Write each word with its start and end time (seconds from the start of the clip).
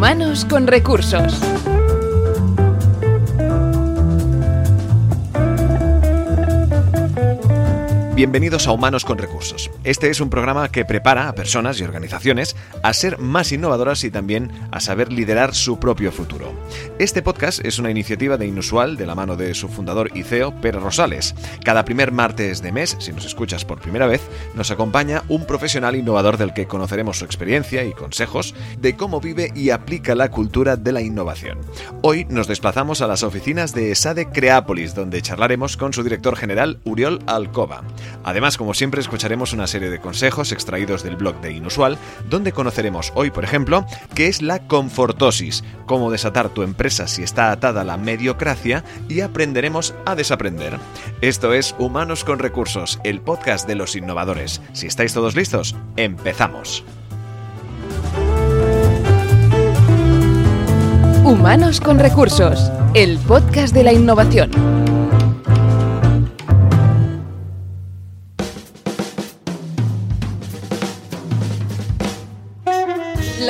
Humanos 0.00 0.46
con 0.46 0.66
recursos. 0.66 1.59
Bienvenidos 8.20 8.66
a 8.66 8.72
Humanos 8.72 9.06
con 9.06 9.16
Recursos. 9.16 9.70
Este 9.82 10.10
es 10.10 10.20
un 10.20 10.28
programa 10.28 10.70
que 10.70 10.84
prepara 10.84 11.30
a 11.30 11.34
personas 11.34 11.80
y 11.80 11.84
organizaciones 11.84 12.54
a 12.82 12.92
ser 12.92 13.16
más 13.16 13.50
innovadoras 13.50 14.04
y 14.04 14.10
también 14.10 14.52
a 14.70 14.80
saber 14.80 15.10
liderar 15.10 15.54
su 15.54 15.78
propio 15.80 16.12
futuro. 16.12 16.52
Este 16.98 17.22
podcast 17.22 17.64
es 17.64 17.78
una 17.78 17.90
iniciativa 17.90 18.36
de 18.36 18.46
Inusual 18.46 18.98
de 18.98 19.06
la 19.06 19.14
mano 19.14 19.36
de 19.36 19.54
su 19.54 19.70
fundador 19.70 20.10
y 20.14 20.22
CEO, 20.22 20.52
Pere 20.60 20.80
Rosales. 20.80 21.34
Cada 21.64 21.86
primer 21.86 22.12
martes 22.12 22.60
de 22.60 22.72
mes, 22.72 22.94
si 23.00 23.10
nos 23.10 23.24
escuchas 23.24 23.64
por 23.64 23.80
primera 23.80 24.06
vez, 24.06 24.20
nos 24.54 24.70
acompaña 24.70 25.22
un 25.28 25.46
profesional 25.46 25.96
innovador 25.96 26.36
del 26.36 26.52
que 26.52 26.66
conoceremos 26.66 27.20
su 27.20 27.24
experiencia 27.24 27.84
y 27.84 27.92
consejos 27.92 28.54
de 28.78 28.96
cómo 28.96 29.22
vive 29.22 29.50
y 29.56 29.70
aplica 29.70 30.14
la 30.14 30.30
cultura 30.30 30.76
de 30.76 30.92
la 30.92 31.00
innovación. 31.00 31.56
Hoy 32.02 32.26
nos 32.28 32.48
desplazamos 32.48 33.00
a 33.00 33.06
las 33.06 33.22
oficinas 33.22 33.72
de 33.72 33.92
ESADE 33.92 34.26
Creápolis, 34.26 34.94
donde 34.94 35.22
charlaremos 35.22 35.78
con 35.78 35.94
su 35.94 36.02
director 36.02 36.36
general, 36.36 36.80
Uriol 36.84 37.20
Alcoba. 37.26 37.82
Además, 38.24 38.56
como 38.56 38.74
siempre, 38.74 39.00
escucharemos 39.00 39.52
una 39.52 39.66
serie 39.66 39.90
de 39.90 40.00
consejos 40.00 40.52
extraídos 40.52 41.02
del 41.02 41.16
blog 41.16 41.40
de 41.40 41.52
Inusual, 41.52 41.98
donde 42.28 42.52
conoceremos 42.52 43.12
hoy, 43.14 43.30
por 43.30 43.44
ejemplo, 43.44 43.86
qué 44.14 44.28
es 44.28 44.42
la 44.42 44.60
confortosis, 44.60 45.64
cómo 45.86 46.10
desatar 46.10 46.50
tu 46.50 46.62
empresa 46.62 47.08
si 47.08 47.22
está 47.22 47.50
atada 47.52 47.82
a 47.82 47.84
la 47.84 47.96
mediocracia 47.96 48.84
y 49.08 49.20
aprenderemos 49.20 49.94
a 50.06 50.14
desaprender. 50.14 50.78
Esto 51.20 51.52
es 51.52 51.74
Humanos 51.78 52.24
con 52.24 52.38
Recursos, 52.38 53.00
el 53.04 53.20
podcast 53.20 53.66
de 53.66 53.74
los 53.74 53.96
innovadores. 53.96 54.60
Si 54.72 54.86
estáis 54.86 55.14
todos 55.14 55.36
listos, 55.36 55.76
empezamos. 55.96 56.84
Humanos 61.24 61.80
con 61.80 61.98
Recursos, 61.98 62.72
el 62.94 63.18
podcast 63.18 63.72
de 63.72 63.84
la 63.84 63.92
innovación. 63.92 64.50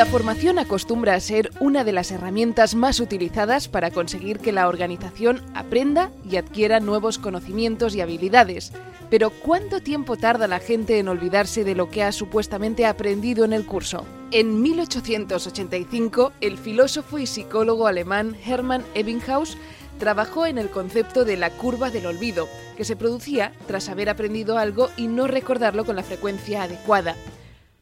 La 0.01 0.07
formación 0.07 0.59
acostumbra 0.59 1.15
a 1.15 1.21
ser 1.21 1.51
una 1.61 1.85
de 1.85 1.93
las 1.93 2.11
herramientas 2.11 2.75
más 2.75 3.01
utilizadas 3.01 3.69
para 3.69 3.91
conseguir 3.91 4.39
que 4.39 4.51
la 4.51 4.67
organización 4.67 5.43
aprenda 5.55 6.11
y 6.25 6.37
adquiera 6.37 6.81
nuevos 6.81 7.19
conocimientos 7.19 7.95
y 7.95 8.01
habilidades. 8.01 8.73
Pero 9.11 9.29
¿cuánto 9.29 9.81
tiempo 9.83 10.17
tarda 10.17 10.49
la 10.49 10.59
gente 10.59 10.99
en 10.99 11.09
olvidarse 11.09 11.65
de 11.65 11.75
lo 11.75 11.91
que 11.91 12.03
ha 12.03 12.13
supuestamente 12.13 12.87
aprendido 12.87 13.45
en 13.45 13.53
el 13.53 13.67
curso? 13.67 14.07
En 14.31 14.63
1885, 14.63 16.33
el 16.41 16.57
filósofo 16.57 17.19
y 17.19 17.27
psicólogo 17.27 17.87
alemán 17.87 18.35
Hermann 18.43 18.87
Ebbinghaus 18.95 19.59
trabajó 19.99 20.47
en 20.47 20.57
el 20.57 20.71
concepto 20.71 21.27
de 21.27 21.37
la 21.37 21.51
curva 21.51 21.91
del 21.91 22.07
olvido, 22.07 22.49
que 22.79 22.87
se 22.87 22.97
producía 22.97 23.53
tras 23.67 23.91
haber 23.91 24.09
aprendido 24.09 24.57
algo 24.57 24.89
y 24.97 25.09
no 25.09 25.27
recordarlo 25.27 25.85
con 25.85 25.95
la 25.95 26.03
frecuencia 26.03 26.63
adecuada. 26.63 27.17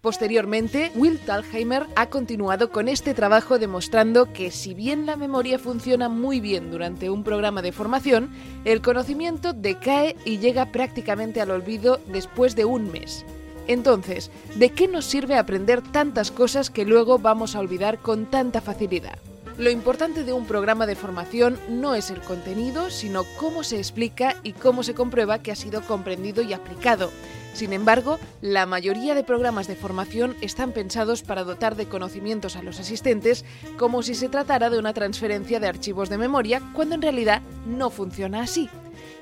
Posteriormente, 0.08 0.90
Will 0.94 1.18
Thalheimer 1.18 1.86
ha 1.94 2.06
continuado 2.06 2.70
con 2.70 2.88
este 2.88 3.12
trabajo 3.12 3.58
demostrando 3.58 4.32
que 4.32 4.50
si 4.50 4.72
bien 4.72 5.04
la 5.04 5.16
memoria 5.16 5.58
funciona 5.58 6.08
muy 6.08 6.40
bien 6.40 6.70
durante 6.70 7.10
un 7.10 7.24
programa 7.24 7.60
de 7.60 7.72
formación, 7.72 8.30
el 8.64 8.80
conocimiento 8.80 9.52
decae 9.52 10.16
y 10.24 10.38
llega 10.38 10.72
prácticamente 10.72 11.42
al 11.42 11.50
olvido 11.50 12.00
después 12.06 12.56
de 12.56 12.64
un 12.64 12.90
mes. 12.90 13.26
Entonces, 13.66 14.30
¿de 14.54 14.70
qué 14.70 14.88
nos 14.88 15.04
sirve 15.04 15.36
aprender 15.36 15.82
tantas 15.82 16.30
cosas 16.30 16.70
que 16.70 16.86
luego 16.86 17.18
vamos 17.18 17.54
a 17.54 17.60
olvidar 17.60 17.98
con 17.98 18.24
tanta 18.24 18.62
facilidad? 18.62 19.18
Lo 19.58 19.68
importante 19.70 20.24
de 20.24 20.32
un 20.32 20.46
programa 20.46 20.86
de 20.86 20.96
formación 20.96 21.58
no 21.68 21.94
es 21.94 22.10
el 22.10 22.22
contenido, 22.22 22.88
sino 22.88 23.24
cómo 23.38 23.62
se 23.62 23.76
explica 23.76 24.36
y 24.42 24.52
cómo 24.54 24.84
se 24.84 24.94
comprueba 24.94 25.40
que 25.40 25.52
ha 25.52 25.56
sido 25.56 25.82
comprendido 25.82 26.40
y 26.40 26.54
aplicado. 26.54 27.10
Sin 27.54 27.72
embargo, 27.72 28.18
la 28.40 28.66
mayoría 28.66 29.14
de 29.14 29.24
programas 29.24 29.66
de 29.66 29.74
formación 29.74 30.36
están 30.40 30.72
pensados 30.72 31.22
para 31.22 31.44
dotar 31.44 31.74
de 31.74 31.88
conocimientos 31.88 32.56
a 32.56 32.62
los 32.62 32.78
asistentes 32.78 33.44
como 33.76 34.02
si 34.02 34.14
se 34.14 34.28
tratara 34.28 34.70
de 34.70 34.78
una 34.78 34.94
transferencia 34.94 35.58
de 35.58 35.66
archivos 35.66 36.08
de 36.08 36.18
memoria, 36.18 36.62
cuando 36.72 36.94
en 36.94 37.02
realidad 37.02 37.42
no 37.66 37.90
funciona 37.90 38.42
así. 38.42 38.70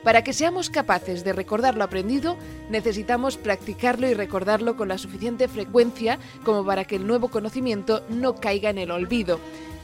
Para 0.06 0.22
que 0.22 0.32
seamos 0.32 0.70
capaces 0.70 1.24
de 1.24 1.32
recordar 1.32 1.76
lo 1.76 1.82
aprendido, 1.82 2.36
necesitamos 2.70 3.36
practicarlo 3.36 4.08
y 4.08 4.14
recordarlo 4.14 4.76
con 4.76 4.86
la 4.86 4.98
suficiente 4.98 5.48
frecuencia 5.48 6.20
como 6.44 6.64
para 6.64 6.84
que 6.84 6.94
el 6.94 7.06
nuevo 7.06 7.28
conocimiento 7.28 8.04
no 8.08 8.36
caiga 8.36 8.70
en 8.70 8.78
el 8.78 8.92
olvido. 8.92 9.40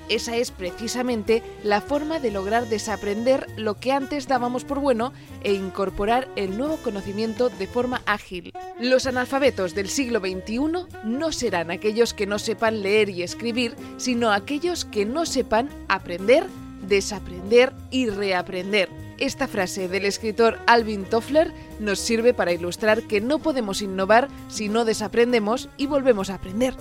Esa 0.08 0.36
es 0.36 0.50
precisamente 0.50 1.42
la 1.62 1.80
forma 1.80 2.18
de 2.18 2.30
lograr 2.30 2.68
desaprender 2.68 3.46
lo 3.56 3.74
que 3.74 3.92
antes 3.92 4.28
dábamos 4.28 4.64
por 4.64 4.80
bueno 4.80 5.12
e 5.42 5.52
incorporar 5.52 6.28
el 6.36 6.58
nuevo 6.58 6.76
conocimiento 6.78 7.48
de 7.48 7.66
forma 7.66 8.02
ágil. 8.06 8.52
Los 8.80 9.06
analfabetos 9.06 9.74
del 9.74 9.88
siglo 9.88 10.20
XXI 10.20 10.58
no 11.04 11.32
serán 11.32 11.70
aquellos 11.70 12.14
que 12.14 12.26
no 12.26 12.38
sepan 12.38 12.82
leer 12.82 13.08
y 13.08 13.22
escribir, 13.22 13.74
sino 13.96 14.32
aquellos 14.32 14.84
que 14.84 15.04
no 15.04 15.26
sepan 15.26 15.68
aprender, 15.88 16.46
desaprender 16.86 17.72
y 17.90 18.08
reaprender. 18.08 18.88
Esta 19.19 19.46
frase 19.46 19.88
del 19.88 20.04
escritor 20.04 20.58
Alvin 20.66 21.04
Toffler 21.04 21.52
nos 21.78 22.00
sirve 22.00 22.34
para 22.34 22.52
ilustrar 22.52 23.02
que 23.04 23.20
no 23.20 23.38
podemos 23.38 23.80
innovar 23.80 24.28
si 24.48 24.69
no 24.69 24.84
desaprendemos 24.84 25.69
y 25.76 25.86
volvemos 25.86 26.28
a 26.28 26.34
aprender. 26.34 26.74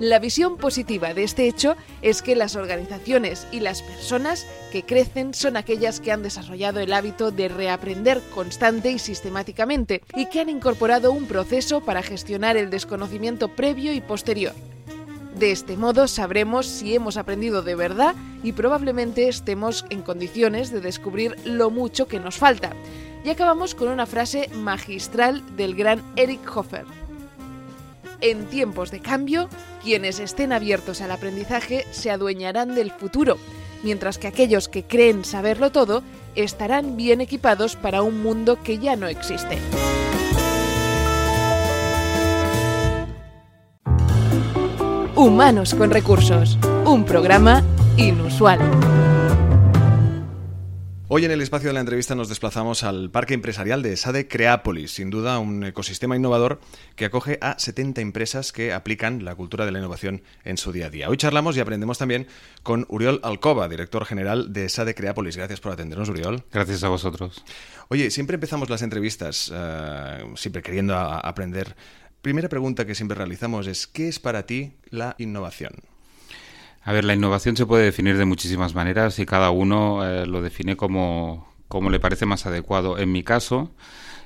La 0.00 0.18
visión 0.18 0.56
positiva 0.56 1.14
de 1.14 1.22
este 1.22 1.46
hecho 1.46 1.76
es 2.00 2.22
que 2.22 2.34
las 2.34 2.56
organizaciones 2.56 3.46
y 3.52 3.60
las 3.60 3.82
personas 3.82 4.46
que 4.72 4.82
crecen 4.82 5.34
son 5.34 5.56
aquellas 5.56 6.00
que 6.00 6.10
han 6.10 6.22
desarrollado 6.22 6.80
el 6.80 6.92
hábito 6.92 7.30
de 7.30 7.48
reaprender 7.48 8.20
constante 8.34 8.90
y 8.90 8.98
sistemáticamente 8.98 10.02
y 10.16 10.26
que 10.26 10.40
han 10.40 10.48
incorporado 10.48 11.12
un 11.12 11.26
proceso 11.26 11.82
para 11.82 12.02
gestionar 12.02 12.56
el 12.56 12.70
desconocimiento 12.70 13.48
previo 13.48 13.92
y 13.92 14.00
posterior. 14.00 14.54
De 15.38 15.50
este 15.50 15.76
modo 15.76 16.08
sabremos 16.08 16.66
si 16.66 16.94
hemos 16.94 17.16
aprendido 17.16 17.62
de 17.62 17.74
verdad 17.74 18.14
y 18.42 18.52
probablemente 18.52 19.28
estemos 19.28 19.84
en 19.90 20.02
condiciones 20.02 20.70
de 20.70 20.80
descubrir 20.80 21.36
lo 21.44 21.70
mucho 21.70 22.08
que 22.08 22.20
nos 22.20 22.36
falta. 22.36 22.72
Y 23.24 23.30
acabamos 23.30 23.74
con 23.74 23.88
una 23.88 24.06
frase 24.06 24.48
magistral 24.54 25.42
del 25.56 25.74
gran 25.74 26.02
Eric 26.16 26.40
Hoffer. 26.56 27.01
En 28.22 28.46
tiempos 28.46 28.92
de 28.92 29.00
cambio, 29.00 29.48
quienes 29.82 30.20
estén 30.20 30.52
abiertos 30.52 31.00
al 31.00 31.10
aprendizaje 31.10 31.84
se 31.90 32.08
adueñarán 32.12 32.76
del 32.76 32.92
futuro, 32.92 33.36
mientras 33.82 34.16
que 34.16 34.28
aquellos 34.28 34.68
que 34.68 34.84
creen 34.84 35.24
saberlo 35.24 35.72
todo 35.72 36.04
estarán 36.36 36.96
bien 36.96 37.20
equipados 37.20 37.74
para 37.74 38.02
un 38.02 38.22
mundo 38.22 38.62
que 38.62 38.78
ya 38.78 38.94
no 38.94 39.08
existe. 39.08 39.58
Humanos 45.16 45.74
con 45.74 45.90
recursos, 45.90 46.58
un 46.84 47.04
programa 47.04 47.64
inusual. 47.96 48.60
Hoy 51.14 51.26
en 51.26 51.30
el 51.30 51.42
espacio 51.42 51.68
de 51.68 51.74
la 51.74 51.80
entrevista 51.80 52.14
nos 52.14 52.30
desplazamos 52.30 52.84
al 52.84 53.10
parque 53.10 53.34
empresarial 53.34 53.82
de 53.82 53.98
Sade 53.98 54.28
Creápolis, 54.28 54.92
sin 54.92 55.10
duda 55.10 55.38
un 55.40 55.62
ecosistema 55.62 56.16
innovador 56.16 56.58
que 56.96 57.04
acoge 57.04 57.36
a 57.42 57.58
70 57.58 58.00
empresas 58.00 58.50
que 58.50 58.72
aplican 58.72 59.22
la 59.22 59.34
cultura 59.34 59.66
de 59.66 59.72
la 59.72 59.78
innovación 59.78 60.22
en 60.42 60.56
su 60.56 60.72
día 60.72 60.86
a 60.86 60.88
día. 60.88 61.10
Hoy 61.10 61.18
charlamos 61.18 61.54
y 61.54 61.60
aprendemos 61.60 61.98
también 61.98 62.28
con 62.62 62.86
Uriol 62.88 63.20
Alcoba, 63.24 63.68
director 63.68 64.06
general 64.06 64.54
de 64.54 64.70
Sade 64.70 64.94
Creápolis. 64.94 65.36
Gracias 65.36 65.60
por 65.60 65.72
atendernos, 65.72 66.08
Uriol. 66.08 66.44
Gracias 66.50 66.82
a 66.82 66.88
vosotros. 66.88 67.44
Oye, 67.88 68.10
siempre 68.10 68.36
empezamos 68.36 68.70
las 68.70 68.80
entrevistas 68.80 69.50
uh, 69.50 70.34
siempre 70.34 70.62
queriendo 70.62 70.94
a, 70.94 71.18
aprender. 71.18 71.76
Primera 72.22 72.48
pregunta 72.48 72.86
que 72.86 72.94
siempre 72.94 73.18
realizamos 73.18 73.66
es, 73.66 73.86
¿qué 73.86 74.08
es 74.08 74.18
para 74.18 74.46
ti 74.46 74.76
la 74.88 75.14
innovación? 75.18 75.91
A 76.84 76.92
ver, 76.92 77.04
la 77.04 77.14
innovación 77.14 77.56
se 77.56 77.64
puede 77.64 77.84
definir 77.84 78.16
de 78.18 78.24
muchísimas 78.24 78.74
maneras 78.74 79.18
y 79.20 79.26
cada 79.26 79.50
uno 79.50 80.04
eh, 80.04 80.26
lo 80.26 80.42
define 80.42 80.76
como, 80.76 81.48
como, 81.68 81.90
le 81.90 82.00
parece 82.00 82.26
más 82.26 82.44
adecuado. 82.44 82.98
En 82.98 83.12
mi 83.12 83.22
caso, 83.22 83.70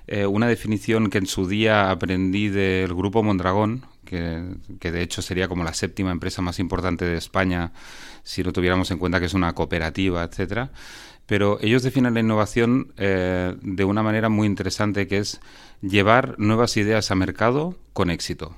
eh, 0.06 0.24
una 0.24 0.48
definición 0.48 1.10
que 1.10 1.18
en 1.18 1.26
su 1.26 1.46
día 1.46 1.90
aprendí 1.90 2.48
del 2.48 2.94
grupo 2.94 3.22
Mondragón, 3.22 3.84
que, 4.06 4.42
que, 4.80 4.90
de 4.90 5.02
hecho 5.02 5.20
sería 5.20 5.48
como 5.48 5.64
la 5.64 5.74
séptima 5.74 6.12
empresa 6.12 6.40
más 6.40 6.58
importante 6.58 7.04
de 7.04 7.18
España 7.18 7.72
si 8.22 8.42
no 8.42 8.52
tuviéramos 8.52 8.90
en 8.90 8.98
cuenta 8.98 9.20
que 9.20 9.26
es 9.26 9.34
una 9.34 9.52
cooperativa, 9.52 10.24
etcétera. 10.24 10.70
Pero 11.26 11.58
ellos 11.60 11.82
definen 11.82 12.14
la 12.14 12.20
innovación 12.20 12.94
eh, 12.96 13.54
de 13.60 13.84
una 13.84 14.02
manera 14.02 14.30
muy 14.30 14.46
interesante, 14.46 15.06
que 15.06 15.18
es 15.18 15.40
llevar 15.82 16.36
nuevas 16.38 16.76
ideas 16.78 17.10
a 17.10 17.16
mercado 17.16 17.76
con 17.92 18.10
éxito 18.10 18.56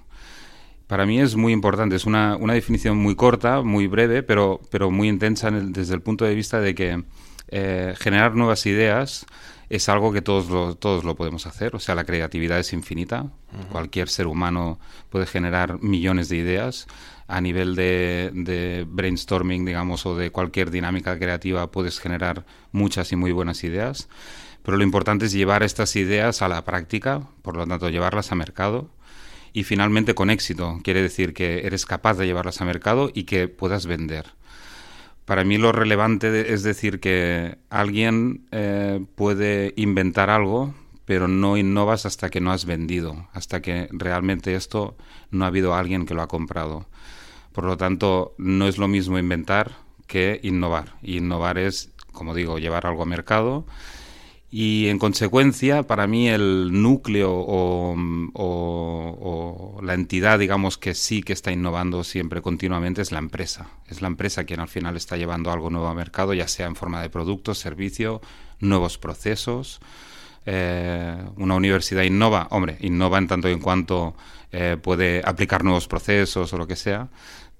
para 0.88 1.06
mí 1.06 1.20
es 1.20 1.37
muy 1.37 1.52
importante. 1.52 1.94
Es 1.94 2.06
una, 2.06 2.37
una 2.37 2.55
definición 2.55 2.96
muy 2.96 3.14
corta, 3.14 3.62
muy 3.62 3.87
breve, 3.87 4.23
pero, 4.23 4.61
pero 4.70 4.90
muy 4.90 5.08
intensa 5.08 5.50
desde 5.50 5.94
el 5.94 6.00
punto 6.00 6.25
de 6.25 6.35
vista 6.35 6.61
de 6.61 6.75
que 6.75 7.05
eh, 7.49 7.94
generar 7.99 8.35
nuevas 8.35 8.67
ideas 8.67 9.26
es 9.69 9.88
algo 9.90 10.12
que 10.12 10.23
todos 10.23 10.49
lo, 10.49 10.75
todos 10.76 11.05
lo 11.05 11.14
podemos 11.14 11.46
hacer. 11.46 11.76
O 11.76 11.79
sea, 11.79 11.94
la 11.94 12.05
creatividad 12.05 12.58
es 12.58 12.73
infinita. 12.73 13.26
Cualquier 13.70 14.08
ser 14.08 14.26
humano 14.26 14.81
puede 15.11 15.26
generar 15.26 15.81
millones 15.82 16.31
de 16.31 16.38
ideas. 16.38 16.87
A 17.26 17.43
nivel 17.43 17.76
de, 17.76 18.31
de, 18.32 18.87
brainstorming, 18.88 19.67
digamos, 19.67 20.06
o 20.06 20.17
de 20.17 20.31
cualquier 20.31 20.70
dinámica 20.70 21.19
creativa, 21.19 21.70
puedes 21.70 22.00
generar 22.00 22.46
muchas 22.73 23.12
y 23.12 23.17
muy 23.17 23.32
buenas 23.32 23.62
ideas. 23.62 24.08
Pero 24.62 24.79
lo 24.79 24.85
importante 24.85 25.26
es 25.26 25.32
llevar 25.32 25.62
estas 25.62 25.94
ideas 25.96 26.40
a 26.40 26.49
la 26.49 26.64
práctica, 26.64 27.29
por 27.43 27.58
lo 27.58 27.67
tanto, 27.67 27.90
llevarlas 27.90 28.32
a 28.32 28.35
mercado. 28.35 28.88
Y 29.58 29.64
finalmente 29.64 30.14
con 30.14 30.31
éxito. 30.31 30.78
Quiere 30.84 31.02
decir 31.02 31.34
que 31.34 31.66
eres 31.66 31.84
capaz 31.84 32.14
de 32.14 32.26
llevarlas 32.26 32.60
a 32.60 32.64
mercado 32.64 33.10
y 33.12 33.25
que 33.25 33.49
puedas 33.49 33.87
vender. 33.87 34.26
Para 35.25 35.43
mí 35.43 35.58
lo 35.58 35.72
relevante 35.72 36.55
es 36.55 36.62
decir 36.62 37.00
que 37.00 37.58
alguien 37.69 38.46
eh, 38.52 39.05
puede 39.16 39.75
inventar 39.75 40.31
algo, 40.31 40.75
pero 41.06 41.26
no 41.26 41.56
innovas 41.56 42.06
hasta 42.06 42.31
que 42.31 42.40
no 42.40 42.52
has 42.52 42.66
vendido, 42.66 43.28
hasta 43.32 43.60
que 43.60 43.88
realmente 43.90 44.55
esto 44.55 44.96
no 45.32 45.44
ha 45.44 45.49
habido 45.49 45.75
alguien 45.75 46.06
que 46.06 46.14
lo 46.14 46.22
ha 46.22 46.28
comprado. 46.28 46.87
Por 47.50 47.64
lo 47.64 47.76
tanto, 47.76 48.37
no 48.38 48.69
es 48.69 48.78
lo 48.78 48.87
mismo 48.87 49.19
inventar 49.19 49.72
que 50.06 50.38
innovar. 50.44 50.94
innovar 51.02 51.58
es, 51.58 51.90
como 52.12 52.32
digo, 52.32 52.61
llevar 52.61 52.87
algo 52.87 53.02
a 53.02 53.06
mercado 53.06 53.66
y 54.50 54.89
en 54.89 54.99
consecuencia, 54.99 55.83
para 55.83 56.06
mí 56.06 56.29
el 56.29 56.71
núcleo 56.73 57.31
o, 57.35 57.95
la 59.83 59.93
entidad, 59.95 60.39
digamos, 60.39 60.79
que 60.79 60.95
sí 60.95 61.23
que 61.23 61.35
está 61.35 61.53
innovando 61.53 62.03
siempre 62.03 62.41
continuamente 62.41 63.03
es 63.03 63.12
la 63.12 63.19
empresa. 63.19 63.69
Es 63.89 64.00
la 64.00 64.09
empresa 64.09 64.45
quien 64.45 64.61
al 64.61 64.69
final 64.69 64.97
está 64.97 65.19
llevando 65.19 65.53
algo 65.53 65.69
nuevo 65.69 65.89
al 65.89 65.97
mercado, 65.97 66.33
ya 66.33 66.49
sea 66.49 66.67
en 66.67 66.77
forma 66.77 67.03
de 67.03 67.11
productos, 67.11 67.59
servicio, 67.59 68.23
nuevos 68.59 68.97
procesos. 68.97 69.81
Eh, 70.47 71.15
una 71.37 71.55
universidad 71.55 72.05
innova, 72.05 72.49
hombre, 72.50 72.79
innova 72.81 73.19
en 73.19 73.29
tanto 73.29 73.50
y 73.50 73.53
en 73.53 73.61
cuanto 73.61 74.17
eh, 74.50 74.79
puede 74.83 75.21
aplicar 75.27 75.62
nuevos 75.62 75.87
procesos 75.89 76.55
o 76.55 76.59
lo 76.59 76.67
que 76.67 76.77
sea, 76.77 77.09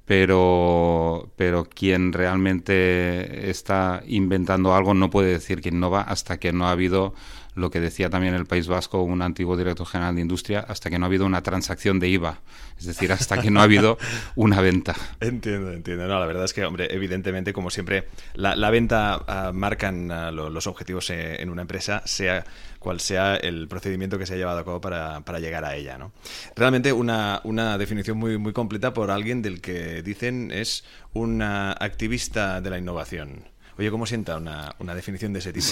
pero, 0.08 1.31
pero 1.37 1.66
quien 1.66 2.14
realmente 2.14 3.50
está 3.50 4.02
inventando 4.06 4.75
algo 4.75 4.94
no 4.94 5.10
puede 5.10 5.32
decir 5.32 5.60
que 5.60 5.69
innova 5.69 6.00
hasta 6.00 6.38
que 6.38 6.50
no 6.50 6.66
ha 6.66 6.70
habido 6.70 7.14
lo 7.55 7.70
que 7.70 7.78
decía 7.78 8.08
también 8.08 8.34
el 8.34 8.46
País 8.46 8.69
Vasco 8.69 9.02
un 9.02 9.20
antiguo 9.20 9.56
director 9.56 9.87
general 9.87 10.14
de 10.14 10.22
industria, 10.22 10.60
hasta 10.60 10.88
que 10.88 10.99
no 10.99 11.05
ha 11.05 11.08
habido 11.08 11.26
una 11.26 11.43
transacción 11.43 11.99
de 12.00 12.08
IVA, 12.08 12.40
es 12.78 12.87
decir, 12.87 13.12
hasta 13.12 13.43
que 13.43 13.50
no 13.50 13.60
ha 13.60 13.64
habido 13.64 13.99
una 14.37 14.62
venta. 14.62 14.94
Entiendo, 15.20 15.72
entiendo. 15.72 16.06
No, 16.06 16.19
la 16.19 16.26
verdad 16.26 16.44
es 16.44 16.54
que, 16.54 16.64
hombre, 16.64 16.88
evidentemente, 16.90 17.52
como 17.52 17.69
siempre, 17.69 18.06
la, 18.34 18.70
venta 18.70 19.50
uh, 19.50 19.52
marcan 19.52 20.11
uh, 20.11 20.31
los 20.31 20.66
objetivos 20.66 21.11
eh, 21.11 21.43
en 21.43 21.50
una 21.50 21.62
empresa, 21.62 22.02
sea 22.06 22.44
cual 22.78 23.00
sea 23.00 23.36
el 23.36 23.69
procedimiento 23.69 24.19
que 24.19 24.26
se 24.26 24.34
ha 24.34 24.36
llevado 24.36 24.58
a 24.58 24.64
cabo 24.64 24.80
para, 24.80 25.20
para 25.20 25.40
llegar 25.40 25.64
a 25.64 25.76
ella. 25.76 25.98
¿no? 25.98 26.12
Realmente 26.56 26.92
una, 26.92 27.40
una 27.44 27.78
definición 27.78 28.19
muy, 28.19 28.38
muy 28.38 28.52
completa 28.52 28.92
por 28.92 29.10
alguien 29.10 29.42
del 29.42 29.60
que 29.60 30.02
dicen 30.02 30.50
es 30.52 30.84
un 31.12 31.42
activista 31.42 32.60
de 32.60 32.70
la 32.70 32.78
innovación. 32.78 33.44
Oye, 33.78 33.92
¿cómo 33.92 34.06
sienta 34.06 34.36
una, 34.36 34.75
una 34.80 34.94
definición 34.94 35.32
de 35.32 35.38
ese 35.38 35.52
tipo? 35.52 35.66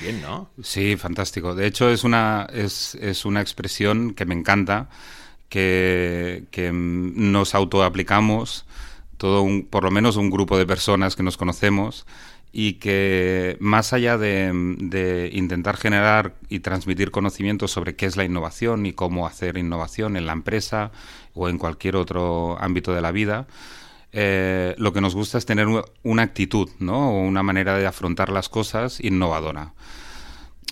Bien, 0.00 0.22
¿no? 0.22 0.50
Sí, 0.62 0.96
fantástico. 0.96 1.56
De 1.56 1.66
hecho, 1.66 1.90
es 1.90 2.04
una, 2.04 2.46
es, 2.52 2.94
es 2.94 3.24
una 3.24 3.40
expresión 3.40 4.14
que 4.14 4.24
me 4.26 4.34
encanta, 4.34 4.88
que, 5.48 6.44
que 6.52 6.70
nos 6.72 7.56
autoaplicamos, 7.56 8.64
todo 9.16 9.42
un, 9.42 9.66
por 9.66 9.82
lo 9.82 9.90
menos 9.90 10.16
un 10.16 10.30
grupo 10.30 10.56
de 10.56 10.66
personas 10.66 11.16
que 11.16 11.24
nos 11.24 11.36
conocemos, 11.36 12.06
y 12.52 12.74
que 12.74 13.56
más 13.60 13.92
allá 13.92 14.16
de, 14.18 15.30
intentar 15.32 15.76
generar 15.76 16.34
y 16.48 16.60
transmitir 16.60 17.10
conocimiento 17.10 17.68
sobre 17.68 17.94
qué 17.96 18.06
es 18.06 18.16
la 18.16 18.24
innovación 18.24 18.86
y 18.86 18.92
cómo 18.92 19.26
hacer 19.26 19.58
innovación 19.58 20.16
en 20.16 20.26
la 20.26 20.32
empresa 20.32 20.90
o 21.34 21.48
en 21.48 21.58
cualquier 21.58 21.96
otro 21.96 22.56
ámbito 22.60 22.94
de 22.94 23.00
la 23.00 23.12
vida, 23.12 23.46
eh, 24.12 24.74
lo 24.78 24.92
que 24.92 25.00
nos 25.00 25.14
gusta 25.14 25.38
es 25.38 25.46
tener 25.46 25.66
una 26.02 26.22
actitud, 26.22 26.70
¿no? 26.78 27.10
O 27.10 27.20
una 27.20 27.42
manera 27.42 27.76
de 27.76 27.86
afrontar 27.86 28.30
las 28.30 28.48
cosas 28.48 29.00
innovadora. 29.00 29.74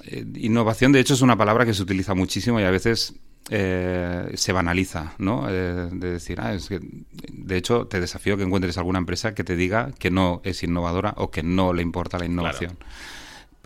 Eh, 0.07 0.25
innovación, 0.37 0.93
de 0.93 1.01
hecho, 1.01 1.15
es 1.15 1.23
una 1.23 1.37
palabra 1.37 1.65
que 1.65 1.75
se 1.75 1.83
utiliza 1.83 2.15
muchísimo 2.15 2.61
y 2.61 2.65
a 2.65 2.71
veces 2.71 3.15
eh, 3.51 4.33
se 4.35 4.53
banaliza, 4.53 5.15
¿no? 5.19 5.47
de 5.47 5.89
decir, 5.91 6.41
ah, 6.41 6.55
es 6.55 6.69
que, 6.69 6.81
de 6.81 7.57
hecho, 7.57 7.87
te 7.87 8.01
desafío 8.01 8.37
que 8.37 8.43
encuentres 8.43 8.79
alguna 8.79 8.99
empresa 8.99 9.35
que 9.35 9.45
te 9.45 9.57
diga 9.57 9.93
que 9.99 10.11
no 10.11 10.41
es 10.45 10.63
innovadora 10.63 11.15
o 11.17 11.31
que 11.31 11.43
no 11.43 11.73
le 11.73 11.83
importa 11.83 12.19
la 12.19 12.27
innovación 12.27 12.77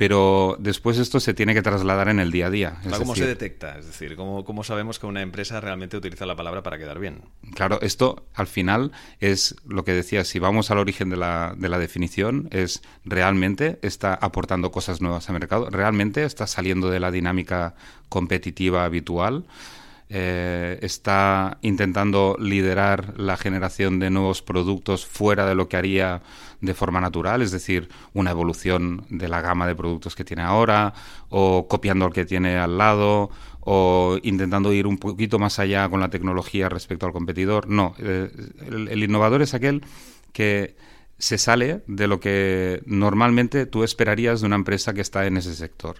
pero 0.00 0.56
después 0.58 0.96
esto 0.96 1.20
se 1.20 1.34
tiene 1.34 1.52
que 1.52 1.60
trasladar 1.60 2.08
en 2.08 2.20
el 2.20 2.30
día 2.30 2.46
a 2.46 2.50
día. 2.50 2.76
¿Cómo 2.96 3.14
se 3.14 3.26
detecta? 3.26 3.78
Es 3.78 3.84
decir, 3.84 4.16
¿cómo, 4.16 4.46
¿cómo, 4.46 4.64
sabemos 4.64 4.98
que 4.98 5.04
una 5.04 5.20
empresa 5.20 5.60
realmente 5.60 5.94
utiliza 5.94 6.24
la 6.24 6.34
palabra 6.34 6.62
para 6.62 6.78
quedar 6.78 6.98
bien? 6.98 7.20
Claro, 7.54 7.78
esto 7.82 8.24
al 8.32 8.46
final 8.46 8.92
es 9.20 9.56
lo 9.66 9.84
que 9.84 9.92
decía, 9.92 10.24
si 10.24 10.38
vamos 10.38 10.70
al 10.70 10.78
origen 10.78 11.10
de 11.10 11.18
la, 11.18 11.54
de 11.54 11.68
la 11.68 11.78
definición, 11.78 12.48
es 12.50 12.80
realmente 13.04 13.78
está 13.82 14.14
aportando 14.14 14.72
cosas 14.72 15.02
nuevas 15.02 15.28
al 15.28 15.34
mercado, 15.34 15.68
realmente 15.68 16.24
está 16.24 16.46
saliendo 16.46 16.88
de 16.88 16.98
la 16.98 17.10
dinámica 17.10 17.74
competitiva 18.08 18.86
habitual. 18.86 19.44
Eh, 20.12 20.76
está 20.82 21.58
intentando 21.62 22.36
liderar 22.40 23.14
la 23.16 23.36
generación 23.36 24.00
de 24.00 24.10
nuevos 24.10 24.42
productos 24.42 25.06
fuera 25.06 25.46
de 25.46 25.54
lo 25.54 25.68
que 25.68 25.76
haría 25.76 26.20
de 26.60 26.74
forma 26.74 27.00
natural, 27.00 27.42
es 27.42 27.52
decir, 27.52 27.88
una 28.12 28.32
evolución 28.32 29.04
de 29.08 29.28
la 29.28 29.40
gama 29.40 29.68
de 29.68 29.76
productos 29.76 30.16
que 30.16 30.24
tiene 30.24 30.42
ahora, 30.42 30.94
o 31.28 31.68
copiando 31.68 32.06
el 32.06 32.12
que 32.12 32.24
tiene 32.24 32.58
al 32.58 32.76
lado, 32.76 33.30
o 33.60 34.18
intentando 34.24 34.72
ir 34.72 34.88
un 34.88 34.98
poquito 34.98 35.38
más 35.38 35.60
allá 35.60 35.88
con 35.88 36.00
la 36.00 36.10
tecnología 36.10 36.68
respecto 36.68 37.06
al 37.06 37.12
competidor. 37.12 37.68
No, 37.68 37.94
eh, 37.98 38.32
el 38.66 39.04
innovador 39.04 39.42
es 39.42 39.54
aquel 39.54 39.84
que 40.32 40.74
se 41.18 41.38
sale 41.38 41.82
de 41.86 42.08
lo 42.08 42.18
que 42.18 42.82
normalmente 42.84 43.64
tú 43.66 43.84
esperarías 43.84 44.40
de 44.40 44.46
una 44.46 44.56
empresa 44.56 44.92
que 44.92 45.02
está 45.02 45.26
en 45.26 45.36
ese 45.36 45.54
sector. 45.54 45.98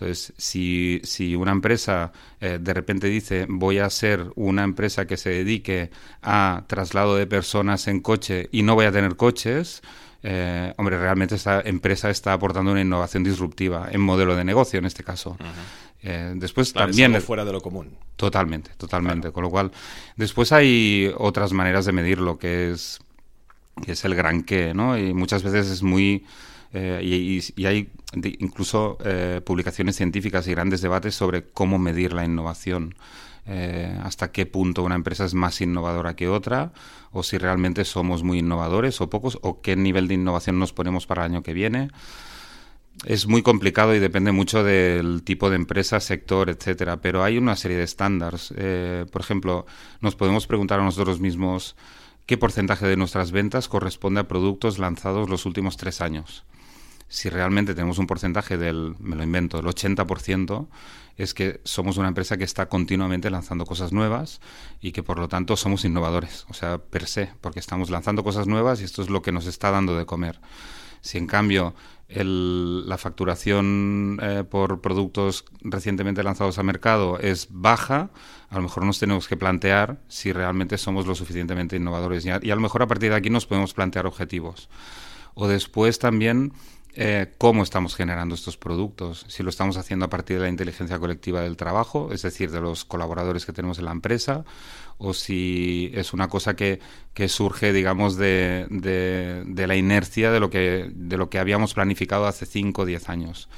Entonces, 0.00 0.32
si, 0.36 1.00
si 1.02 1.34
una 1.34 1.50
empresa 1.50 2.12
eh, 2.40 2.58
de 2.60 2.72
repente 2.72 3.08
dice 3.08 3.46
voy 3.48 3.80
a 3.80 3.90
ser 3.90 4.26
una 4.36 4.62
empresa 4.62 5.08
que 5.08 5.16
se 5.16 5.30
dedique 5.30 5.90
a 6.22 6.62
traslado 6.68 7.16
de 7.16 7.26
personas 7.26 7.88
en 7.88 7.98
coche 7.98 8.48
y 8.52 8.62
no 8.62 8.76
voy 8.76 8.86
a 8.86 8.92
tener 8.92 9.16
coches, 9.16 9.82
eh, 10.22 10.72
hombre, 10.76 10.98
realmente 10.98 11.34
esta 11.34 11.62
empresa 11.62 12.10
está 12.10 12.32
aportando 12.32 12.70
una 12.70 12.80
innovación 12.80 13.24
disruptiva 13.24 13.88
en 13.90 14.00
modelo 14.00 14.36
de 14.36 14.44
negocio 14.44 14.78
en 14.78 14.84
este 14.84 15.02
caso. 15.02 15.36
Eh, 16.04 16.32
después 16.36 16.72
también 16.72 17.16
es 17.16 17.24
fuera 17.24 17.44
de 17.44 17.50
lo 17.50 17.60
común. 17.60 17.90
Totalmente, 18.14 18.70
totalmente. 18.76 19.32
Con 19.32 19.42
lo 19.42 19.50
cual, 19.50 19.72
después 20.14 20.52
hay 20.52 21.12
otras 21.16 21.52
maneras 21.52 21.86
de 21.86 21.92
medirlo, 21.92 22.38
que 22.38 22.70
es 22.70 23.00
que 23.84 23.92
es 23.92 24.04
el 24.04 24.14
gran 24.14 24.44
qué, 24.44 24.74
¿no? 24.74 24.96
Y 24.96 25.12
muchas 25.12 25.42
veces 25.42 25.68
es 25.68 25.82
muy 25.82 26.24
eh, 26.72 27.00
y, 27.02 27.66
hay 27.66 27.90
incluso 28.40 28.98
eh, 29.04 29.40
publicaciones 29.44 29.96
científicas 29.96 30.46
y 30.48 30.52
grandes 30.52 30.80
debates 30.80 31.14
sobre 31.14 31.44
cómo 31.44 31.78
medir 31.78 32.12
la 32.12 32.24
innovación. 32.24 32.94
Eh, 33.46 33.98
hasta 34.02 34.30
qué 34.30 34.44
punto 34.44 34.82
una 34.82 34.94
empresa 34.94 35.24
es 35.24 35.32
más 35.32 35.60
innovadora 35.62 36.14
que 36.16 36.28
otra, 36.28 36.72
o 37.12 37.22
si 37.22 37.38
realmente 37.38 37.84
somos 37.86 38.22
muy 38.22 38.40
innovadores 38.40 39.00
o 39.00 39.08
pocos, 39.08 39.38
o 39.42 39.62
qué 39.62 39.74
nivel 39.74 40.06
de 40.08 40.14
innovación 40.14 40.58
nos 40.58 40.74
ponemos 40.74 41.06
para 41.06 41.24
el 41.24 41.32
año 41.32 41.42
que 41.42 41.54
viene. 41.54 41.90
Es 43.06 43.26
muy 43.26 43.42
complicado 43.42 43.94
y 43.94 44.00
depende 44.00 44.32
mucho 44.32 44.64
del 44.64 45.22
tipo 45.22 45.50
de 45.50 45.56
empresa, 45.56 46.00
sector, 46.00 46.50
etcétera, 46.50 47.00
pero 47.00 47.22
hay 47.22 47.38
una 47.38 47.54
serie 47.56 47.76
de 47.76 47.84
estándares. 47.84 48.52
por 49.12 49.20
ejemplo, 49.22 49.66
nos 50.00 50.16
podemos 50.16 50.46
preguntar 50.48 50.80
a 50.80 50.84
nosotros 50.84 51.20
mismos 51.20 51.76
qué 52.26 52.36
porcentaje 52.36 52.86
de 52.88 52.96
nuestras 52.96 53.30
ventas 53.30 53.68
corresponde 53.68 54.20
a 54.20 54.28
productos 54.28 54.78
lanzados 54.78 55.30
los 55.30 55.46
últimos 55.46 55.76
tres 55.76 56.00
años 56.00 56.44
si 57.08 57.30
realmente 57.30 57.74
tenemos 57.74 57.98
un 57.98 58.06
porcentaje 58.06 58.58
del, 58.58 58.94
me 58.98 59.16
lo 59.16 59.22
invento, 59.22 59.58
el 59.58 59.66
80%, 59.66 60.68
es 61.16 61.34
que 61.34 61.60
somos 61.64 61.96
una 61.96 62.08
empresa 62.08 62.36
que 62.36 62.44
está 62.44 62.68
continuamente 62.68 63.28
lanzando 63.28 63.66
cosas 63.66 63.92
nuevas 63.92 64.40
y 64.80 64.92
que 64.92 65.02
por 65.02 65.18
lo 65.18 65.28
tanto 65.28 65.56
somos 65.56 65.84
innovadores, 65.84 66.46
o 66.48 66.54
sea, 66.54 66.78
per 66.78 67.06
se, 67.06 67.32
porque 67.40 67.58
estamos 67.58 67.90
lanzando 67.90 68.22
cosas 68.22 68.46
nuevas 68.46 68.80
y 68.80 68.84
esto 68.84 69.02
es 69.02 69.10
lo 69.10 69.20
que 69.20 69.32
nos 69.32 69.46
está 69.46 69.70
dando 69.70 69.96
de 69.96 70.06
comer. 70.06 70.40
Si 71.00 71.18
en 71.18 71.26
cambio 71.26 71.74
el, 72.08 72.88
la 72.88 72.98
facturación 72.98 74.18
eh, 74.22 74.44
por 74.48 74.80
productos 74.80 75.44
recientemente 75.60 76.22
lanzados 76.22 76.58
al 76.58 76.64
mercado 76.64 77.18
es 77.18 77.48
baja, 77.50 78.10
a 78.48 78.56
lo 78.56 78.62
mejor 78.62 78.84
nos 78.84 78.98
tenemos 78.98 79.28
que 79.28 79.36
plantear 79.36 80.00
si 80.08 80.32
realmente 80.32 80.78
somos 80.78 81.06
lo 81.06 81.14
suficientemente 81.14 81.76
innovadores 81.76 82.24
y 82.24 82.30
a, 82.30 82.40
y 82.42 82.50
a 82.50 82.54
lo 82.54 82.60
mejor 82.60 82.82
a 82.82 82.86
partir 82.86 83.10
de 83.10 83.16
aquí 83.16 83.30
nos 83.30 83.46
podemos 83.46 83.74
plantear 83.74 84.06
objetivos. 84.06 84.68
O 85.34 85.48
después 85.48 85.98
también 85.98 86.52
eh, 86.94 87.34
cómo 87.38 87.62
estamos 87.62 87.94
generando 87.94 88.34
estos 88.34 88.56
productos, 88.56 89.24
si 89.28 89.42
lo 89.42 89.50
estamos 89.50 89.76
haciendo 89.76 90.06
a 90.06 90.10
partir 90.10 90.36
de 90.38 90.44
la 90.44 90.48
inteligencia 90.48 90.98
colectiva 90.98 91.42
del 91.42 91.56
trabajo, 91.56 92.10
es 92.12 92.22
decir, 92.22 92.50
de 92.50 92.60
los 92.60 92.84
colaboradores 92.84 93.46
que 93.46 93.52
tenemos 93.52 93.78
en 93.78 93.84
la 93.84 93.92
empresa, 93.92 94.44
o 94.98 95.14
si 95.14 95.92
es 95.94 96.12
una 96.12 96.28
cosa 96.28 96.56
que, 96.56 96.80
que 97.14 97.28
surge, 97.28 97.72
digamos, 97.72 98.16
de, 98.16 98.66
de, 98.70 99.66
la 99.66 99.76
inercia 99.76 100.32
de 100.32 100.40
lo, 100.40 100.50
que, 100.50 100.90
de 100.92 101.16
lo 101.16 101.30
que 101.30 101.38
habíamos 101.38 101.74
planificado 101.74 102.26
hace 102.26 102.46
5 102.46 102.82
o 102.82 102.84
10 102.84 103.08
años. 103.08 103.48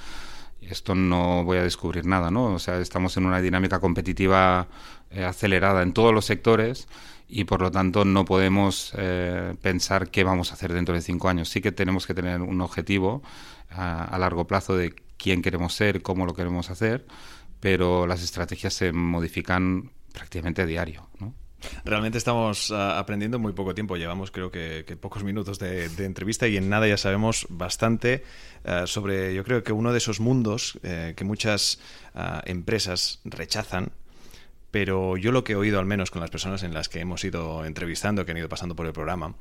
Esto 0.60 0.94
no 0.94 1.42
voy 1.44 1.58
a 1.58 1.62
descubrir 1.62 2.04
nada, 2.04 2.30
¿no? 2.30 2.52
O 2.52 2.58
sea, 2.58 2.78
estamos 2.78 3.16
en 3.16 3.24
una 3.24 3.40
dinámica 3.40 3.80
competitiva 3.80 4.68
eh, 5.10 5.24
acelerada 5.24 5.82
en 5.82 5.94
todos 5.94 6.12
los 6.12 6.26
sectores 6.26 6.86
y 7.30 7.44
por 7.44 7.62
lo 7.62 7.70
tanto 7.70 8.04
no 8.04 8.24
podemos 8.24 8.92
eh, 8.96 9.54
pensar 9.62 10.10
qué 10.10 10.24
vamos 10.24 10.50
a 10.50 10.54
hacer 10.54 10.72
dentro 10.72 10.94
de 10.94 11.00
cinco 11.00 11.28
años. 11.28 11.48
Sí 11.48 11.60
que 11.60 11.72
tenemos 11.72 12.06
que 12.06 12.14
tener 12.14 12.40
un 12.40 12.60
objetivo 12.60 13.22
a, 13.70 14.18
largo 14.18 14.46
plazo 14.46 14.76
de 14.76 14.94
quién 15.16 15.42
queremos 15.42 15.74
ser, 15.74 16.02
cómo 16.02 16.26
lo 16.26 16.34
queremos 16.34 16.70
hacer, 16.70 17.06
pero 17.60 18.06
las 18.06 18.22
estrategias 18.22 18.74
se 18.74 18.92
modifican 18.92 19.90
prácticamente 20.12 20.62
a 20.62 20.66
diario. 20.66 21.08
Realmente 21.84 22.18
estamos 22.18 22.70
ah, 22.70 22.98
aprendiendo 22.98 23.36
en 23.36 23.42
muy 23.42 23.52
poco 23.52 23.74
tiempo. 23.74 23.96
Llevamos 23.96 24.30
creo 24.30 24.50
que, 24.50 24.84
pocos 25.00 25.22
minutos 25.22 25.58
de, 25.58 25.86
entrevista 25.98 26.48
y 26.48 26.56
en 26.56 26.68
nada 26.68 26.88
ya 26.88 26.96
sabemos 26.96 27.46
bastante 27.48 28.24
ah, 28.64 28.86
sobre, 28.86 29.34
yo 29.34 29.44
creo 29.44 29.62
que 29.62 29.72
uno 29.72 29.92
de 29.92 29.98
esos 29.98 30.20
mundos 30.20 30.78
eh, 30.82 31.14
que 31.16 31.24
muchas 31.24 31.80
ah, 32.14 32.42
empresas 32.46 33.20
rechazan 33.24 33.92
pero 34.70 35.16
yo 35.16 35.32
lo 35.32 35.42
que 35.42 35.54
he 35.54 35.56
oído, 35.56 35.78
al 35.80 35.86
menos 35.86 36.10
con 36.10 36.20
las 36.20 36.30
personas 36.30 36.62
en 36.62 36.72
las 36.72 36.88
que 36.88 37.00
hemos 37.00 37.24
ido 37.24 37.64
entrevistando, 37.64 38.24
que 38.24 38.32
han 38.32 38.38
ido 38.38 38.48
pasando 38.48 38.76
por 38.76 38.86
el 38.86 38.92
programa, 38.92 39.34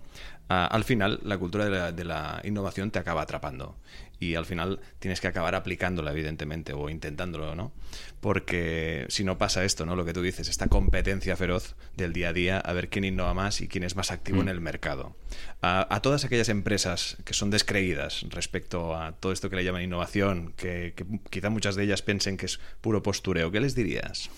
al 0.48 0.84
final 0.84 1.20
la 1.24 1.38
cultura 1.38 1.92
de 1.92 2.04
la, 2.04 2.42
innovación 2.44 2.92
te 2.92 3.00
acaba 3.00 3.22
atrapando. 3.22 3.78
Y 4.22 4.36
al 4.36 4.46
final 4.46 4.82
tienes 5.00 5.22
que 5.22 5.28
acabar 5.28 5.56
aplicándola, 5.56 6.12
evidentemente, 6.12 6.74
o 6.74 6.90
intentándolo, 6.90 7.56
¿no? 7.56 7.72
Porque 8.20 9.06
si 9.08 9.24
no 9.24 9.38
pasa 9.38 9.64
esto, 9.64 9.86
¿no? 9.86 9.96
Lo 9.96 10.04
que 10.04 10.12
tú 10.12 10.22
dices, 10.22 10.50
esta 10.50 10.68
competencia 10.68 11.38
feroz 11.38 11.78
del 11.96 12.12
día 12.12 12.30
a 12.30 12.34
día, 12.34 12.60
a 12.60 12.74
ver 12.74 12.90
quién 12.90 13.06
innova 13.06 13.34
más 13.34 13.62
y 13.62 13.70
quién 13.70 13.86
es 13.86 13.96
más 13.96 14.12
activo 14.12 14.42
en 14.42 14.48
mm. 14.48 14.50
el 14.50 14.60
mercado. 14.60 15.16
A, 15.62 16.02
todas 16.02 16.26
aquellas 16.26 16.50
empresas 16.50 17.16
que 17.24 17.34
son 17.34 17.50
descreídas 17.50 18.26
respecto 18.30 18.94
a 18.94 19.14
todo 19.14 19.32
esto 19.32 19.50
que 19.50 19.56
le 19.56 19.64
llaman 19.64 19.84
innovación, 19.84 20.54
que, 20.58 20.94
que 20.98 21.06
quizá 21.30 21.50
muchas 21.50 21.76
de 21.76 21.84
ellas 21.84 22.02
piensen 22.02 22.36
que 22.36 22.48
es 22.48 22.60
puro 22.82 23.02
postureo, 23.02 23.52
¿qué 23.52 23.62
les 23.62 23.74
dirías? 23.74 24.30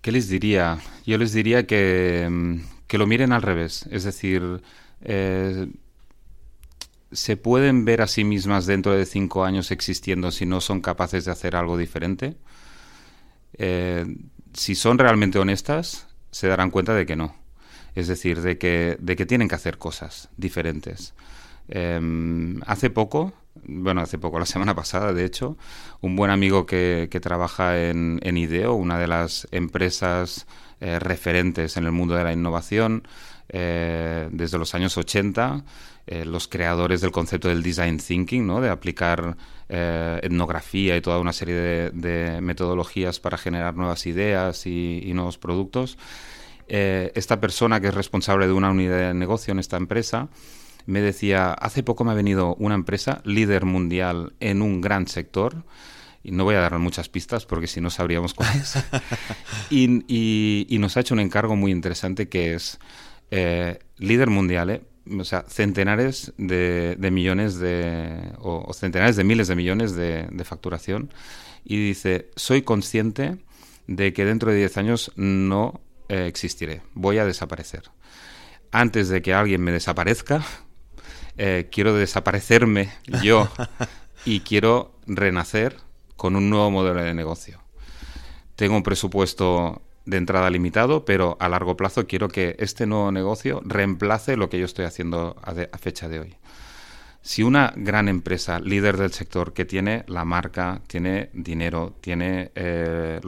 ¿Qué 0.00 0.12
les 0.12 0.28
diría? 0.28 0.78
Yo 1.06 1.18
les 1.18 1.32
diría 1.32 1.66
que, 1.66 2.26
mm, 2.30 2.86
que 2.86 2.98
lo 2.98 3.06
miren 3.06 3.32
al 3.32 3.42
revés. 3.42 3.86
Es 3.90 4.04
decir, 4.04 4.62
eh, 5.02 5.68
¿se 7.12 7.36
pueden 7.36 7.84
ver 7.84 8.02
a 8.02 8.06
sí 8.06 8.24
mismas 8.24 8.66
dentro 8.66 8.92
de 8.92 9.06
cinco 9.06 9.44
años 9.44 9.70
existiendo 9.70 10.30
si 10.30 10.46
no 10.46 10.60
son 10.60 10.80
capaces 10.80 11.24
de 11.24 11.32
hacer 11.32 11.56
algo 11.56 11.76
diferente? 11.76 12.36
Eh, 13.54 14.06
si 14.54 14.74
son 14.74 14.98
realmente 14.98 15.38
honestas, 15.38 16.08
se 16.30 16.48
darán 16.48 16.70
cuenta 16.70 16.94
de 16.94 17.06
que 17.06 17.16
no. 17.16 17.34
Es 17.94 18.08
decir, 18.08 18.40
de 18.40 18.56
que, 18.58 18.96
de 19.00 19.16
que 19.16 19.26
tienen 19.26 19.48
que 19.48 19.54
hacer 19.56 19.78
cosas 19.78 20.28
diferentes. 20.36 21.14
Em, 21.68 22.60
hace 22.66 22.90
poco 22.90 23.32
bueno, 23.54 24.00
hace 24.00 24.18
poco, 24.18 24.38
la 24.38 24.46
semana 24.46 24.74
pasada, 24.74 25.12
de 25.12 25.24
hecho, 25.24 25.56
un 26.00 26.16
buen 26.16 26.30
amigo 26.30 26.66
que, 26.66 27.08
trabaja 27.22 27.80
en, 27.80 28.20
IDEO, 28.22 28.74
una 28.74 28.98
de 28.98 29.08
las 29.08 29.48
empresas 29.50 30.46
eh, 30.80 30.98
referentes 30.98 31.76
en 31.76 31.84
el 31.84 31.92
mundo 31.92 32.14
de 32.14 32.24
la 32.24 32.32
innovación, 32.32 33.06
eh, 33.48 34.28
desde 34.30 34.58
los 34.58 34.74
años 34.74 34.96
80, 34.96 35.64
eh, 36.06 36.24
los 36.24 36.48
creadores 36.48 37.00
del 37.00 37.10
concepto 37.10 37.48
del 37.48 37.62
design 37.62 37.98
thinking, 37.98 38.46
¿no? 38.46 38.60
de 38.60 38.70
aplicar 38.70 39.36
etnografía 39.72 40.96
y 40.96 41.00
toda 41.00 41.20
una 41.20 41.32
serie 41.32 41.54
de, 41.54 42.40
metodologías 42.40 43.20
para 43.20 43.38
generar 43.38 43.76
nuevas 43.76 44.04
ideas 44.06 44.66
y, 44.66 45.00
y 45.04 45.14
nuevos 45.14 45.38
productos. 45.38 45.96
esta 46.66 47.40
persona 47.40 47.80
que 47.80 47.86
es 47.86 47.94
responsable 47.94 48.48
de 48.48 48.52
una 48.52 48.70
unidad 48.70 48.98
de 48.98 49.14
negocio 49.14 49.52
en 49.52 49.60
esta 49.60 49.76
empresa, 49.76 50.28
me 50.90 51.00
decía, 51.00 51.52
hace 51.52 51.82
poco 51.82 52.04
me 52.04 52.12
ha 52.12 52.14
venido 52.14 52.54
una 52.56 52.74
empresa 52.74 53.22
líder 53.24 53.64
mundial 53.64 54.34
en 54.40 54.62
un 54.62 54.80
gran 54.80 55.06
sector, 55.06 55.64
y 56.22 56.32
no 56.32 56.44
voy 56.44 56.54
a 56.54 56.60
dar 56.60 56.78
muchas 56.78 57.08
pistas 57.08 57.46
porque 57.46 57.66
si 57.66 57.80
no 57.80 57.90
sabríamos 57.90 58.34
cuál 58.34 58.50
es, 58.56 58.74
y, 59.70 60.76
nos 60.78 60.96
ha 60.96 61.00
hecho 61.00 61.14
un 61.14 61.20
encargo 61.20 61.56
muy 61.56 61.72
interesante 61.72 62.28
que 62.28 62.54
es 62.54 62.78
eh, 63.30 63.78
líder 63.96 64.28
mundial, 64.28 64.70
eh, 64.70 64.82
o 65.18 65.24
sea, 65.24 65.44
centenares 65.48 66.32
de, 66.36 66.96
millones 67.10 67.58
de, 67.58 68.32
o, 68.38 68.72
centenares 68.74 69.16
de 69.16 69.24
miles 69.24 69.48
de 69.48 69.56
millones 69.56 69.94
de, 69.94 70.44
facturación, 70.44 71.12
y 71.64 71.76
dice, 71.76 72.30
soy 72.36 72.62
consciente 72.62 73.38
de 73.86 74.12
que 74.12 74.24
dentro 74.24 74.50
de 74.50 74.58
10 74.58 74.76
años 74.78 75.12
no 75.16 75.80
eh, 76.08 76.26
existiré, 76.26 76.82
voy 76.94 77.18
a 77.18 77.24
desaparecer. 77.24 77.90
Antes 78.72 79.08
de 79.08 79.20
que 79.20 79.34
alguien 79.34 79.62
me 79.62 79.72
desaparezca, 79.72 80.44
eh, 81.42 81.68
quiero 81.72 81.94
desaparecerme 81.94 82.90
yo 83.22 83.48
y 84.26 84.40
quiero 84.40 84.92
renacer 85.06 85.78
con 86.16 86.36
un 86.36 86.50
nuevo 86.50 86.70
modelo 86.70 87.02
de 87.02 87.14
negocio. 87.14 87.62
Tengo 88.56 88.76
un 88.76 88.82
presupuesto 88.82 89.80
de 90.04 90.18
entrada 90.18 90.50
limitado, 90.50 91.06
pero 91.06 91.38
a 91.40 91.48
largo 91.48 91.78
plazo 91.78 92.06
quiero 92.06 92.28
que 92.28 92.56
este 92.58 92.84
nuevo 92.84 93.10
negocio 93.10 93.62
reemplace 93.64 94.36
lo 94.36 94.50
que 94.50 94.58
yo 94.58 94.66
estoy 94.66 94.84
haciendo 94.84 95.34
a, 95.42 95.78
fecha 95.78 96.10
de 96.10 96.20
hoy. 96.20 96.36
Si 97.22 97.42
una 97.42 97.72
gran 97.74 98.08
empresa, 98.08 98.60
líder 98.60 98.98
del 98.98 99.12
sector, 99.12 99.54
que 99.54 99.64
tiene 99.64 100.04
la 100.08 100.26
marca, 100.26 100.82
tiene 100.88 101.30
dinero, 101.32 101.94
tiene 102.02 102.50
eh, 102.54 103.18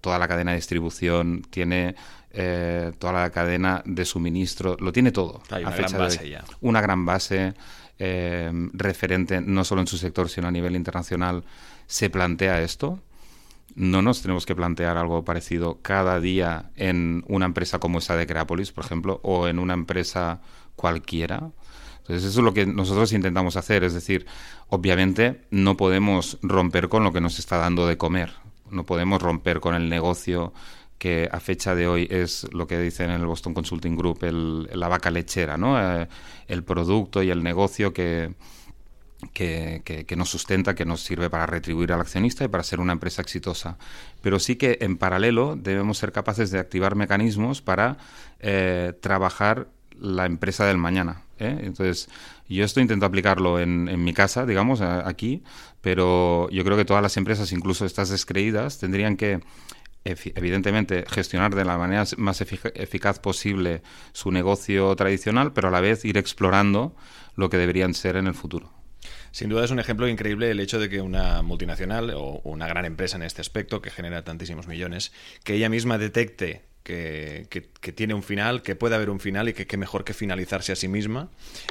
toda 0.00 0.18
la 0.18 0.28
cadena 0.28 0.52
de 0.52 0.56
distribución, 0.56 1.42
tiene 1.50 1.94
eh, 2.34 2.92
toda 2.98 3.12
la 3.12 3.30
cadena 3.30 3.82
de 3.84 4.04
suministro, 4.04 4.76
lo 4.80 4.92
tiene 4.92 5.12
todo. 5.12 5.42
Hay 5.50 5.64
una 5.64 5.76
gran 5.76 5.92
base 5.92 6.28
ya. 6.30 6.44
Una 6.60 6.80
gran 6.80 7.04
base 7.04 7.54
eh, 7.98 8.50
referente 8.72 9.40
no 9.40 9.64
solo 9.64 9.82
en 9.82 9.86
su 9.86 9.98
sector, 9.98 10.28
sino 10.28 10.48
a 10.48 10.50
nivel 10.50 10.74
internacional, 10.74 11.44
se 11.86 12.10
plantea 12.10 12.62
esto. 12.62 13.00
No 13.74 14.02
nos 14.02 14.22
tenemos 14.22 14.46
que 14.46 14.54
plantear 14.54 14.96
algo 14.96 15.24
parecido 15.24 15.78
cada 15.82 16.20
día 16.20 16.70
en 16.76 17.24
una 17.28 17.46
empresa 17.46 17.78
como 17.78 17.98
esa 17.98 18.16
de 18.16 18.26
Creapolis, 18.26 18.72
por 18.72 18.84
ejemplo, 18.84 19.20
o 19.22 19.46
en 19.46 19.58
una 19.58 19.74
empresa 19.74 20.40
cualquiera. 20.74 21.50
Entonces, 22.00 22.24
eso 22.30 22.40
es 22.40 22.44
lo 22.44 22.52
que 22.52 22.66
nosotros 22.66 23.12
intentamos 23.12 23.56
hacer. 23.56 23.84
Es 23.84 23.94
decir, 23.94 24.26
obviamente 24.68 25.42
no 25.50 25.76
podemos 25.76 26.38
romper 26.42 26.88
con 26.88 27.04
lo 27.04 27.12
que 27.12 27.20
nos 27.20 27.38
está 27.38 27.58
dando 27.58 27.86
de 27.86 27.96
comer. 27.96 28.32
No 28.70 28.84
podemos 28.84 29.22
romper 29.22 29.60
con 29.60 29.74
el 29.74 29.88
negocio 29.88 30.52
que 31.02 31.28
a 31.32 31.40
fecha 31.40 31.74
de 31.74 31.88
hoy 31.88 32.06
es 32.08 32.46
lo 32.52 32.68
que 32.68 32.78
dicen 32.78 33.10
en 33.10 33.20
el 33.20 33.26
Boston 33.26 33.54
Consulting 33.54 33.96
Group 33.96 34.20
la 34.22 34.86
vaca 34.86 35.10
lechera, 35.10 35.56
¿no? 35.56 35.76
Eh, 35.76 36.06
el 36.46 36.62
producto 36.62 37.24
y 37.24 37.30
el 37.30 37.42
negocio 37.42 37.92
que, 37.92 38.34
que, 39.32 39.82
que, 40.06 40.14
nos 40.14 40.30
sustenta, 40.30 40.76
que 40.76 40.84
nos 40.84 41.00
sirve 41.00 41.28
para 41.28 41.46
retribuir 41.46 41.92
al 41.92 42.00
accionista 42.00 42.44
y 42.44 42.48
para 42.48 42.62
ser 42.62 42.78
una 42.78 42.92
empresa 42.92 43.20
exitosa. 43.20 43.78
Pero 44.20 44.38
sí 44.38 44.54
que 44.54 44.78
en 44.80 44.96
paralelo 44.96 45.56
debemos 45.56 45.98
ser 45.98 46.12
capaces 46.12 46.52
de 46.52 46.60
activar 46.60 46.94
mecanismos 46.94 47.62
para 47.62 47.96
eh, 48.38 48.92
trabajar 49.00 49.66
la 49.98 50.24
empresa 50.26 50.66
del 50.66 50.78
mañana. 50.78 51.22
¿eh? 51.40 51.62
Entonces, 51.64 52.08
yo 52.48 52.64
esto 52.64 52.78
intento 52.78 53.06
aplicarlo 53.06 53.58
en, 53.58 53.88
en 53.88 54.04
mi 54.04 54.14
casa, 54.14 54.46
digamos, 54.46 54.80
aquí, 54.80 55.42
pero 55.80 56.48
yo 56.50 56.62
creo 56.62 56.76
que 56.76 56.84
todas 56.84 57.02
las 57.02 57.16
empresas, 57.16 57.50
incluso 57.50 57.86
estas 57.86 58.08
descreídas, 58.08 58.78
tendrían 58.78 59.16
que 59.16 59.40
evidentemente 60.04 61.04
gestionar 61.08 61.54
de 61.54 61.64
la 61.64 61.78
manera 61.78 62.04
más 62.16 62.40
eficaz 62.40 63.18
posible 63.18 63.82
su 64.12 64.30
negocio 64.30 64.94
tradicional, 64.96 65.52
pero 65.52 65.68
a 65.68 65.70
la 65.70 65.80
vez 65.80 66.04
ir 66.04 66.18
explorando 66.18 66.96
lo 67.36 67.48
que 67.50 67.56
deberían 67.56 67.94
ser 67.94 68.16
en 68.16 68.26
el 68.26 68.34
futuro. 68.34 68.72
Sin 69.30 69.48
duda 69.48 69.64
es 69.64 69.70
un 69.70 69.78
ejemplo 69.78 70.08
increíble 70.08 70.50
el 70.50 70.60
hecho 70.60 70.78
de 70.78 70.88
que 70.88 71.00
una 71.00 71.42
multinacional 71.42 72.10
o 72.14 72.40
una 72.44 72.68
gran 72.68 72.84
empresa 72.84 73.16
en 73.16 73.22
este 73.22 73.40
aspecto, 73.40 73.80
que 73.80 73.90
genera 73.90 74.24
tantísimos 74.24 74.68
millones, 74.68 75.12
que 75.42 75.54
ella 75.54 75.68
misma 75.68 75.98
detecte 75.98 76.71
que, 76.82 77.46
que, 77.48 77.92
tiene 77.92 78.14
un 78.14 78.22
final, 78.22 78.62
que 78.62 78.74
puede 78.74 78.94
haber 78.94 79.10
un 79.10 79.20
final 79.20 79.48
y 79.48 79.52
que 79.52 79.66
qué 79.66 79.76
mejor 79.76 80.04
que 80.04 80.14
finalizarse 80.14 80.72
a 80.72 80.76
sí 80.76 80.88
misma 80.88 81.28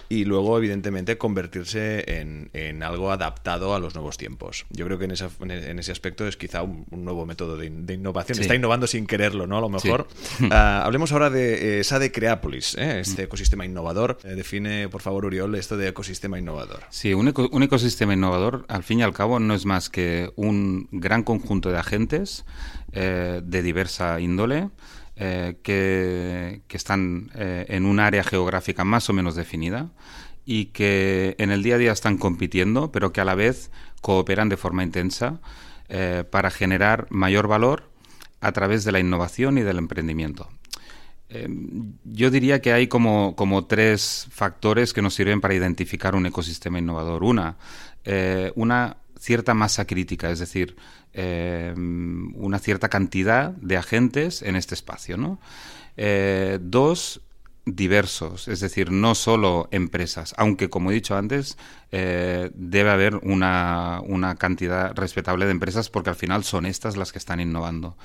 y 0.09 0.25
luego, 0.25 0.57
evidentemente, 0.57 1.17
convertirse 1.17 2.19
en, 2.19 2.49
en 2.53 2.83
algo 2.83 3.11
adaptado 3.11 3.75
a 3.75 3.79
los 3.79 3.95
nuevos 3.95 4.17
tiempos. 4.17 4.65
Yo 4.69 4.85
creo 4.85 4.97
que 4.97 5.05
en, 5.05 5.51
en 5.51 5.79
ese 5.79 5.91
aspecto 5.91 6.27
es 6.27 6.37
quizá 6.37 6.63
un, 6.63 6.85
nuevo 6.91 7.25
método 7.25 7.57
de, 7.57 7.65
innovación. 7.65 8.39
Está 8.39 8.55
innovando 8.55 8.87
sin 8.87 9.05
quererlo, 9.05 9.47
¿no? 9.47 9.57
A 9.57 9.61
lo 9.61 9.69
mejor. 9.69 10.07
Ah, 10.53 10.83
hablemos 10.85 11.11
ahora 11.11 11.29
de 11.29 11.79
eh, 11.79 11.83
SADE 11.83 12.11
Creápolis, 12.11 12.75
¿eh? 12.75 12.99
este 12.99 13.23
ecosistema 13.23 13.65
innovador. 13.65 14.17
Eh, 14.23 14.35
define, 14.35 14.89
por 14.89 15.01
favor, 15.01 15.25
Uriol, 15.25 15.55
esto 15.55 15.77
de 15.77 15.87
ecosistema 15.87 16.37
innovador. 16.37 16.81
Sí, 16.89 17.13
un, 17.13 17.33
un 17.51 17.63
ecosistema 17.63 18.13
innovador, 18.13 18.65
al 18.67 18.83
fin 18.83 18.99
y 18.99 19.03
al 19.03 19.13
cabo, 19.13 19.39
no 19.39 19.53
es 19.53 19.65
más 19.65 19.89
que 19.89 20.31
un 20.35 20.89
gran 20.91 21.23
conjunto 21.23 21.71
de 21.71 21.77
agentes 21.77 22.45
de 22.91 23.61
diversa 23.61 24.19
índole 24.19 24.69
eh, 25.17 25.57
que, 25.61 26.61
están 26.69 27.31
eh, 27.35 27.65
en 27.67 27.85
un 27.85 27.99
área 27.99 28.23
geográfica 28.23 28.83
más 28.85 29.09
o 29.09 29.13
menos 29.13 29.35
definida 29.35 29.91
y 30.45 30.67
que 30.67 31.35
en 31.37 31.51
el 31.51 31.63
día 31.63 31.75
a 31.75 31.77
día 31.77 31.91
están 31.91 32.17
compitiendo, 32.17 32.91
pero 32.91 33.11
que 33.11 33.21
a 33.21 33.25
la 33.25 33.35
vez 33.35 33.71
cooperan 34.01 34.49
de 34.49 34.57
forma 34.57 34.83
intensa 34.83 35.41
eh, 35.89 36.23
para 36.29 36.49
generar 36.49 37.07
mayor 37.09 37.47
valor 37.47 37.91
a 38.39 38.51
través 38.53 38.83
de 38.85 38.93
la 38.93 38.99
innovación 38.99 39.57
y 39.57 39.61
del 39.61 39.77
emprendimiento. 39.77 40.49
Em, 41.29 41.93
yo 42.05 42.31
diría 42.31 42.61
que 42.61 42.73
hay 42.73 42.87
como, 42.87 43.35
como, 43.35 43.65
tres 43.65 44.27
factores 44.31 44.93
que 44.93 45.01
nos 45.01 45.13
sirven 45.13 45.41
para 45.41 45.53
identificar 45.53 46.15
un 46.15 46.25
ecosistema 46.25 46.79
innovador. 46.79 47.23
Una, 47.23 47.57
una 48.55 48.97
cierta 49.21 49.53
masa 49.53 49.85
crítica, 49.85 50.31
es 50.31 50.39
decir, 50.39 50.75
em, 51.13 52.33
una 52.35 52.57
cierta 52.57 52.89
cantidad 52.89 53.51
de 53.51 53.77
agentes 53.77 54.41
en 54.41 54.55
este 54.55 54.73
espacio. 54.73 55.15
¿no? 55.15 55.39
Eh, 55.95 56.57
dos, 56.59 57.21
diversos, 57.63 58.47
es 58.47 58.59
decir, 58.59 58.91
no 58.91 59.13
solo 59.13 59.67
empresas, 59.71 60.33
aunque 60.37 60.71
como 60.71 60.89
he 60.89 60.95
dicho 60.95 61.15
antes, 61.15 61.59
eh, 61.91 62.49
debe 62.55 62.89
haber 62.89 63.17
una, 63.17 64.01
una 64.03 64.33
cantidad 64.35 64.95
respetable 64.95 65.45
de 65.45 65.51
empresas 65.51 65.91
porque 65.91 66.09
al 66.09 66.15
final 66.15 66.43
son 66.43 66.65
estas 66.65 66.97
las 66.97 67.11
que 67.11 67.19
están 67.19 67.39
innovando 67.39 67.95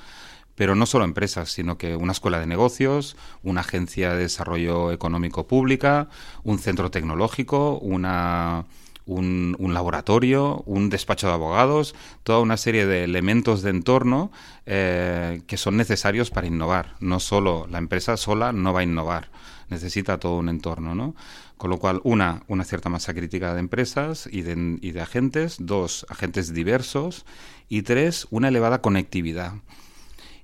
pero 0.57 0.73
no 0.73 0.87
solo 0.87 1.05
empresas, 1.05 1.51
sino 1.51 1.77
que 1.77 1.95
una 1.95 2.13
escuela 2.13 2.39
de 2.39 2.47
negocios, 2.47 3.15
una 3.43 3.61
agencia 3.61 4.15
de 4.15 4.23
desarrollo 4.23 4.91
económico 4.91 5.45
pública, 5.45 6.09
un 6.43 6.57
centro 6.57 6.89
tecnológico, 6.89 7.77
una, 7.77 8.65
un, 9.07 9.55
laboratorio, 9.73 10.63
un 10.65 10.89
despacho 10.89 11.27
de 11.27 11.33
abogados, 11.33 11.95
toda 12.23 12.39
una 12.39 12.57
serie 12.57 12.85
de 12.85 13.03
elementos 13.03 13.61
de 13.61 13.71
entorno 13.71 14.31
eh, 14.65 15.41
que 15.47 15.57
son 15.57 15.77
necesarios 15.77 16.29
para 16.29 16.47
innovar. 16.47 16.95
No 16.99 17.19
solo 17.19 17.67
la 17.69 17.77
empresa 17.77 18.17
sola 18.17 18.51
no 18.51 18.73
va 18.73 18.81
a 18.81 18.83
innovar, 18.83 19.29
necesita 19.69 20.19
todo 20.19 20.37
un 20.37 20.49
entorno, 20.49 20.93
¿no? 20.93 21.15
Con 21.57 21.71
lo 21.71 21.79
cual, 21.79 22.01
una, 22.03 22.43
una 22.47 22.63
cierta 22.63 22.89
masa 22.89 23.15
crítica 23.15 23.53
de 23.53 23.61
empresas 23.61 24.29
y 24.31 24.43
de, 24.43 24.77
y 24.79 24.91
de 24.91 25.01
agentes, 25.01 25.57
dos, 25.59 26.05
agentes 26.09 26.53
diversos 26.53 27.25
y 27.67 27.81
tres, 27.81 28.27
una 28.29 28.49
elevada 28.49 28.81
conectividad. 28.81 29.53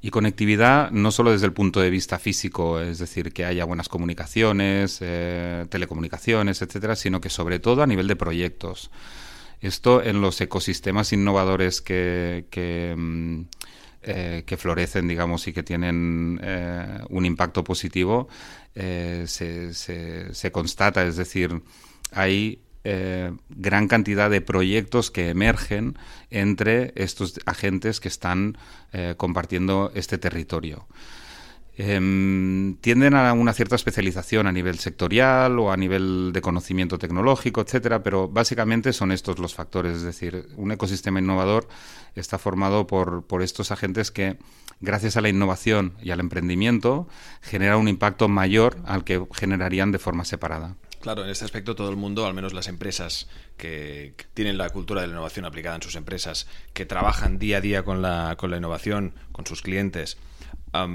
Y 0.06 0.10
conectividad 0.10 0.92
no 0.92 1.12
solo 1.12 1.32
desde 1.32 1.46
el 1.46 1.54
punto 1.54 1.80
de 1.80 1.90
vista 1.90 2.20
físico, 2.20 2.82
es 2.82 3.00
decir, 3.00 3.32
que 3.32 3.46
haya 3.46 3.64
buenas 3.64 3.88
comunicaciones, 3.88 4.98
eh, 5.00 5.66
telecomunicaciones, 5.70 6.62
etcétera, 6.62 6.98
sino 6.98 7.22
que 7.22 7.30
sobre 7.30 7.60
todo 7.60 7.82
a 7.84 7.88
nivel 7.88 8.10
de 8.10 8.18
proyectos. 8.18 8.92
Esto 9.62 10.04
en 10.04 10.20
los 10.20 10.42
ecosistemas 10.42 11.14
innovadores 11.14 11.80
que, 11.80 12.48
que, 12.50 12.94
mm, 12.98 13.42
eh, 14.02 14.58
florecen, 14.58 15.08
digamos, 15.08 15.48
y 15.48 15.54
que 15.54 15.64
tienen 15.64 16.38
eh, 16.44 17.00
un 17.08 17.26
impacto 17.26 17.64
positivo, 17.64 18.28
se, 18.76 20.52
constata, 20.52 21.08
es 21.08 21.16
decir, 21.16 21.64
hay 22.12 22.60
eh, 22.84 23.32
gran 23.50 23.88
cantidad 23.88 24.30
de 24.30 24.42
proyectos 24.42 25.10
que 25.10 25.30
emergen 25.30 25.98
entre 26.30 26.92
estos 26.96 27.40
agentes 27.46 28.00
que 28.00 28.10
están 28.10 28.58
eh, 28.92 29.16
compartiendo 29.18 29.92
este 29.96 30.18
territorio. 30.18 30.86
Em, 31.76 32.76
tienden 32.82 33.16
a 33.16 33.34
una 33.34 33.52
cierta 33.52 33.76
especialización 33.76 34.46
a 34.46 34.52
nivel 34.52 34.78
sectorial 34.78 35.58
o 35.58 35.72
a 35.72 35.78
nivel 35.78 36.32
de 36.32 36.42
conocimiento 36.42 37.00
tecnológico, 37.00 37.62
etcétera, 37.62 38.04
pero 38.04 38.28
básicamente 38.28 38.94
son 38.94 39.12
estos 39.12 39.40
los 39.40 39.56
factores. 39.56 39.98
Es 39.98 40.04
decir, 40.04 40.50
un 40.56 40.72
ecosistema 40.72 41.20
innovador 41.20 41.68
está 42.16 42.38
formado 42.38 42.86
por, 42.86 43.24
por 43.26 43.42
estos 43.42 43.72
agentes 43.72 44.12
que, 44.12 44.38
gracias 44.82 45.18
a 45.18 45.22
la 45.22 45.30
innovación 45.30 45.94
y 46.04 46.12
al 46.12 46.20
emprendimiento, 46.20 47.08
generan 47.42 47.80
un 47.80 47.88
impacto 47.88 48.28
mayor 48.28 48.78
al 48.86 49.04
que 49.04 49.26
generarían 49.34 49.92
de 49.92 50.00
forma 50.00 50.26
separada. 50.26 50.76
Claro, 51.04 51.26
en 51.26 51.30
este 51.30 51.44
aspecto 51.44 51.76
todo 51.76 51.90
el 51.90 51.98
mundo, 51.98 52.26
al 52.26 52.34
menos 52.34 52.54
las 52.54 52.70
empresas 52.70 53.28
que, 53.58 54.14
tienen 54.34 54.58
la 54.58 54.70
cultura 54.70 55.02
de 55.02 55.08
la 55.08 55.12
innovación 55.12 55.44
aplicada 55.44 55.76
en 55.76 55.82
sus 55.82 55.98
empresas, 55.98 56.48
que 56.72 56.86
trabajan 56.86 57.40
día 57.40 57.58
a 57.58 57.62
día 57.62 57.84
con 57.84 58.02
la, 58.02 58.38
con 58.38 58.50
la 58.50 58.56
innovación, 58.56 59.14
con 59.34 59.46
sus 59.46 59.62
clientes, 59.62 60.18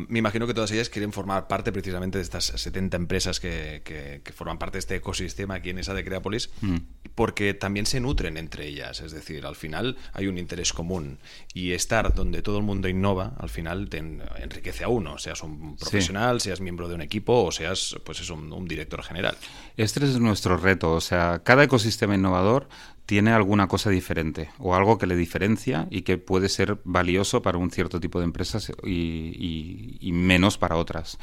me 0.08 0.18
imagino 0.18 0.46
que 0.46 0.54
todas 0.54 0.70
ellas 0.72 0.90
quieren 0.90 1.12
formar 1.12 1.46
parte 1.46 1.70
precisamente 1.70 2.18
de 2.18 2.22
estas 2.22 2.46
70 2.46 2.96
empresas 2.96 3.38
que, 3.38 3.82
que, 3.84 4.32
forman 4.32 4.58
parte 4.58 4.74
de 4.74 4.80
este 4.80 4.96
ecosistema 4.96 5.54
aquí 5.54 5.70
en 5.70 5.78
esa 5.78 5.94
de 5.94 6.04
Creapolis, 6.04 6.50
mm. 6.60 6.76
porque 7.14 7.54
también 7.54 7.86
se 7.86 8.00
nutren 8.00 8.36
entre 8.36 8.66
ellas. 8.66 9.00
Es 9.00 9.12
decir, 9.12 9.46
al 9.46 9.56
final 9.56 9.96
hay 10.12 10.26
un 10.26 10.36
interés 10.38 10.72
común 10.72 11.18
y 11.54 11.72
estar 11.72 12.14
donde 12.14 12.42
todo 12.42 12.58
el 12.58 12.64
mundo 12.64 12.88
innova, 12.88 13.34
al 13.38 13.48
final 13.50 13.88
te 13.88 13.98
enriquece 13.98 14.84
a 14.84 14.88
uno, 14.88 15.18
seas 15.18 15.42
un 15.42 15.76
profesional, 15.76 16.40
seas 16.40 16.60
miembro 16.60 16.88
de 16.88 16.96
un 16.96 17.02
equipo 17.02 17.44
o 17.44 17.52
seas 17.52 17.96
pues 18.04 18.20
es 18.20 18.30
un, 18.30 18.52
un 18.52 18.66
director 18.66 19.02
general. 19.02 19.36
Este 19.76 20.04
es 20.04 20.18
nuestro 20.18 20.56
reto. 20.56 20.92
O 20.92 21.00
sea, 21.00 21.42
cada 21.44 21.64
ecosistema 21.64 22.16
innovador 22.16 22.68
tiene 23.08 23.30
alguna 23.30 23.68
cosa 23.68 23.88
diferente 23.88 24.50
o 24.58 24.74
algo 24.74 24.98
que 24.98 25.06
le 25.06 25.16
diferencia 25.16 25.86
y 25.88 26.02
que 26.02 26.18
puede 26.18 26.50
ser 26.50 26.78
valioso 26.84 27.40
para 27.40 27.56
un 27.56 27.70
cierto 27.70 28.00
tipo 28.00 28.18
de 28.18 28.26
empresas 28.26 28.70
y, 28.84 30.10
menos 30.12 30.58
para 30.58 30.76
otras. 30.76 31.16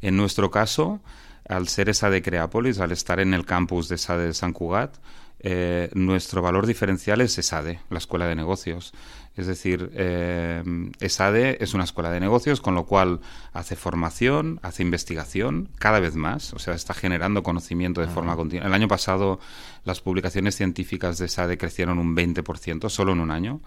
En 0.00 0.16
nuestro 0.16 0.50
caso, 0.50 1.00
al 1.48 1.68
ser 1.68 1.88
esa 1.88 2.10
de 2.10 2.22
Creápolis, 2.22 2.80
al 2.80 2.90
estar 2.90 3.20
en 3.20 3.34
el 3.34 3.46
campus 3.46 3.88
de 3.88 3.98
SADE 3.98 4.26
de 4.26 4.34
San 4.34 4.52
Cugat, 4.52 4.96
eh, 5.38 5.90
nuestro 5.94 6.42
valor 6.42 6.66
diferencial 6.66 7.20
es 7.20 7.38
ESADE, 7.38 7.78
la 7.88 7.98
escuela 7.98 8.26
de 8.26 8.34
negocios. 8.34 8.92
Es 9.34 9.46
decir, 9.46 9.90
eh, 9.94 10.62
ESADE 11.00 11.56
es 11.60 11.72
una 11.72 11.84
escuela 11.84 12.10
de 12.10 12.20
negocios, 12.20 12.60
con 12.60 12.74
lo 12.74 12.84
cual 12.84 13.20
hace 13.54 13.76
formación, 13.76 14.60
hace 14.62 14.82
investigación 14.82 15.70
cada 15.78 16.00
vez 16.00 16.16
más, 16.16 16.52
o 16.52 16.58
sea, 16.58 16.74
está 16.74 16.92
generando 16.92 17.42
conocimiento 17.42 18.02
de 18.02 18.08
forma 18.08 18.36
continua. 18.36 18.66
El 18.66 18.74
año 18.74 18.88
pasado 18.88 19.40
las 19.84 20.00
publicaciones 20.00 20.56
científicas 20.56 21.16
de 21.16 21.26
ESADE 21.26 21.56
crecieron 21.56 21.98
un 21.98 22.14
20%, 22.14 22.90
solo 22.90 23.12
en 23.12 23.20
un 23.20 23.30
año. 23.30 23.60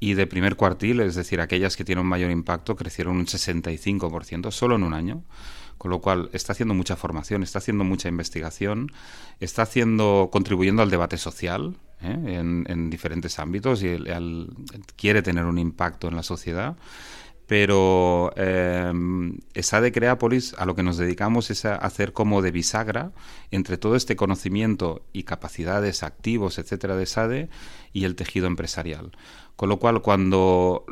Y 0.00 0.14
de 0.14 0.28
primer 0.28 0.54
cuartil, 0.54 1.00
es 1.00 1.16
decir, 1.16 1.40
aquellas 1.40 1.76
que 1.76 1.84
tienen 1.84 2.02
un 2.02 2.08
mayor 2.08 2.30
impacto, 2.30 2.76
crecieron 2.76 3.16
un 3.16 3.26
65%, 3.26 4.52
solo 4.52 4.76
en 4.76 4.84
un 4.84 4.94
año 4.94 5.24
con 5.76 5.92
lo 5.92 6.00
cual 6.00 6.28
está 6.32 6.52
haciendo 6.52 6.74
mucha 6.74 6.96
formación, 6.96 7.44
está 7.44 7.60
haciendo 7.60 7.84
mucha 7.84 8.08
investigación, 8.08 8.90
está 9.38 9.62
haciendo, 9.62 10.28
contribuyendo 10.32 10.82
al 10.82 10.90
debate 10.90 11.16
social 11.16 11.76
¿eh? 12.02 12.38
en, 12.38 12.90
diferentes 12.90 13.38
ámbitos 13.38 13.82
y 13.82 13.96
quiere 14.96 15.22
tener 15.22 15.44
un 15.44 15.58
impacto 15.58 16.08
en 16.08 16.16
la 16.16 16.22
sociedad. 16.22 16.76
Pero 17.46 18.30
eh, 18.36 18.92
esa 19.54 19.80
de 19.80 19.90
Creápolis 19.90 20.54
a 20.58 20.66
lo 20.66 20.74
que 20.74 20.82
nos 20.82 20.98
dedicamos 20.98 21.50
es 21.50 21.64
a 21.64 21.76
hacer 21.76 22.12
como 22.12 22.42
de 22.42 22.50
bisagra 22.50 23.12
entre 23.50 23.78
todo 23.78 23.96
este 23.96 24.16
conocimiento 24.16 25.00
y 25.14 25.22
capacidades 25.22 26.02
activos, 26.02 26.58
etcétera, 26.58 26.94
de 26.94 27.06
SADE 27.06 27.48
y 27.94 28.04
el 28.04 28.16
tejido 28.16 28.48
empresarial. 28.48 29.12
Con 29.56 29.70
lo 29.70 29.78
cual, 29.78 30.02
cuando 30.02 30.84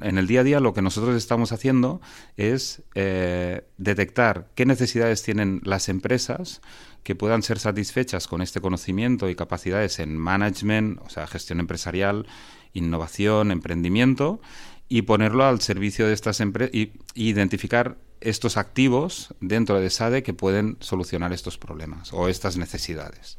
en 0.00 0.18
el 0.18 0.26
día 0.28 0.40
a 0.40 0.44
día 0.44 0.60
lo 0.60 0.72
que 0.72 0.82
nosotros 0.82 1.16
estamos 1.16 1.50
haciendo 1.50 2.00
es 2.36 2.82
eh, 2.94 3.66
detectar 3.76 4.48
qué 4.54 4.66
necesidades 4.66 5.24
tienen 5.24 5.60
las 5.64 5.88
empresas 5.88 6.62
que 7.02 7.14
puedan 7.14 7.42
ser 7.42 7.58
satisfechas 7.58 8.26
con 8.26 8.42
este 8.42 8.60
conocimiento 8.60 9.28
y 9.28 9.34
capacidades 9.34 9.98
en 9.98 10.16
management, 10.16 11.00
o 11.00 11.08
sea, 11.08 11.26
gestión 11.26 11.60
empresarial, 11.60 12.26
innovación, 12.72 13.50
emprendimiento, 13.50 14.40
y 14.88 15.02
ponerlo 15.02 15.44
al 15.44 15.60
servicio 15.60 16.06
de 16.06 16.14
estas 16.14 16.40
empresas 16.40 16.74
y 16.74 16.92
identificar 17.14 17.98
estos 18.20 18.56
activos 18.56 19.34
dentro 19.40 19.80
de 19.80 19.90
SADE 19.90 20.22
que 20.22 20.34
pueden 20.34 20.76
solucionar 20.80 21.32
estos 21.32 21.58
problemas 21.58 22.12
o 22.12 22.28
estas 22.28 22.56
necesidades. 22.56 23.38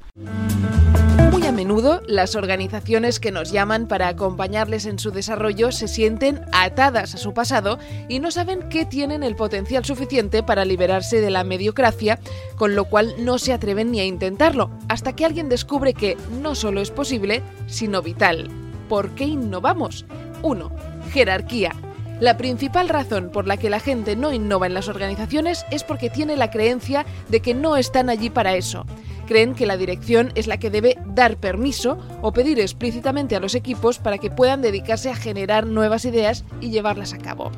Muy 1.31 1.45
a 1.45 1.51
menudo, 1.51 2.01
las 2.07 2.35
organizaciones 2.35 3.19
que 3.19 3.31
nos 3.31 3.51
llaman 3.51 3.87
para 3.87 4.07
acompañarles 4.07 4.85
en 4.85 4.99
su 4.99 5.11
desarrollo 5.11 5.71
se 5.71 5.87
sienten 5.87 6.41
atadas 6.51 7.15
a 7.15 7.17
su 7.17 7.33
pasado 7.33 7.77
y 8.07 8.19
no 8.19 8.31
saben 8.31 8.67
que 8.69 8.85
tienen 8.85 9.23
el 9.23 9.35
potencial 9.35 9.85
suficiente 9.85 10.43
para 10.43 10.65
liberarse 10.65 11.21
de 11.21 11.29
la 11.29 11.43
mediocracia, 11.43 12.19
con 12.55 12.75
lo 12.75 12.85
cual 12.85 13.13
no 13.19 13.37
se 13.37 13.53
atreven 13.53 13.91
ni 13.91 13.99
a 13.99 14.05
intentarlo, 14.05 14.71
hasta 14.87 15.13
que 15.13 15.25
alguien 15.25 15.49
descubre 15.49 15.93
que 15.93 16.17
no 16.41 16.55
solo 16.55 16.81
es 16.81 16.91
posible, 16.91 17.43
sino 17.67 18.01
vital. 18.01 18.49
¿Por 18.87 19.11
qué 19.11 19.25
innovamos? 19.25 20.05
1. 20.41 20.71
Jerarquía. 21.11 21.75
La 22.19 22.35
principal 22.35 22.89
razón 22.89 23.29
por 23.31 23.47
la 23.47 23.55
que 23.55 23.69
la 23.69 23.79
gente 23.79 24.17
no 24.17 24.33
innova 24.33 24.67
en 24.67 24.73
las 24.73 24.89
organizaciones 24.89 25.65
es 25.71 25.85
porque 25.85 26.09
tiene 26.09 26.35
la 26.35 26.51
creencia 26.51 27.05
de 27.29 27.39
que 27.39 27.53
no 27.53 27.77
están 27.77 28.09
allí 28.09 28.29
para 28.29 28.55
eso. 28.55 28.85
Creen 29.25 29.55
que 29.55 29.65
la 29.65 29.77
dirección 29.77 30.33
es 30.35 30.45
la 30.45 30.57
que 30.57 30.69
debe 30.69 30.97
dar 31.05 31.37
permiso 31.37 31.97
o 32.21 32.33
pedir 32.33 32.59
explícitamente 32.59 33.37
a 33.37 33.39
los 33.39 33.55
equipos 33.55 33.99
para 33.99 34.17
que 34.17 34.29
puedan 34.31 34.61
dedicarse 34.61 35.09
a 35.09 35.15
generar 35.15 35.65
nuevas 35.65 36.03
ideas 36.03 36.43
y 36.59 36.71
llevarlas 36.71 37.13
a 37.13 37.19
cabo. 37.19 37.51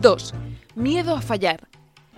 2. 0.00 0.32
Miedo 0.76 1.14
a 1.14 1.20
fallar. 1.20 1.68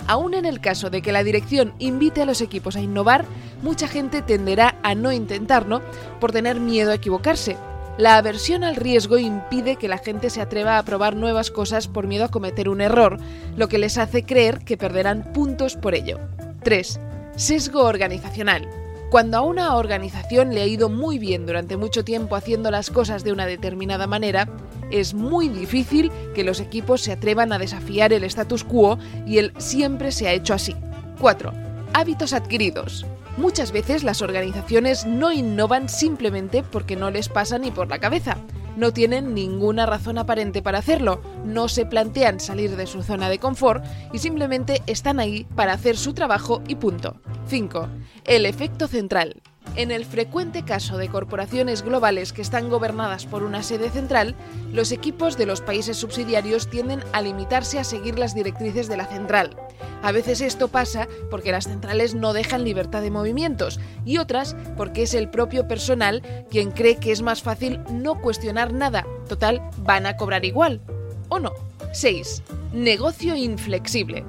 Aún 0.06 0.34
en 0.34 0.44
el 0.44 0.61
caso 0.61 0.90
de 0.90 1.02
que 1.02 1.11
la 1.11 1.24
dirección 1.24 1.74
invite 1.80 2.22
a 2.22 2.26
los 2.26 2.40
equipos 2.40 2.76
a 2.76 2.80
innovar, 2.80 3.24
mucha 3.62 3.88
gente 3.88 4.22
tenderá 4.22 4.76
a 4.84 4.94
no 4.94 5.11
intentarlo 5.11 5.82
por 6.20 6.30
tener 6.30 6.61
miedo 6.61 6.92
a 6.92 6.94
equivocarse, 6.94 7.56
la 7.98 8.16
aversión 8.16 8.62
al 8.62 8.76
riesgo 8.76 9.18
impide 9.18 9.74
que 9.74 9.88
la 9.88 9.98
gente 9.98 10.30
se 10.30 10.40
atreva 10.40 10.78
a 10.78 10.84
probar 10.84 11.16
nuevas 11.16 11.50
cosas 11.50 11.88
por 11.88 12.06
miedo 12.06 12.24
a 12.24 12.30
cometer 12.30 12.68
un 12.68 12.80
error, 12.80 13.18
lo 13.56 13.68
que 13.68 13.78
les 13.78 13.98
hace 13.98 14.22
creer 14.22 14.61
que 14.61 14.76
perderán 14.76 15.32
puntos 15.32 15.74
por 15.74 15.96
ello. 15.96 16.20
3. 16.62 17.00
Sesgo 17.34 17.82
organizacional. 17.82 18.68
Cuando 19.11 19.37
a 19.37 19.40
una 19.40 19.74
organización 19.74 20.54
le 20.54 20.62
ha 20.62 20.66
ido 20.66 20.88
muy 20.88 21.18
bien 21.18 21.44
durante 21.44 21.76
mucho 21.76 22.04
tiempo 22.04 22.37
haciendo 22.37 22.70
las 22.70 22.90
cosas 22.90 23.24
de 23.24 23.32
una 23.32 23.46
determinada 23.46 24.06
manera, 24.06 24.48
es 24.92 25.12
muy 25.12 25.48
difícil 25.48 26.12
que 26.37 26.44
los 26.44 26.61
equipos 26.61 27.00
se 27.00 27.11
atrevan 27.11 27.52
a 27.52 27.58
desafiar 27.58 28.12
el 28.12 28.22
status 28.22 28.62
quo 28.62 28.96
y 29.26 29.38
el 29.38 29.52
siempre 29.58 30.12
se 30.12 30.28
ha 30.28 30.32
hecho 30.34 30.54
así. 30.54 30.76
4. 31.20 31.52
Hábitos 31.94 32.32
adquiridos. 32.32 33.04
Muchas 33.38 33.70
veces 33.70 34.03
las 34.03 34.20
organizaciones 34.20 35.07
no 35.07 35.31
innovan 35.31 35.88
simplemente 35.88 36.64
porque 36.64 36.96
no 36.96 37.12
les 37.12 37.29
pasa 37.29 37.57
ni 37.57 37.70
por 37.70 37.88
la 37.88 38.01
cabeza. 38.01 38.37
No 38.77 38.92
tienen 38.92 39.33
ninguna 39.33 39.87
razón 39.87 40.18
aparente 40.18 40.61
para 40.61 40.79
hacerlo, 40.79 41.22
no 41.44 41.68
se 41.68 41.87
plantean 41.87 42.40
salir 42.40 42.74
de 42.74 42.88
su 42.88 43.05
zona 43.05 43.29
de 43.29 43.38
confort 43.38 43.85
y 44.12 44.18
simplemente 44.18 44.83
están 44.88 45.20
ahí 45.20 45.46
para 45.55 45.72
hacer 45.72 45.96
su 45.96 46.14
trabajo 46.14 46.62
y 46.66 46.74
punto. 46.74 47.14
5. 47.46 47.88
El 48.24 48.44
efecto 48.44 48.88
central. 48.88 49.40
En 49.76 49.90
el 49.90 50.04
frecuente 50.04 50.64
caso 50.64 50.98
de 50.98 51.09
corporaciones 51.09 51.83
globales 51.83 52.33
que 52.33 52.42
están 52.42 52.68
gobernadas 52.68 53.26
por 53.26 53.42
una 53.42 53.62
sede 53.62 53.90
central, 53.90 54.35
los 54.72 54.90
equipos 54.90 55.37
de 55.37 55.46
los 55.46 55.61
países 55.61 55.96
subsidiarios 55.96 56.68
tienden 56.68 57.00
a 57.12 57.22
limitarse 57.22 57.78
a 57.78 57.85
seguir 57.85 58.18
las 58.18 58.35
directrices 58.35 58.88
de 58.88 58.96
la 58.96 59.07
central. 59.07 59.57
A 60.02 60.12
veces 60.12 60.40
esto 60.40 60.68
pasa 60.68 61.09
porque 61.31 61.52
las 61.52 61.64
centrales 61.64 62.14
no 62.14 62.33
dejan 62.33 62.64
libertad 62.64 63.02
de 63.02 63.11
movimientos 63.11 63.81
y 64.04 64.18
otras 64.18 64.57
porque 64.76 65.02
es 65.02 65.14
el 65.14 65.28
propio 65.28 65.68
personal 65.68 66.22
quien 66.50 66.70
cree 66.70 66.96
que 66.96 67.12
es 67.12 67.22
más 67.22 67.42
fácil 67.42 67.81
no 67.90 68.20
cuestionar 68.20 68.72
nada. 68.72 69.07
Total, 69.28 69.61
van 69.78 70.07
a 70.07 70.16
cobrar 70.16 70.44
igual. 70.44 70.81
¿O 71.28 71.38
no? 71.38 71.52
6. 71.92 72.42
Negocio 72.72 73.35
inflexible. 73.35 74.24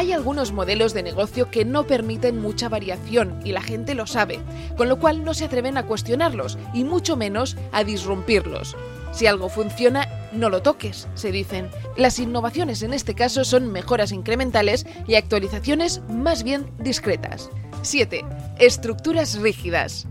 Hay 0.00 0.14
algunos 0.14 0.52
modelos 0.52 0.94
de 0.94 1.02
negocio 1.02 1.50
que 1.50 1.66
no 1.66 1.86
permiten 1.86 2.40
mucha 2.40 2.70
variación 2.70 3.38
y 3.44 3.52
la 3.52 3.60
gente 3.60 3.94
lo 3.94 4.06
sabe, 4.06 4.40
con 4.78 4.88
lo 4.88 4.98
cual 4.98 5.24
no 5.24 5.34
se 5.34 5.44
atreven 5.44 5.76
a 5.76 5.84
cuestionarlos 5.84 6.56
y 6.72 6.84
mucho 6.84 7.18
menos 7.18 7.58
a 7.70 7.84
disrumpirlos. 7.84 8.78
Si 9.12 9.26
algo 9.26 9.50
funciona, 9.50 10.08
no 10.32 10.48
lo 10.48 10.62
toques, 10.62 11.06
se 11.12 11.32
dicen. 11.32 11.68
Las 11.98 12.18
innovaciones 12.18 12.82
en 12.82 12.94
este 12.94 13.14
caso 13.14 13.44
son 13.44 13.70
mejoras 13.72 14.10
incrementales 14.10 14.86
y 15.06 15.16
actualizaciones 15.16 16.00
más 16.08 16.44
bien 16.44 16.70
discretas. 16.78 17.50
7. 17.82 18.24
Estructuras 18.58 19.38
rígidas. 19.38 20.06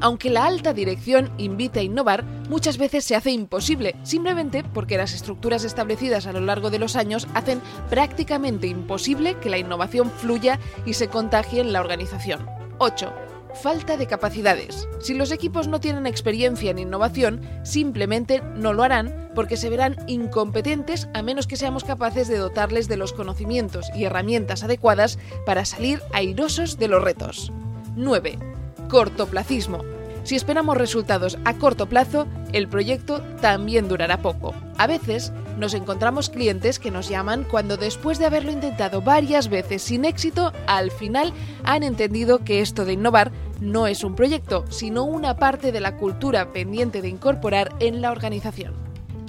Aunque 0.00 0.30
la 0.30 0.46
alta 0.46 0.72
dirección 0.72 1.30
invita 1.38 1.80
a 1.80 1.82
innovar, 1.82 2.24
muchas 2.48 2.78
veces 2.78 3.04
se 3.04 3.16
hace 3.16 3.32
imposible, 3.32 3.96
simplemente 4.04 4.62
porque 4.62 4.96
las 4.96 5.12
estructuras 5.12 5.64
establecidas 5.64 6.26
a 6.26 6.32
lo 6.32 6.40
largo 6.40 6.70
de 6.70 6.78
los 6.78 6.94
años 6.94 7.26
hacen 7.34 7.60
prácticamente 7.90 8.68
imposible 8.68 9.36
que 9.38 9.50
la 9.50 9.58
innovación 9.58 10.10
fluya 10.10 10.60
y 10.86 10.94
se 10.94 11.08
contagie 11.08 11.60
en 11.60 11.72
la 11.72 11.80
organización. 11.80 12.46
8. 12.78 13.12
Falta 13.54 13.96
de 13.96 14.06
capacidades. 14.06 14.88
Si 15.00 15.14
los 15.14 15.32
equipos 15.32 15.66
no 15.66 15.80
tienen 15.80 16.06
experiencia 16.06 16.70
en 16.70 16.78
innovación, 16.78 17.40
simplemente 17.64 18.40
no 18.54 18.72
lo 18.72 18.84
harán 18.84 19.30
porque 19.34 19.56
se 19.56 19.70
verán 19.70 19.96
incompetentes 20.06 21.08
a 21.12 21.22
menos 21.22 21.48
que 21.48 21.56
seamos 21.56 21.82
capaces 21.82 22.28
de 22.28 22.38
dotarles 22.38 22.86
de 22.86 22.98
los 22.98 23.12
conocimientos 23.12 23.86
y 23.96 24.04
herramientas 24.04 24.62
adecuadas 24.62 25.18
para 25.44 25.64
salir 25.64 26.02
airosos 26.12 26.78
de 26.78 26.88
los 26.88 27.02
retos. 27.02 27.52
9 27.96 28.57
cortoplacismo. 28.88 29.84
Si 30.24 30.36
esperamos 30.36 30.76
resultados 30.76 31.38
a 31.44 31.54
corto 31.54 31.88
plazo, 31.88 32.26
el 32.52 32.68
proyecto 32.68 33.22
también 33.40 33.88
durará 33.88 34.20
poco. 34.20 34.54
A 34.76 34.86
veces 34.86 35.32
nos 35.56 35.74
encontramos 35.74 36.28
clientes 36.28 36.78
que 36.78 36.90
nos 36.90 37.08
llaman 37.08 37.44
cuando 37.44 37.76
después 37.76 38.18
de 38.18 38.26
haberlo 38.26 38.52
intentado 38.52 39.00
varias 39.00 39.48
veces 39.48 39.82
sin 39.82 40.04
éxito, 40.04 40.52
al 40.66 40.90
final 40.90 41.32
han 41.64 41.82
entendido 41.82 42.44
que 42.44 42.60
esto 42.60 42.84
de 42.84 42.92
innovar 42.92 43.32
no 43.60 43.86
es 43.86 44.04
un 44.04 44.14
proyecto, 44.14 44.64
sino 44.70 45.04
una 45.04 45.36
parte 45.36 45.72
de 45.72 45.80
la 45.80 45.96
cultura 45.96 46.52
pendiente 46.52 47.02
de 47.02 47.08
incorporar 47.08 47.74
en 47.80 48.02
la 48.02 48.12
organización. 48.12 48.74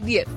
10. 0.04 0.28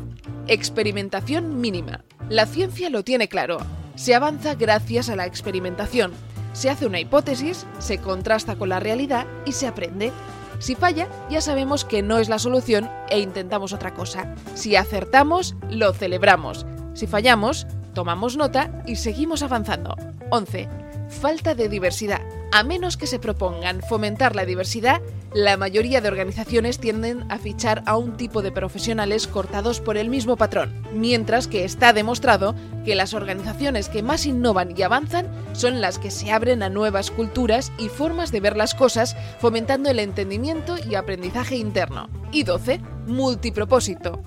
Experimentación 0.46 1.61
mínima. 1.61 2.04
La 2.28 2.46
ciencia 2.46 2.88
lo 2.88 3.02
tiene 3.02 3.28
claro. 3.28 3.58
Se 3.94 4.14
avanza 4.14 4.54
gracias 4.54 5.11
a 5.11 5.16
la 5.16 5.26
experimentación. 5.26 6.12
Se 6.53 6.71
hace 6.71 6.87
una 6.87 7.01
hipótesis, 7.01 7.67
se 7.79 7.99
contrasta 7.99 8.57
con 8.57 8.69
la 8.69 8.81
realidad 8.81 9.27
y 9.47 9.53
se 9.53 9.67
aprende. 9.67 10.12
Si 10.59 10.75
falla, 10.75 11.09
ya 11.29 11.41
sabemos 11.41 11.85
que 11.85 12.03
no 12.03 12.19
es 12.19 12.29
la 12.29 12.38
solución 12.38 12.88
e 13.09 13.21
intentamos 13.21 13.73
otra 13.73 13.95
cosa. 13.95 14.35
Si 14.55 14.77
acertamos, 14.77 15.57
lo 15.71 15.93
celebramos. 15.93 16.67
Si 16.95 17.07
fallamos, 17.07 17.67
tomamos 17.95 18.37
nota 18.37 18.83
y 18.87 18.97
seguimos 18.97 19.43
avanzando. 19.43 19.97
11. 20.31 20.69
Falta 21.09 21.55
de 21.55 21.69
diversidad. 21.69 22.21
A 22.53 22.62
menos 22.62 22.97
que 22.97 23.07
se 23.07 23.19
propongan 23.19 23.81
fomentar 23.81 24.37
la 24.37 24.45
diversidad, 24.45 25.01
la 25.35 25.57
mayoría 25.57 26.01
de 26.01 26.09
organizaciones 26.09 26.79
tienden 26.79 27.25
a 27.31 27.38
fichar 27.38 27.83
a 27.87 27.97
un 27.97 28.16
tipo 28.16 28.42
de 28.42 28.53
profesionales 28.53 29.27
cortados 29.27 29.81
por 29.81 29.97
el 29.97 30.11
mismo 30.11 30.37
patrón, 30.37 30.83
mientras 30.95 31.47
que 31.47 31.64
está 31.64 31.92
demostrado 31.92 32.55
que 32.85 32.95
las 32.95 33.14
organizaciones 33.14 33.88
que 33.88 34.03
más 34.03 34.27
innovan 34.27 34.75
y 34.77 34.83
avanzan 34.83 35.29
son 35.53 35.81
las 35.81 35.99
que 35.99 36.11
se 36.11 36.33
abren 36.33 36.62
a 36.62 36.68
nuevas 36.68 37.11
culturas 37.11 37.73
y 37.79 37.88
formas 37.88 38.33
de 38.33 38.40
ver 38.40 38.57
las 38.57 38.75
cosas, 38.75 39.16
fomentando 39.38 39.90
el 39.90 40.01
entendimiento 40.01 40.77
y 40.79 40.97
aprendizaje 40.97 41.57
interno. 41.57 42.09
Y 42.31 42.45
12. 42.45 42.81
Multipropósito. 43.07 44.23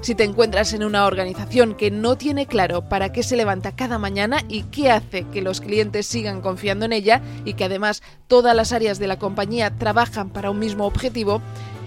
Si 0.00 0.14
te 0.14 0.24
encuentras 0.24 0.72
en 0.72 0.84
una 0.84 1.06
organización 1.06 1.74
que 1.74 1.90
no 1.90 2.16
tiene 2.16 2.46
claro 2.46 2.88
para 2.88 3.12
qué 3.12 3.22
se 3.22 3.36
levanta 3.36 3.72
cada 3.72 3.98
mañana 3.98 4.42
y 4.48 4.62
qué 4.64 4.90
hace 4.90 5.24
que 5.24 5.42
los 5.42 5.60
clientes 5.60 6.06
sigan 6.06 6.40
confiando 6.40 6.84
en 6.84 6.92
ella 6.92 7.20
y 7.44 7.54
que 7.54 7.64
además 7.64 8.02
todas 8.28 8.54
las 8.54 8.72
áreas 8.72 8.98
de 8.98 9.08
la 9.08 9.18
compañía 9.18 9.76
trabajan 9.76 10.30
para 10.30 10.50
un 10.50 10.60
mismo 10.60 10.86
objetivo, 10.86 11.42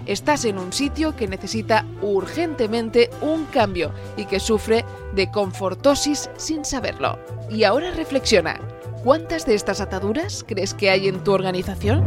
estás 0.06 0.44
en 0.44 0.58
un 0.58 0.72
sitio 0.72 1.16
que 1.16 1.26
necesita 1.26 1.86
urgentemente 2.02 3.08
un 3.22 3.46
cambio 3.46 3.92
y 4.16 4.26
que 4.26 4.40
sufre 4.40 4.84
de 5.14 5.30
confortosis 5.30 6.28
sin 6.36 6.64
saberlo. 6.64 7.18
Y 7.50 7.64
ahora 7.64 7.92
reflexiona, 7.92 8.60
¿cuántas 9.02 9.46
de 9.46 9.54
estas 9.54 9.80
ataduras 9.80 10.44
crees 10.46 10.74
que 10.74 10.90
hay 10.90 11.08
en 11.08 11.24
tu 11.24 11.32
organización? 11.32 12.04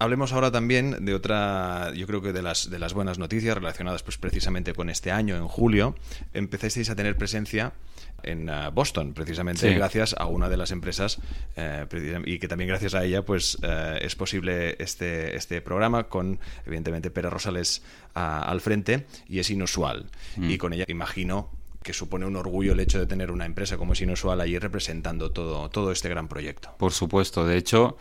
Hablemos 0.00 0.32
ahora 0.32 0.50
también 0.50 1.04
de 1.04 1.12
otra, 1.12 1.92
yo 1.94 2.06
creo 2.06 2.22
que 2.22 2.32
de 2.32 2.40
las, 2.40 2.70
de 2.70 2.78
las 2.78 2.94
buenas 2.94 3.18
noticias 3.18 3.54
relacionadas 3.54 4.02
pues 4.02 4.16
precisamente 4.16 4.72
con 4.72 4.88
este 4.88 5.10
año, 5.12 5.36
en 5.36 5.46
julio, 5.46 5.94
empezasteis 6.32 6.88
a 6.88 6.96
tener 6.96 7.18
presencia 7.18 7.74
en 8.22 8.48
uh, 8.48 8.70
Boston, 8.72 9.12
precisamente 9.12 9.70
gracias 9.74 10.14
a 10.16 10.24
una 10.24 10.48
de 10.48 10.56
las 10.56 10.70
empresas 10.70 11.18
eh, 11.54 11.86
y 12.24 12.38
que 12.38 12.48
también 12.48 12.68
gracias 12.68 12.94
a 12.94 13.04
ella 13.04 13.26
pues 13.26 13.58
eh, 13.62 13.98
es 14.00 14.16
posible 14.16 14.74
este, 14.78 15.36
este 15.36 15.60
programa 15.60 16.04
con 16.04 16.40
evidentemente 16.64 17.10
Pérez 17.10 17.30
Rosales 17.30 17.82
uh, 18.16 18.20
al 18.20 18.62
frente 18.62 19.06
y 19.28 19.38
es 19.38 19.50
inusual. 19.50 20.06
Mm. 20.36 20.50
Y 20.50 20.56
con 20.56 20.72
ella 20.72 20.86
imagino 20.88 21.50
que 21.82 21.92
supone 21.92 22.24
un 22.24 22.36
orgullo 22.36 22.72
el 22.72 22.80
hecho 22.80 22.98
de 22.98 23.06
tener 23.06 23.30
una 23.30 23.44
empresa 23.44 23.76
como 23.76 23.92
es 23.92 24.00
inusual 24.00 24.40
allí 24.40 24.58
representando 24.58 25.30
todo, 25.30 25.68
todo 25.68 25.92
este 25.92 26.08
gran 26.08 26.26
proyecto. 26.26 26.74
Por 26.78 26.92
supuesto, 26.92 27.46
de 27.46 27.58
hecho 27.58 27.98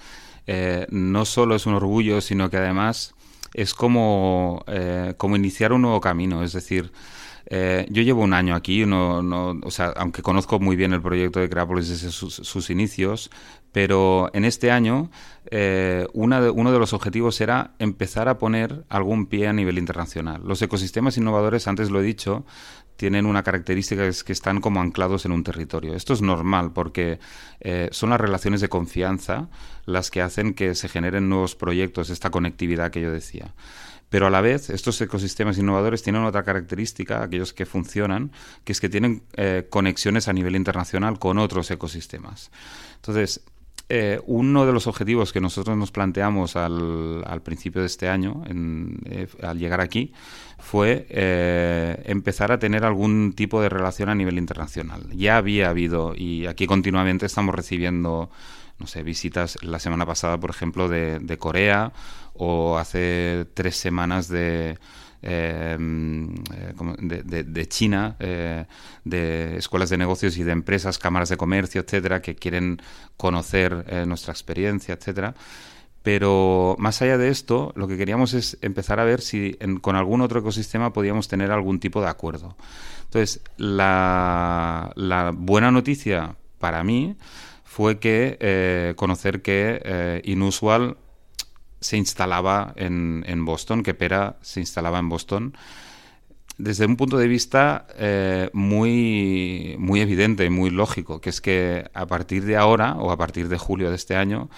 eh, 0.47 0.88
no 0.89 1.25
solo 1.25 1.56
es 1.56 1.65
un 1.65 1.73
orgullo, 1.73 2.21
sino 2.21 2.49
que 2.49 2.58
además 2.58 3.13
es 3.54 3.73
como, 3.73 4.63
eh, 4.67 5.13
como 5.17 5.36
iniciar 5.36 5.73
un 5.73 5.82
nuevo 5.82 6.02
camino. 6.02 6.43
Es 6.43 6.54
decir, 6.54 6.91
eh, 7.47 7.86
yo 7.89 8.04
llevo 8.04 8.21
un 8.21 8.34
año 8.34 8.56
aquí, 8.56 8.86
no, 8.86 9.23
no, 9.23 9.60
o 9.63 9.71
sea, 9.71 9.93
aunque 9.95 10.21
conozco 10.21 10.60
muy 10.60 10.75
bien 10.75 10.93
el 10.93 11.02
proyecto 11.02 11.39
de 11.39 11.49
Creapolis 11.49 11.89
desde 11.89 12.12
sus, 12.12 12.69
inicios, 12.69 13.32
pero 13.71 14.30
en 14.34 14.45
este 14.45 14.71
año 14.71 15.10
una 16.13 16.41
de, 16.41 16.49
uno 16.52 16.71
de 16.71 16.78
los 16.78 16.93
objetivos 16.93 17.41
era 17.41 17.71
empezar 17.80 18.30
a 18.30 18.38
poner 18.38 18.84
algún 18.88 19.25
pie 19.25 19.47
a 19.47 19.54
nivel 19.54 19.80
internacional. 19.80 20.41
Los 20.45 20.62
ecosistemas 20.62 21.17
innovadores, 21.17 21.67
antes 21.67 21.89
lo 21.89 21.99
he 21.99 22.04
dicho, 22.04 22.45
tienen 22.99 23.25
una 23.25 23.43
característica 23.43 24.05
es 24.05 24.25
que 24.25 24.33
están 24.33 24.59
como 24.59 24.81
anclados 24.81 25.25
en 25.25 25.31
un 25.31 25.45
territorio. 25.45 25.95
Esto 25.95 26.12
es 26.12 26.21
normal 26.21 26.73
porque 26.73 27.17
eh, 27.62 27.88
son 27.91 28.09
las 28.09 28.19
relaciones 28.19 28.59
de 28.59 28.67
confianza 28.67 29.47
las 29.85 30.12
que 30.12 30.21
hacen 30.21 30.53
que 30.53 30.75
se 30.75 30.89
generen 30.89 31.29
nuevos 31.29 31.55
proyectos, 31.55 32.09
esta 32.09 32.29
conectividad 32.29 32.91
que 32.91 32.99
yo 32.99 33.09
decía. 33.09 33.53
Pero 34.09 34.27
a 34.27 34.29
la 34.29 34.41
vez, 34.41 34.69
estos 34.69 34.99
ecosistemas 34.99 35.57
innovadores 35.57 36.03
tienen 36.03 36.25
otra 36.25 36.43
característica, 36.43 37.23
aquellos 37.23 37.53
que 37.53 37.65
funcionan, 37.65 38.33
que 38.65 38.73
es 38.73 38.81
que 38.81 38.89
tienen 38.89 39.23
eh, 39.38 39.65
conexiones 39.69 40.27
a 40.27 40.33
nivel 40.33 40.57
internacional 40.57 41.19
con 41.19 41.38
otros 41.38 41.71
ecosistemas. 41.71 42.51
Entonces, 42.95 43.41
eh, 43.91 44.21
uno 44.28 44.67
de 44.67 44.71
los 44.71 44.86
objetivos 44.86 45.34
que 45.34 45.41
nosotros 45.41 45.75
nos 45.75 45.91
planteamos 45.91 46.56
al, 46.56 47.41
principio 47.43 47.82
de 47.82 47.88
este 47.88 48.08
año, 48.08 48.43
eh, 49.06 49.28
al 49.41 49.58
llegar 49.58 49.82
aquí, 49.82 50.13
fue 50.60 51.08
eh, 51.10 52.04
empezar 52.06 52.52
a 52.52 52.60
tener 52.60 52.86
algún 52.86 53.34
tipo 53.34 53.60
de 53.62 53.69
relación 53.69 54.10
a 54.10 54.15
nivel 54.15 54.38
internacional. 54.38 55.10
Ya 55.15 55.38
había 55.38 55.69
habido, 55.69 56.13
y 56.15 56.45
aquí 56.45 56.67
continuamente 56.67 57.25
estamos 57.25 57.56
recibiendo 57.56 58.30
no 58.78 58.88
sé, 58.88 59.04
visitas 59.04 59.58
la 59.63 59.80
semana 59.80 60.06
pasada, 60.06 60.39
por 60.39 60.52
ejemplo, 60.52 60.88
de 60.88 61.38
Corea 61.38 61.91
o 62.34 62.78
hace 62.78 63.45
tres 63.54 63.75
semanas 63.75 64.30
de, 64.30 64.78
em, 65.21 66.34
de, 66.36 67.67
China, 67.67 68.15
de 68.19 69.58
escuelas 69.58 69.89
de 69.89 69.97
negocios 69.97 70.38
y 70.38 70.43
de 70.43 70.51
empresas, 70.51 70.97
cámaras 70.97 71.29
de 71.29 71.38
comercio, 71.38 71.82
etcétera, 71.82 72.21
que 72.21 72.36
quieren 72.36 72.82
conocer 73.17 74.08
nuestra 74.08 74.34
experiencia, 74.34 74.95
etcétera. 74.95 75.36
Pero 76.01 76.75
más 76.79 77.01
allá 77.01 77.17
de 77.17 77.29
esto, 77.29 77.73
lo 77.75 77.88
que 77.88 77.97
queríamos 77.97 78.34
es 78.34 78.58
empezar 78.62 78.99
a 78.99 79.03
ver 79.03 79.21
si 79.21 79.58
con 79.82 79.95
algún 79.95 80.21
otro 80.21 80.39
ecosistema 80.39 80.93
podíamos 80.93 81.27
tener 81.27 81.51
algún 81.51 81.79
tipo 81.79 82.01
de 82.01 82.08
acuerdo. 82.08 82.55
Entonces, 83.03 83.41
la, 83.58 84.93
buena 85.36 85.71
noticia 85.71 86.36
para 86.58 86.84
mí 86.84 87.15
fue 87.63 87.99
que 87.99 88.38
eh, 88.39 88.93
conocer 88.95 89.41
que 89.41 89.82
eh, 89.84 90.21
Inusual 90.25 90.97
se 91.79 91.97
instalaba 91.97 92.73
en, 92.75 93.45
Boston, 93.45 93.83
que 93.83 93.93
Pera 93.93 94.37
se 94.41 94.59
instalaba 94.59 94.99
en 94.99 95.09
Boston 95.09 95.53
desde 96.57 96.85
un 96.85 96.97
punto 96.97 97.17
de 97.17 97.29
vista 97.29 97.87
eh, 97.95 98.49
muy, 98.51 99.75
muy 99.79 100.01
evidente 100.01 100.43
y 100.43 100.49
muy 100.49 100.69
lógico, 100.69 101.21
que 101.21 101.29
es 101.29 101.39
que 101.39 101.89
a 101.93 102.05
partir 102.05 102.43
de 102.43 102.57
ahora 102.57 102.95
o 102.95 103.11
a 103.11 103.17
partir 103.17 103.47
de 103.47 103.57
julio 103.57 103.89
de 103.89 103.95
este 103.95 104.17
año 104.17 104.49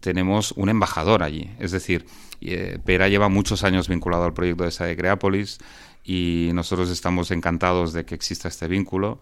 tenemos 0.00 0.52
un 0.52 0.68
embajador 0.68 1.22
allí. 1.22 1.50
Es 1.60 1.70
decir, 1.70 2.06
eh, 2.40 2.78
Pera 2.84 3.08
lleva 3.08 3.28
muchos 3.28 3.62
años 3.62 3.88
vinculado 3.88 4.24
al 4.24 4.34
proyecto 4.34 4.64
de 4.64 4.72
SAE 4.72 4.96
Creápolis 4.96 5.58
y 6.02 6.50
nosotros 6.52 6.90
estamos 6.90 7.30
encantados 7.30 7.92
de 7.92 8.04
que 8.04 8.14
exista 8.14 8.48
este 8.48 8.68
vínculo. 8.68 9.20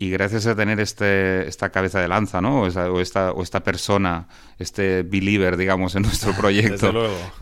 Y 0.00 0.08
gracias 0.08 0.46
a 0.46 0.56
tener 0.56 0.80
este, 0.80 1.46
esta 1.46 1.68
cabeza 1.68 2.00
de 2.00 2.08
lanza, 2.08 2.40
¿no? 2.40 2.62
O, 2.62 2.66
esta, 2.66 3.32
o 3.32 3.42
esta 3.42 3.62
persona, 3.62 4.28
este 4.58 5.02
believer, 5.02 5.58
digamos, 5.58 5.94
en 5.94 6.04
nuestro 6.04 6.32
proyecto 6.38 6.90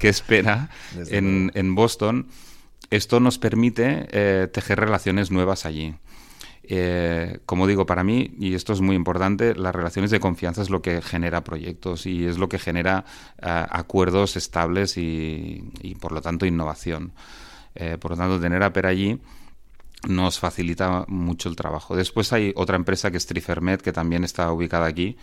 que 0.00 0.08
espera 0.08 0.68
en, 1.08 1.52
en, 1.54 1.76
Boston, 1.76 2.26
esto 2.90 3.20
nos 3.20 3.38
permite 3.38 4.08
eh, 4.10 4.48
tejer 4.52 4.80
relaciones 4.80 5.30
nuevas 5.30 5.66
allí. 5.66 5.94
Eh, 6.64 7.38
como 7.46 7.68
digo, 7.68 7.86
para 7.86 8.02
mí, 8.02 8.34
y 8.40 8.54
esto 8.54 8.72
es 8.72 8.80
muy 8.80 8.96
importante, 8.96 9.54
las 9.54 9.72
relaciones 9.72 10.10
de 10.10 10.18
confianza 10.18 10.60
es 10.60 10.68
lo 10.68 10.82
que 10.82 11.00
genera 11.00 11.44
proyectos 11.44 12.06
y 12.06 12.26
es 12.26 12.38
lo 12.38 12.48
que 12.48 12.58
genera 12.58 13.04
eh, 13.40 13.66
acuerdos 13.70 14.36
estables 14.36 14.98
y, 14.98 15.62
por 16.00 16.10
lo 16.10 16.20
tanto, 16.22 16.44
innovación. 16.44 17.12
Eh, 17.76 17.98
por 18.00 18.10
lo 18.10 18.16
tanto, 18.16 18.40
tener 18.40 18.64
a 18.64 18.72
Per 18.72 18.84
allí 18.86 19.20
nos 20.06 20.38
facilita 20.38 21.04
mucho 21.08 21.48
el 21.48 21.56
trabajo. 21.56 21.96
Después 21.96 22.32
hay 22.32 22.52
otra 22.54 22.76
empresa 22.76 23.10
que 23.10 23.16
es 23.16 23.26
Trifermet, 23.26 23.82
que 23.82 23.92
también 23.92 24.24
está 24.24 24.52
ubicada 24.52 24.86
aquí 24.86 25.16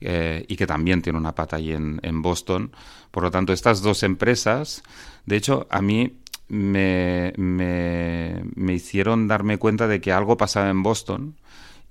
y 0.00 0.56
que 0.56 0.66
también 0.66 1.00
tiene 1.00 1.18
una 1.18 1.34
pata 1.34 1.56
allí 1.56 1.72
en, 1.72 2.00
en 2.02 2.22
Boston. 2.22 2.72
Por 3.10 3.22
lo 3.22 3.30
tanto, 3.30 3.52
estas 3.52 3.82
dos 3.82 4.02
empresas, 4.02 4.82
de 5.26 5.36
hecho, 5.36 5.66
a 5.70 5.80
mí 5.82 6.18
me, 6.52 7.32
me, 7.36 8.72
hicieron 8.74 9.26
darme 9.26 9.58
cuenta 9.58 9.88
de 9.88 10.00
que 10.00 10.12
algo 10.12 10.36
pasaba 10.36 10.68
en 10.68 10.82
Boston 10.82 11.36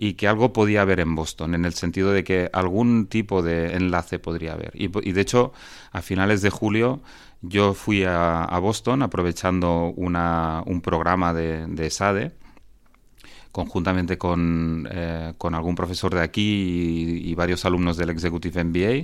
y 0.03 0.13
que 0.15 0.27
algo 0.27 0.51
podía 0.51 0.81
haber 0.81 0.99
en 0.99 1.13
Boston, 1.13 1.53
en 1.53 1.63
el 1.63 1.75
sentido 1.75 2.11
de 2.11 2.23
que 2.23 2.49
algún 2.53 3.05
tipo 3.05 3.43
de 3.43 3.75
enlace 3.75 4.17
podría 4.17 4.53
haber. 4.53 4.71
Y, 4.73 4.87
de 4.87 5.21
hecho, 5.21 5.53
a 5.91 6.01
finales 6.01 6.41
de 6.41 6.49
julio 6.49 7.01
yo 7.43 7.75
fui 7.75 8.03
a, 8.03 8.47
Boston 8.59 9.03
aprovechando 9.03 9.93
una, 9.95 10.63
un 10.65 10.81
programa 10.81 11.35
de, 11.35 11.67
de 11.67 11.91
SADE 11.91 12.31
conjuntamente 13.51 14.17
con, 14.17 14.87
eh, 14.89 15.33
con, 15.37 15.53
algún 15.53 15.75
profesor 15.75 16.15
de 16.15 16.21
aquí 16.21 17.21
y, 17.23 17.35
varios 17.35 17.63
alumnos 17.65 17.95
del 17.95 18.09
Executive 18.09 18.63
MBA, 18.63 19.03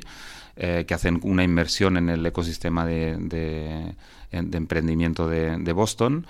eh, 0.55 0.85
que 0.87 0.93
hacen 0.95 1.19
una 1.21 1.43
inmersión 1.43 1.97
en 1.97 2.09
el 2.09 2.25
ecosistema 2.25 2.87
de 2.87 3.93
de 4.31 4.57
emprendimiento 4.57 5.29
de, 5.29 5.73
Boston. 5.73 6.25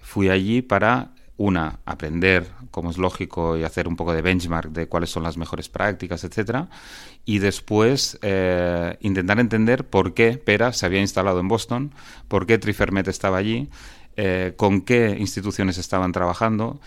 Fui 0.00 0.28
allí 0.28 0.60
para 0.60 1.12
una, 1.38 1.78
aprender, 1.86 2.46
como 2.70 2.90
es 2.90 2.98
lógico, 2.98 3.56
y 3.56 3.62
hacer 3.62 3.88
un 3.88 3.96
poco 3.96 4.12
de 4.12 4.22
benchmark 4.22 4.70
de 4.70 4.88
cuáles 4.88 5.08
son 5.10 5.22
las 5.22 5.38
mejores 5.38 5.68
prácticas, 5.68 6.24
etcétera, 6.24 6.68
y 7.24 7.38
después 7.38 8.18
eh, 8.22 8.98
intentar 9.00 9.38
entender 9.38 9.88
por 9.88 10.14
qué 10.14 10.36
Pera 10.36 10.72
se 10.72 10.84
había 10.84 11.00
instalado 11.00 11.40
en 11.40 11.48
Boston, 11.48 11.94
por 12.26 12.44
qué 12.44 12.58
Trifermet 12.58 13.08
estaba 13.08 13.38
allí, 13.38 13.70
eh, 14.16 14.54
con 14.56 14.82
qué 14.82 15.16
instituciones 15.18 15.78
estaban 15.78 16.10
trabajando, 16.10 16.80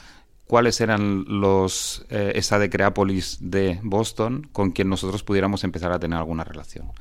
cuáles 0.48 0.82
eran 0.82 1.24
los 1.28 2.06
eh, 2.10 2.34
esa 2.36 2.60
de 2.60 2.70
Creápolis 2.70 3.38
de 3.40 3.80
Boston 3.84 4.50
con 4.52 4.72
quien 4.72 4.90
nosotros 4.90 5.24
pudiéramos 5.24 5.64
empezar 5.64 5.94
a 5.94 6.00
tener 6.00 6.20
alguna 6.20 6.44
relación 6.44 6.92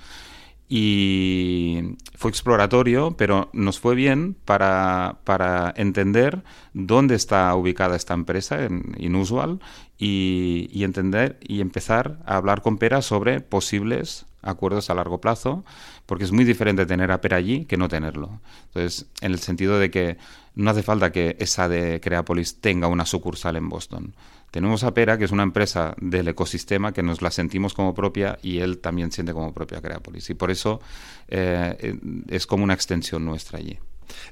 y 0.73 1.97
fue 2.15 2.31
exploratorio, 2.31 3.17
pero 3.17 3.51
nos 3.53 3.81
fue 3.81 3.97
bien 3.97 4.37
para, 4.45 5.19
para 5.25 5.75
entender 5.77 6.45
dónde 6.75 7.17
está 7.17 7.53
ubicada 7.57 7.97
esta 7.97 8.15
empresa 8.15 8.65
en 8.65 8.95
Inusual 8.97 9.59
y, 9.99 10.69
y, 10.73 10.85
entender 10.85 11.41
y 11.43 11.61
empezar 11.61 12.21
a 12.25 12.37
hablar 12.37 12.63
con 12.63 12.79
Pera 12.79 13.03
sobre 13.03 13.41
posibles 13.41 14.27
acuerdos 14.43 14.91
a 14.91 14.95
largo 14.95 15.21
plazo, 15.21 15.65
porque 16.07 16.23
es 16.23 16.31
muy 16.31 16.45
diferente 16.45 16.87
tener 16.87 17.11
a 17.11 17.21
Pera 17.21 17.39
allí 17.39 17.65
que 17.65 17.77
no 17.77 17.89
tenerlo. 17.89 18.41
Entonces, 18.67 19.07
en 19.23 19.33
el 19.33 19.41
sentido 19.41 19.81
de 19.81 19.91
que 19.91 20.19
no 20.55 20.71
hace 20.71 20.85
falta 20.85 21.11
que 21.11 21.37
esa 21.41 21.69
de 21.69 22.01
Creapolis 22.01 22.61
tenga 22.61 22.87
una 22.87 23.07
sucursal 23.07 23.57
en 23.57 23.69
Boston. 23.69 24.15
Tenemos 24.51 24.83
a 24.85 24.93
Pera, 24.95 25.17
que 25.17 25.25
es 25.25 25.31
una 25.31 25.43
empresa 25.43 25.95
del 26.01 26.29
ecosistema 26.29 26.93
que 26.93 27.03
nos 27.03 27.23
la 27.23 27.31
sentimos 27.31 27.75
como 27.75 27.95
propia 27.95 28.39
y 28.43 28.59
él 28.59 28.79
también 28.79 29.13
siente 29.13 29.33
como 29.33 29.55
propia 29.55 29.81
Creapolis. 29.81 30.29
Y 30.31 30.35
por 30.35 30.51
eso 30.51 30.81
eh, 31.29 31.97
es 32.29 32.47
como 32.47 32.65
una 32.65 32.75
extensión 32.75 33.25
nuestra 33.25 33.59
allí. 33.59 33.79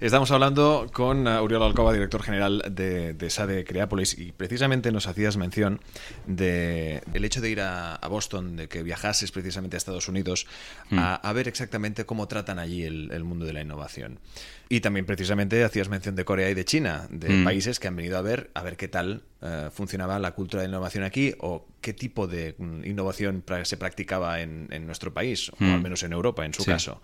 Estamos 0.00 0.30
hablando 0.30 0.86
con 0.92 1.26
Uriol 1.26 1.62
Alcoba, 1.62 1.92
director 1.92 2.22
general 2.22 2.62
de, 2.70 3.14
de, 3.14 3.30
SADE 3.30 3.64
Creápolis, 3.64 4.16
y 4.18 4.32
precisamente 4.32 4.92
nos 4.92 5.06
hacías 5.06 5.36
mención 5.36 5.80
de 6.26 7.02
el 7.14 7.24
hecho 7.24 7.40
de 7.40 7.50
ir 7.50 7.60
a, 7.60 7.98
Boston, 8.08 8.56
de 8.56 8.68
que 8.68 8.82
viajases 8.82 9.32
precisamente 9.32 9.76
a 9.76 9.78
Estados 9.78 10.08
Unidos 10.08 10.46
mm. 10.90 10.98
a, 10.98 11.32
ver 11.32 11.48
exactamente 11.48 12.06
cómo 12.06 12.28
tratan 12.28 12.58
allí 12.58 12.84
el, 12.84 13.24
mundo 13.24 13.44
de 13.44 13.52
la 13.52 13.60
innovación. 13.60 14.18
Y 14.68 14.80
también 14.80 15.06
precisamente 15.06 15.64
hacías 15.64 15.88
mención 15.88 16.14
de 16.14 16.24
Corea 16.24 16.50
y 16.50 16.54
de 16.54 16.64
China, 16.64 17.06
de 17.10 17.28
mm. 17.28 17.44
países 17.44 17.80
que 17.80 17.88
han 17.88 17.96
venido 17.96 18.18
a 18.18 18.22
ver 18.22 18.50
a 18.54 18.62
ver 18.62 18.76
qué 18.76 18.88
tal 18.88 19.22
uh, 19.40 19.70
funcionaba 19.70 20.18
la 20.18 20.32
cultura 20.32 20.62
de 20.62 20.68
innovación 20.68 21.04
aquí 21.04 21.34
o 21.38 21.66
qué 21.80 21.92
tipo 21.92 22.26
de 22.26 22.54
mm, 22.58 22.84
innovación 22.84 23.44
se 23.64 23.76
practicaba 23.76 24.40
en, 24.40 24.68
nuestro 24.86 25.12
país, 25.12 25.50
o 25.50 25.56
al 25.64 25.80
menos 25.80 26.02
en 26.02 26.12
Europa, 26.12 26.44
en 26.44 26.54
su 26.54 26.64
caso. 26.64 27.00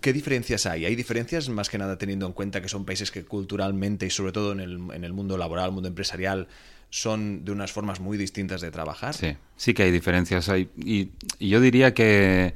¿Qué 0.00 0.12
diferencias 0.12 0.66
hay? 0.66 0.84
¿Hay 0.84 0.94
diferencias 0.94 1.48
más 1.48 1.68
que 1.68 1.78
nada 1.78 1.96
teniendo 1.96 2.26
en 2.26 2.32
cuenta 2.32 2.60
que 2.60 2.68
son 2.68 2.84
países 2.84 3.10
que 3.10 3.24
culturalmente 3.24 4.06
y 4.06 4.10
sobre 4.10 4.32
todo 4.32 4.52
en 4.52 4.60
el, 4.60 4.78
en 4.92 5.04
el 5.04 5.12
mundo 5.12 5.38
laboral, 5.38 5.72
mundo 5.72 5.88
empresarial, 5.88 6.48
son 6.90 7.44
de 7.44 7.50
unas 7.50 7.72
formas 7.72 7.98
muy 7.98 8.16
distintas 8.16 8.60
de 8.60 8.70
trabajar? 8.70 9.14
Sí, 9.14 9.36
sí 9.56 9.74
que 9.74 9.84
hay 9.84 9.90
diferencias. 9.90 10.48
Hay, 10.48 10.68
y, 10.76 11.10
yo 11.40 11.60
diría 11.60 11.92
que, 11.92 12.54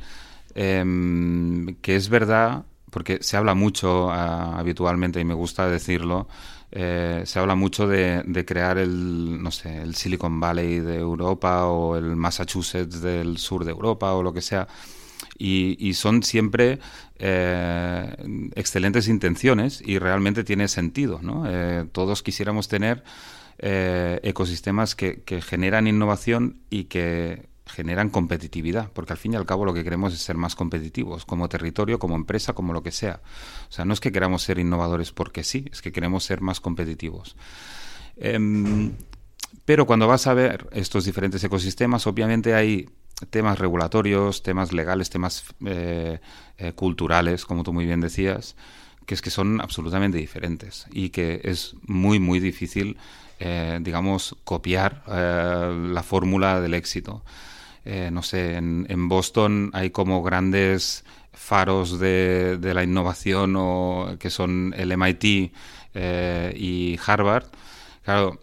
em, 0.55 1.75
que 1.83 1.97
es 1.97 2.09
verdad, 2.09 2.65
porque 2.91 3.19
se 3.21 3.37
habla 3.37 3.55
mucho 3.55 4.11
ah, 4.11 4.59
habitualmente 4.59 5.19
y 5.19 5.25
me 5.25 5.35
gusta 5.35 5.69
decirlo, 5.69 6.29
eh, 6.71 7.23
se 7.25 7.39
habla 7.39 7.55
mucho 7.55 7.89
de, 7.89 8.23
de, 8.27 8.45
crear 8.45 8.79
el, 8.79 9.43
no 9.43 9.51
sé, 9.51 9.79
el 9.79 9.95
Silicon 9.95 10.39
Valley 10.39 10.81
de 10.81 10.97
Europa 10.97 11.67
o 11.67 11.97
el 11.97 12.15
Massachusetts 12.15 13.01
del 13.01 13.39
sur 13.39 13.65
de 13.65 13.71
Europa 13.73 14.13
o 14.13 14.23
lo 14.23 14.33
que 14.33 14.43
sea 14.43 14.69
y, 15.39 15.95
son 15.95 16.23
siempre 16.23 16.79
eh, 17.19 18.17
excelentes 18.55 19.09
intenciones 19.09 19.83
y 19.85 19.99
realmente 19.99 20.45
tiene 20.45 20.69
sentido. 20.69 21.21
¿no? 21.23 21.45
Eh, 21.47 21.87
todos 21.93 22.23
quisiéramos 22.23 22.69
tener 22.69 23.05
eh, 23.59 24.21
ecosistemas 24.23 24.95
que, 24.95 25.23
generan 25.43 25.87
innovación 25.87 26.61
y 26.71 26.85
que 26.85 27.49
generan 27.67 28.09
competitividad, 28.09 28.91
porque 28.93 29.13
al 29.13 29.19
fin 29.19 29.35
y 29.35 29.37
al 29.37 29.45
cabo 29.45 29.65
lo 29.67 29.75
que 29.75 29.85
queremos 29.85 30.15
es 30.15 30.21
ser 30.21 30.37
más 30.37 30.55
competitivos, 30.55 31.27
como 31.27 31.49
territorio, 31.49 31.99
como 31.99 32.17
empresa, 32.17 32.55
como 32.55 32.73
lo 32.73 32.83
que 32.83 32.93
sea. 32.93 33.21
O 33.69 33.73
sea, 33.73 33.85
no 33.85 33.93
es 33.93 34.01
que 34.01 34.11
queramos 34.11 34.43
ser 34.43 34.59
innovadores 34.59 35.13
porque 35.13 35.45
sí, 35.45 35.67
es 35.71 35.83
que 35.83 35.93
queremos 35.93 36.25
ser 36.25 36.41
más 36.41 36.61
competitivos. 36.61 37.37
Em, 38.17 38.93
pero 39.65 39.87
cuando 39.87 40.07
vas 40.07 40.27
a 40.27 40.35
ver 40.35 40.67
estos 40.73 41.05
diferentes 41.05 41.45
ecosistemas, 41.45 42.07
obviamente 42.07 42.55
hay 42.55 42.89
temas 43.31 43.59
regulatorios, 43.59 44.43
temas 44.43 44.73
legales, 44.73 45.11
temas 45.11 45.45
eh, 45.65 46.21
eh, 46.59 46.73
culturales, 46.73 47.45
como 47.45 47.63
tú 47.63 47.73
muy 47.73 47.87
bien 47.87 48.01
decías, 48.01 48.57
que 49.07 49.15
es 49.15 49.23
que 49.23 49.31
son 49.31 49.61
absolutamente 49.61 50.19
diferentes 50.19 50.87
y 50.93 51.11
que 51.11 51.41
es 51.45 51.75
muy, 51.83 52.21
muy 52.21 52.41
difícil, 52.41 52.97
eh, 53.41 53.79
digamos, 53.81 54.37
copiar 54.45 55.03
la 55.07 56.03
fórmula 56.03 56.61
del 56.61 56.75
éxito. 56.75 57.25
no 57.85 58.23
sé, 58.23 58.57
en, 58.57 59.09
Boston 59.09 59.71
hay 59.73 59.91
como 59.91 60.23
grandes 60.23 61.05
faros 61.33 61.99
de, 61.99 62.59
la 62.61 62.83
innovación 62.83 63.55
o, 63.57 64.17
que 64.19 64.29
son 64.29 64.75
el 64.77 64.97
MIT 64.97 65.53
y 66.55 66.99
Harvard. 67.07 67.47
Claro, 68.05 68.41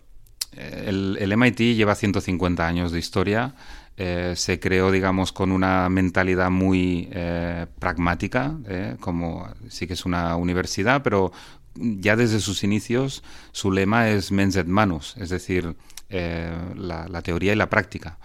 el, 0.53 1.17
el 1.19 1.37
MIT 1.37 1.75
lleva 1.75 1.93
150 1.93 2.65
años 2.65 2.91
de 2.91 2.99
historia 2.99 3.53
eh, 3.97 4.33
se 4.35 4.59
creó, 4.59 4.91
digamos, 4.91 5.31
con 5.31 5.53
una 5.53 5.87
mentalidad 5.87 6.51
muy 6.51 7.07
eh, 7.11 7.65
pragmática, 7.79 8.57
eh, 8.67 8.97
como 8.99 9.47
sí 9.69 9.87
que 9.87 9.93
es 9.93 10.05
una 10.05 10.35
universidad, 10.35 11.01
pero 11.01 11.31
ya 11.75 12.17
desde 12.17 12.41
sus 12.41 12.63
inicios 12.63 13.23
su 13.53 13.71
lema 13.71 14.09
es 14.09 14.31
mens 14.31 14.57
et 14.57 14.67
manus, 14.67 15.15
es 15.17 15.29
decir, 15.29 15.75
la, 16.09 17.21
teoría 17.23 17.53
y 17.53 17.55
la 17.55 17.69
práctica. 17.69 18.17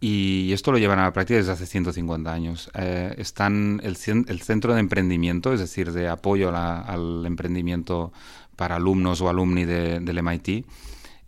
Y 0.00 0.52
esto 0.52 0.72
lo 0.72 0.78
llevan 0.78 0.98
a 0.98 1.04
la 1.04 1.12
práctica 1.12 1.38
desde 1.38 1.52
hace 1.52 1.66
150 1.66 2.32
años. 2.32 2.70
Están 3.16 3.80
el, 3.82 3.96
el, 4.28 4.42
centro 4.42 4.74
de 4.74 4.80
emprendimiento, 4.80 5.52
es 5.52 5.60
decir, 5.60 5.92
de 5.92 6.08
apoyo 6.08 6.54
al 6.54 7.24
emprendimiento 7.24 8.12
para 8.56 8.76
alumnos 8.76 9.20
o 9.20 9.28
alumni 9.28 9.64
del 9.64 10.22
MIT, 10.22 10.66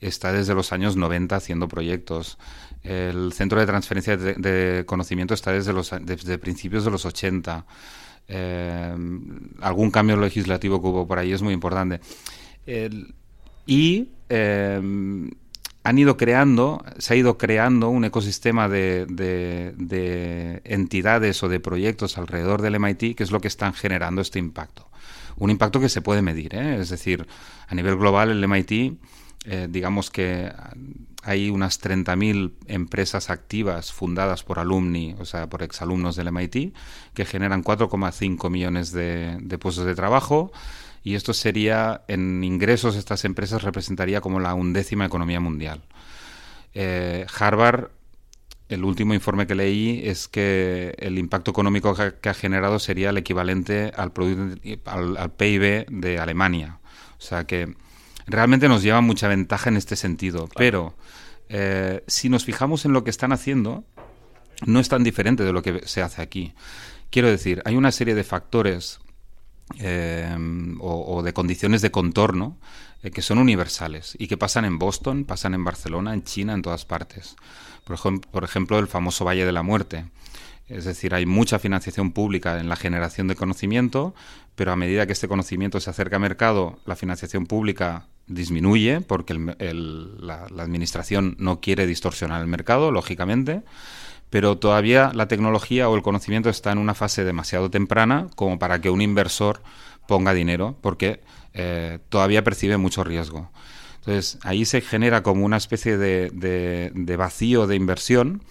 está 0.01 0.33
desde 0.33 0.55
los 0.55 0.73
años 0.73 0.97
90 0.97 1.37
haciendo 1.37 1.69
proyectos. 1.69 2.39
El 2.87 3.33
centro 3.33 3.59
de 3.59 3.67
transferencia 3.67 4.17
de, 4.17 4.85
conocimiento 4.87 5.35
está 5.35 5.53
desde, 5.53 5.73
los, 5.73 5.93
desde 6.03 6.39
principios 6.39 6.85
de 6.85 6.91
los 6.91 7.05
80. 7.05 7.65
Eh, 8.29 8.97
algún 9.61 9.91
cambio 9.91 10.17
legislativo 10.17 10.81
que 10.81 10.89
hubo 10.89 11.07
por 11.07 11.19
ahí 11.19 11.33
es 11.33 11.43
muy 11.43 11.55
importante. 11.55 12.01
y 13.67 14.09
eh, 14.29 14.81
han 15.87 15.99
ido 15.99 16.17
creando, 16.17 16.85
se 16.99 17.15
ha 17.15 17.17
ido 17.17 17.39
creando 17.39 17.91
un 17.91 18.05
ecosistema 18.05 18.69
de, 18.69 19.07
de, 19.07 20.61
entidades 20.65 21.41
o 21.45 21.49
de 21.49 21.61
proyectos 21.61 22.19
alrededor 22.19 22.61
del 22.61 22.81
MIT 22.81 23.17
que 23.17 23.23
es 23.23 23.31
lo 23.31 23.41
que 23.41 23.47
están 23.47 23.73
generando 23.73 24.21
este 24.21 24.41
impacto. 24.41 24.89
Un 25.37 25.51
impacto 25.51 25.79
que 25.79 25.89
se 25.89 26.03
puede 26.03 26.23
medir, 26.23 26.57
¿eh? 26.57 26.81
es 26.81 26.89
decir, 26.91 27.29
a 27.69 27.75
nivel 27.77 27.97
global 27.97 28.31
el 28.31 28.49
MIT 28.49 28.99
eh, 29.49 29.69
digamos 29.71 30.11
que 30.11 30.53
hay 31.23 31.51
unas 31.51 31.81
30.000 31.81 32.53
empresas 32.67 33.31
activas 33.31 33.93
fundadas 33.93 34.43
por 34.43 34.59
alumni, 34.59 35.15
o 35.21 35.25
sea, 35.25 35.49
por 35.49 35.63
exalumnos 35.63 36.17
del 36.17 36.33
MIT, 36.33 36.75
que 37.15 37.25
generan 37.25 37.63
4,5 37.63 38.51
millones 38.51 38.91
de, 38.91 39.39
puestos 39.61 39.85
de 39.85 39.95
trabajo. 39.95 40.51
Y 41.05 41.15
esto 41.15 41.33
sería, 41.33 42.03
en 42.09 42.43
ingresos, 42.43 42.97
estas 42.97 43.25
empresas 43.25 43.63
representaría 43.63 44.21
como 44.21 44.41
la 44.41 44.55
undécima 44.55 45.07
economía 45.07 45.39
mundial. 45.39 45.85
Eh, 46.75 47.25
Harvard, 47.39 47.91
el 48.69 48.83
último 48.83 49.15
informe 49.15 49.47
que 49.47 49.55
leí 49.55 50.01
es 50.05 50.27
que 50.27 50.97
el 50.99 51.19
impacto 51.19 51.53
económico 51.53 51.95
que, 51.95 52.29
ha 52.29 52.35
generado 52.35 52.81
sería 52.81 53.11
el 53.11 53.19
equivalente 53.19 53.93
al, 53.97 54.13
al, 54.87 55.17
al 55.17 55.33
PIB 55.33 55.87
de 55.89 56.19
Alemania. 56.19 56.81
O 57.17 57.21
sea 57.21 57.45
que 57.45 57.77
realmente 58.27 58.69
nos 58.69 58.83
lleva 58.83 59.01
mucha 59.01 59.29
ventaja 59.29 59.71
en 59.71 59.77
este 59.77 59.97
sentido. 59.97 60.49
Pero 60.57 60.95
eh, 61.49 62.03
si 62.07 62.29
nos 62.29 62.45
fijamos 62.45 62.85
en 62.85 62.93
lo 62.93 63.05
que 63.05 63.11
están 63.11 63.33
haciendo, 63.33 63.85
no 64.65 64.81
es 64.81 64.89
tan 64.89 65.05
diferente 65.05 65.45
de 65.45 65.53
lo 65.53 65.63
que 65.63 65.83
se 65.87 66.03
hace 66.03 66.23
aquí. 66.23 66.55
Quiero 67.11 67.29
decir, 67.29 67.63
hay 67.65 67.77
una 67.77 67.93
serie 67.93 68.15
de 68.15 68.25
factores 68.25 69.01
eh, 69.79 70.37
o, 70.81 71.23
de 71.23 71.33
condiciones 71.33 71.83
de 71.83 71.91
contorno 71.91 72.57
eh, 73.03 73.11
que 73.11 73.23
son 73.23 73.39
universales 73.39 74.17
y 74.19 74.29
que 74.29 74.37
pasan 74.37 74.65
en 74.65 74.79
Boston, 74.79 75.25
pasan 75.25 75.55
en 75.55 75.65
Barcelona, 75.65 76.15
en 76.15 76.25
China, 76.25 76.55
en 76.55 76.63
todas 76.63 76.85
partes. 76.85 77.37
por 77.85 78.45
ejemplo, 78.45 78.79
el 78.79 78.87
famoso 78.87 79.25
Valle 79.25 79.45
de 79.45 79.53
la 79.53 79.63
Muerte. 79.63 80.07
Es 80.69 80.85
decir, 80.85 81.15
hay 81.15 81.27
mucha 81.27 81.61
financiación 81.61 82.11
pública 82.11 82.59
en 82.59 82.69
la 82.69 82.75
generación 82.75 83.29
de 83.29 83.37
conocimiento, 83.37 84.15
pero 84.57 84.73
a 84.73 84.77
medida 84.77 85.07
que 85.07 85.13
este 85.13 85.29
conocimiento 85.29 85.79
se 85.79 85.91
acerca 85.91 86.17
al 86.17 86.23
mercado, 86.23 86.81
la 86.87 86.97
financiación 86.97 87.47
pública 87.47 88.09
disminuye 88.27 89.01
porque 89.01 89.35
la, 89.35 90.45
administración 90.59 91.37
no 91.39 91.61
quiere 91.61 91.87
distorsionar 91.87 92.41
el 92.41 92.49
mercado, 92.49 92.91
lógicamente, 92.91 93.63
pero 94.31 94.59
todavía 94.59 95.13
la 95.15 95.29
tecnología 95.29 95.89
o 95.89 95.97
el 95.97 96.03
conocimiento 96.03 96.51
está 96.51 96.73
en 96.73 96.79
una 96.79 96.95
fase 96.95 97.25
demasiado 97.25 97.71
temprana 97.71 98.29
como 98.35 98.59
para 98.59 98.81
que 98.81 98.91
un 98.91 99.01
inversor 99.01 99.63
ponga 100.09 100.35
dinero, 100.35 100.77
porque 100.81 101.21
eh, 101.55 101.99
todavía 102.09 102.45
percibe 102.45 102.77
mucho 102.77 103.05
riesgo. 103.05 103.51
Entonces, 103.99 104.39
ahí 104.43 104.65
se 104.65 104.81
genera 104.81 105.23
como 105.23 105.45
una 105.45 105.57
especie 105.57 105.97
de, 105.99 107.17
vacío 107.19 107.67
de 107.67 107.77
inversión 107.77 108.43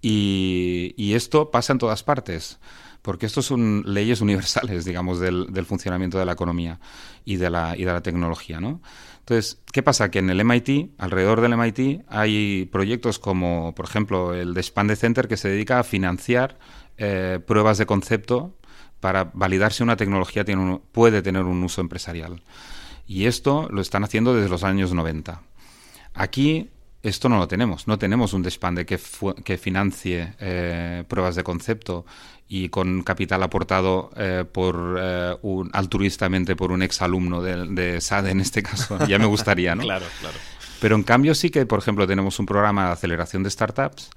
y, 0.00 1.12
esto 1.14 1.50
pasa 1.50 1.72
en 1.72 1.78
todas 1.78 2.02
partes 2.02 2.58
porque 3.02 3.26
estos 3.26 3.44
son 3.44 3.84
leyes 3.86 4.22
universales, 4.22 4.84
digamos, 4.86 5.20
del, 5.20 5.52
del, 5.52 5.66
funcionamiento 5.66 6.18
de 6.18 6.24
la 6.24 6.32
economía 6.32 6.80
y 7.26 7.36
de 7.36 7.50
la, 7.50 7.76
y 7.76 7.84
de 7.84 7.92
la 7.92 8.02
tecnología, 8.02 8.60
¿no? 8.60 8.80
Entonces, 9.24 9.62
¿qué 9.72 9.82
pasa? 9.82 10.10
Que 10.10 10.18
en 10.18 10.28
el 10.28 10.44
MIT, 10.44 10.90
alrededor 10.98 11.40
del 11.40 11.56
MIT, 11.56 12.04
hay 12.08 12.68
proyectos 12.70 13.18
como, 13.18 13.74
por 13.74 13.86
ejemplo, 13.86 14.34
el 14.34 14.52
de 14.52 14.96
Center, 14.96 15.28
que 15.28 15.38
se 15.38 15.48
dedica 15.48 15.78
a 15.78 15.82
financiar 15.82 16.58
eh, 16.98 17.40
pruebas 17.46 17.78
de 17.78 17.86
concepto 17.86 18.54
para 19.00 19.30
validar 19.32 19.72
si 19.72 19.82
una 19.82 19.96
tecnología 19.96 20.44
tiene 20.44 20.78
puede 20.92 21.22
tener 21.22 21.44
un 21.44 21.62
uso 21.64 21.80
empresarial. 21.80 22.42
Y 23.06 23.24
esto 23.24 23.66
lo 23.70 23.80
están 23.80 24.04
haciendo 24.04 24.34
desde 24.34 24.50
los 24.50 24.62
años 24.62 24.92
90. 24.92 25.40
Aquí 26.12 26.68
esto 27.04 27.28
no 27.28 27.38
lo 27.38 27.46
tenemos. 27.46 27.86
No 27.86 27.98
tenemos 27.98 28.32
un 28.32 28.42
despande 28.42 28.86
que, 28.86 28.98
que 29.44 29.58
financie 29.58 30.34
eh, 30.40 31.04
pruebas 31.06 31.36
de 31.36 31.44
concepto 31.44 32.06
y 32.48 32.70
con 32.70 33.02
capital 33.02 33.42
aportado 33.42 34.10
eh, 34.16 34.44
por 34.50 34.96
eh, 34.98 35.36
un, 35.42 35.70
altruistamente 35.72 36.56
por 36.56 36.72
un 36.72 36.82
exalumno 36.82 37.42
de, 37.42 37.68
de 37.68 38.00
SAD 38.00 38.28
en 38.28 38.40
este 38.40 38.62
caso. 38.62 38.98
ya 39.08 39.18
me 39.18 39.26
gustaría, 39.26 39.74
¿no? 39.74 39.82
claro, 39.82 40.06
claro. 40.20 40.36
Pero 40.80 40.96
en 40.96 41.02
cambio 41.02 41.34
sí 41.34 41.50
que, 41.50 41.66
por 41.66 41.78
ejemplo, 41.78 42.06
tenemos 42.06 42.38
un 42.38 42.46
programa 42.46 42.86
de 42.86 42.92
aceleración 42.92 43.42
de 43.42 43.50
startups 43.50 44.10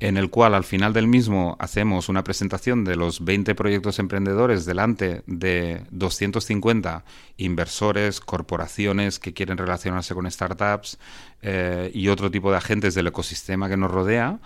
en 0.00 0.16
el 0.16 0.30
cual 0.30 0.54
al 0.54 0.64
final 0.64 0.94
del 0.94 1.06
mismo 1.06 1.56
hacemos 1.60 2.08
una 2.08 2.24
presentación 2.24 2.84
de 2.84 2.96
los 2.96 3.22
20 3.22 3.54
proyectos 3.54 3.98
emprendedores 3.98 4.64
delante 4.64 5.22
de 5.26 5.82
250 5.90 7.04
inversores, 7.36 8.20
corporaciones 8.20 9.18
que 9.18 9.34
quieren 9.34 9.58
relacionarse 9.58 10.14
con 10.14 10.28
startups 10.30 10.98
eh, 11.42 11.90
y 11.94 12.08
otro 12.08 12.30
tipo 12.30 12.50
de 12.50 12.56
agentes 12.56 12.94
del 12.94 13.08
ecosistema 13.08 13.68
que 13.68 13.76
nos 13.76 13.90
rodea. 13.90 14.38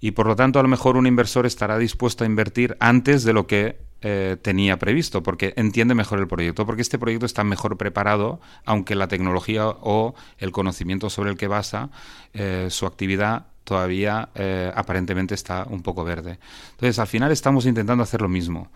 Y 0.00 0.12
por 0.12 0.26
lo 0.26 0.36
tanto, 0.36 0.60
a 0.60 0.62
lo 0.62 0.68
mejor 0.68 0.96
un 0.96 1.06
inversor 1.06 1.44
estará 1.44 1.76
dispuesto 1.76 2.22
a 2.22 2.26
invertir 2.26 2.76
antes 2.78 3.24
de 3.24 3.32
lo 3.32 3.48
que 3.48 3.78
eh, 4.02 4.36
tenía 4.42 4.78
previsto, 4.78 5.22
porque 5.22 5.54
entiende 5.56 5.94
mejor 5.94 6.20
el 6.20 6.28
proyecto, 6.28 6.66
porque 6.66 6.82
este 6.82 6.98
proyecto 6.98 7.26
está 7.26 7.42
mejor 7.42 7.78
preparado, 7.78 8.38
aunque 8.64 8.94
la 8.94 9.08
tecnología 9.08 9.66
o 9.66 10.14
el 10.38 10.52
conocimiento 10.52 11.08
sobre 11.10 11.30
el 11.30 11.38
que 11.38 11.48
basa 11.48 11.90
eh, 12.34 12.66
su 12.68 12.86
actividad 12.86 13.46
todavía 13.64 14.28
eh, 14.34 14.70
aparentemente 14.74 15.34
está 15.34 15.66
un 15.68 15.82
poco 15.82 16.04
verde. 16.04 16.38
Entonces, 16.72 16.98
al 16.98 17.06
final 17.06 17.32
estamos 17.32 17.66
intentando 17.66 18.02
hacer 18.02 18.22
lo 18.22 18.28
mismo, 18.28 18.70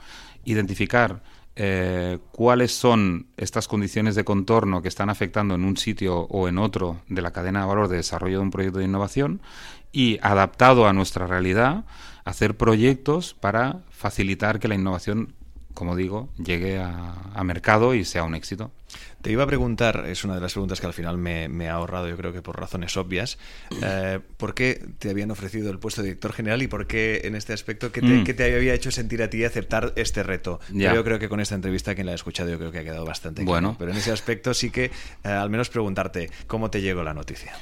identificar 0.45 1.23
eh, 1.57 2.19
cuáles 2.33 2.73
son 2.73 3.27
estas 3.37 3.69
condiciones 3.69 4.15
de 4.15 4.25
contorno 4.25 4.83
que 4.83 4.89
están 4.89 5.11
afectando 5.11 5.55
en 5.55 5.65
un 5.65 5.77
sitio 5.77 6.21
o 6.21 6.49
en 6.49 6.59
otro 6.59 7.01
de 7.09 7.23
la 7.23 7.33
cadena 7.33 7.61
de 7.61 7.67
valor 7.67 7.89
de 7.89 7.97
desarrollo 7.97 8.39
de 8.39 8.43
un 8.43 8.51
proyecto 8.51 8.79
de 8.79 8.85
innovación 8.85 9.41
y 9.93 10.19
adaptado 10.23 10.87
a 10.87 10.93
nuestra 10.93 11.27
realidad, 11.27 11.85
hacer 12.25 12.57
proyectos 12.57 13.35
para 13.35 13.81
facilitar 13.91 14.61
que 14.61 14.69
la 14.69 14.75
innovación 14.75 15.35
como 15.79 15.95
digo, 15.95 16.29
llegue 16.45 16.81
a, 16.81 17.45
mercado 17.45 17.95
y 17.95 18.05
sea 18.05 18.25
un 18.25 18.35
éxito. 18.35 18.73
Te 19.23 19.33
iba 19.33 19.45
a 19.45 19.47
preguntar, 19.47 20.05
es 20.07 20.25
una 20.25 20.35
de 20.35 20.41
las 20.41 20.53
preguntas 20.53 20.81
que 20.81 20.87
al 20.87 20.93
final 20.93 21.19
me, 21.19 21.69
ha 21.69 21.75
ahorrado, 21.75 22.09
yo 22.09 22.17
creo 22.17 22.33
que 22.33 22.43
por 22.43 22.59
razones 22.59 22.97
obvias, 22.97 23.39
eh, 23.83 24.21
¿por 24.37 24.55
qué 24.55 24.81
te 24.99 25.11
habían 25.11 25.31
ofrecido 25.31 25.71
el 25.71 25.79
puesto 25.79 26.03
de 26.03 26.09
director 26.09 26.33
general 26.33 26.63
y 26.63 26.69
por 26.69 26.87
qué 26.87 27.23
en 27.25 27.35
este 27.35 27.53
aspecto, 27.53 27.91
qué 27.93 28.01
te, 28.01 28.07
mm. 28.07 28.25
te 28.25 28.57
había 28.57 28.75
hecho 28.75 28.91
sentir 28.91 29.23
a 29.23 29.31
ti 29.31 29.45
aceptar 29.45 29.93
este 29.97 30.23
reto? 30.23 30.61
Yo 30.73 31.05
creo 31.05 31.19
que 31.19 31.29
con 31.29 31.41
esta 31.41 31.55
entrevista, 31.55 31.95
quien 31.95 32.07
la 32.07 32.13
ha 32.13 32.15
escuchado, 32.15 32.49
yo 32.49 32.59
creo 32.59 32.73
que 32.73 32.79
ha 32.79 32.85
quedado 32.85 33.05
bastante 33.05 33.43
bueno. 33.43 33.77
Pero 33.79 33.91
en 33.91 33.99
ese 33.99 34.13
aspecto 34.13 34.55
sí 34.55 34.71
que, 34.71 34.85
eh, 35.25 35.29
al 35.29 35.51
menos 35.51 35.69
preguntarte, 35.69 36.31
¿cómo 36.47 36.71
te 36.71 36.81
llegó 36.81 37.03
la 37.03 37.15
noticia? 37.15 37.53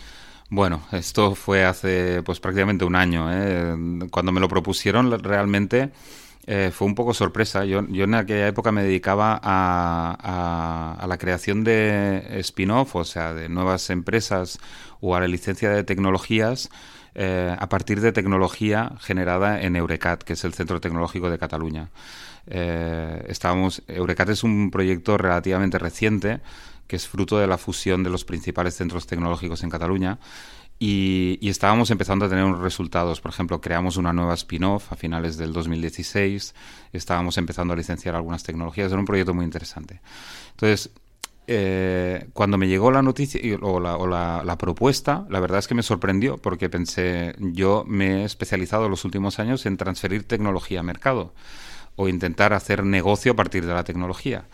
Bueno, 0.49 0.87
esto 0.93 1.35
fue 1.35 1.65
hace 1.65 2.23
pues 2.23 2.39
prácticamente 2.39 2.85
un 2.85 2.95
año. 2.95 3.29
¿eh? 3.33 4.07
Cuando 4.11 4.31
me 4.31 4.41
lo 4.41 4.49
propusieron, 4.49 5.11
realmente 5.23 5.91
eh, 6.47 6.71
fue 6.73 6.87
un 6.87 6.95
poco 6.95 7.13
sorpresa. 7.13 7.65
Yo, 7.65 7.81
en 7.81 8.15
aquella 8.15 8.47
época 8.47 8.71
me 8.71 8.83
dedicaba 8.83 9.41
a, 9.43 11.05
la 11.07 11.19
creación 11.19 11.65
de 11.65 12.41
spin-off, 12.41 12.95
o 12.97 13.05
sea, 13.05 13.35
de 13.35 13.49
nuevas 13.49 13.91
empresas 13.91 14.59
o 15.01 15.17
a 15.17 15.21
la 15.21 15.29
licencia 15.29 15.71
de 15.71 15.85
tecnologías 15.85 16.71
eh, 17.15 17.55
a 17.59 17.69
partir 17.69 18.01
de 18.01 18.13
tecnología 18.13 18.93
generada 19.01 19.61
en 19.61 19.75
Eurecat, 19.75 20.23
que 20.23 20.35
es 20.35 20.45
el 20.45 20.55
Centro 20.55 20.81
Tecnológico 20.81 21.31
de 21.31 21.39
Cataluña. 21.39 21.91
Eh, 22.47 23.33
Eurecat 23.89 24.29
es 24.29 24.45
un 24.45 24.71
proyecto 24.71 25.19
relativamente 25.19 25.79
reciente 25.79 26.41
que 26.87 26.95
es 26.95 27.09
fruto 27.09 27.39
de 27.39 27.49
la 27.49 27.59
fusión 27.59 28.05
de 28.05 28.11
los 28.11 28.25
principales 28.25 28.75
centros 28.75 29.07
tecnológicos 29.09 29.65
en 29.65 29.71
Cataluña 29.71 30.19
y, 30.79 31.39
estábamos 31.49 31.91
empezando 31.91 32.27
a 32.27 32.29
tener 32.29 32.45
unos 32.45 32.61
resultados. 32.61 33.21
Por 33.21 33.31
ejemplo, 33.31 33.61
creamos 33.61 33.97
una 33.97 34.13
nueva 34.13 34.35
spin-off 34.35 34.93
a 34.93 34.97
finales 34.97 35.39
del 35.39 35.53
2016. 35.53 36.55
Estábamos 36.93 37.39
empezando 37.39 37.73
a 37.73 37.77
licenciar 37.77 38.15
algunas 38.15 38.43
tecnologías. 38.43 38.91
Era 38.91 38.99
un 38.99 39.07
proyecto 39.07 39.33
muy 39.33 39.45
interesante. 39.45 40.01
Entonces, 40.51 40.91
eh, 41.47 42.29
cuando 42.35 42.59
me 42.59 42.69
llegó 42.69 42.91
la 42.91 43.01
noticia 43.03 43.41
o, 43.63 43.81
la, 43.81 44.43
la, 44.45 44.59
propuesta, 44.59 45.27
la 45.31 45.41
verdad 45.41 45.61
es 45.61 45.69
que 45.69 45.75
me 45.75 45.83
sorprendió 45.83 46.37
porque 46.37 46.69
pensé, 46.69 47.35
yo 47.39 47.85
me 47.87 48.23
he 48.23 48.25
especializado 48.25 48.89
los 48.89 49.05
últimos 49.05 49.39
años 49.39 49.65
en 49.65 49.77
transferir 49.77 50.25
tecnología 50.25 50.81
a 50.81 50.83
mercado 50.83 51.33
o 51.95 52.09
intentar 52.09 52.53
hacer 52.53 52.85
negocio 52.85 53.33
a 53.33 53.37
partir 53.37 53.65
de 53.65 53.73
la 53.73 53.85
tecnología. 53.85 54.47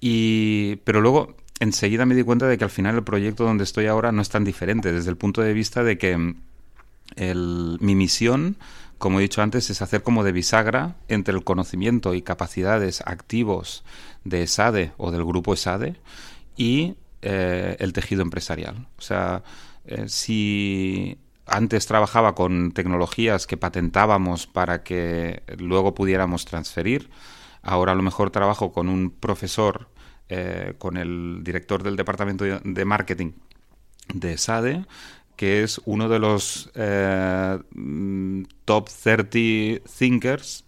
Y, 0.00 0.76
pero 0.84 1.00
luego 1.00 1.36
enseguida 1.60 2.06
me 2.06 2.14
di 2.14 2.22
cuenta 2.22 2.46
de 2.46 2.58
que 2.58 2.64
al 2.64 2.70
final 2.70 2.96
el 2.96 3.04
proyecto 3.04 3.44
donde 3.44 3.64
estoy 3.64 3.86
ahora 3.86 4.10
no 4.12 4.22
es 4.22 4.30
tan 4.30 4.44
diferente, 4.44 4.92
desde 4.92 5.10
el 5.10 5.16
punto 5.16 5.42
de 5.42 5.52
vista 5.52 5.84
de 5.84 5.98
que 5.98 6.16
mm, 6.16 6.34
mi 7.80 7.94
misión, 7.94 8.56
como 8.98 9.18
he 9.18 9.22
dicho 9.22 9.42
antes, 9.42 9.70
es 9.70 9.82
hacer 9.82 10.02
como 10.02 10.24
de 10.24 10.32
bisagra 10.32 10.96
entre 11.08 11.34
el 11.34 11.44
conocimiento 11.44 12.14
y 12.14 12.22
capacidades 12.22 13.02
activos 13.06 13.84
de 14.24 14.46
SADE 14.46 14.92
o 14.96 15.10
del 15.10 15.24
grupo 15.24 15.54
SADE 15.54 15.96
y 16.56 16.96
eh, 17.22 17.76
el 17.78 17.92
tejido 17.92 18.22
empresarial. 18.22 18.86
O 18.98 19.02
sea, 19.02 19.42
eh, 19.84 20.04
si 20.08 21.18
antes 21.46 21.86
trabajaba 21.86 22.34
con 22.34 22.72
tecnologías 22.72 23.46
que 23.46 23.56
patentábamos 23.56 24.46
para 24.46 24.82
que 24.82 25.42
luego 25.58 25.94
pudiéramos 25.94 26.44
transferir, 26.44 27.10
ahora 27.62 27.92
a 27.92 27.94
lo 27.94 28.02
mejor 28.02 28.30
trabajo 28.30 28.72
con 28.72 28.88
un 28.88 29.10
profesor, 29.10 29.88
eh, 30.30 30.74
con 30.78 30.96
el 30.96 31.40
director 31.42 31.82
del 31.82 31.96
departamento 31.96 32.44
de 32.44 32.84
marketing 32.84 33.32
de 34.14 34.38
SADE, 34.38 34.86
que 35.36 35.62
es 35.62 35.80
uno 35.84 36.08
de 36.08 36.18
los 36.18 36.70
mm, 37.74 38.42
top 38.64 38.88
30 38.88 39.84
thinkers, 39.98 40.64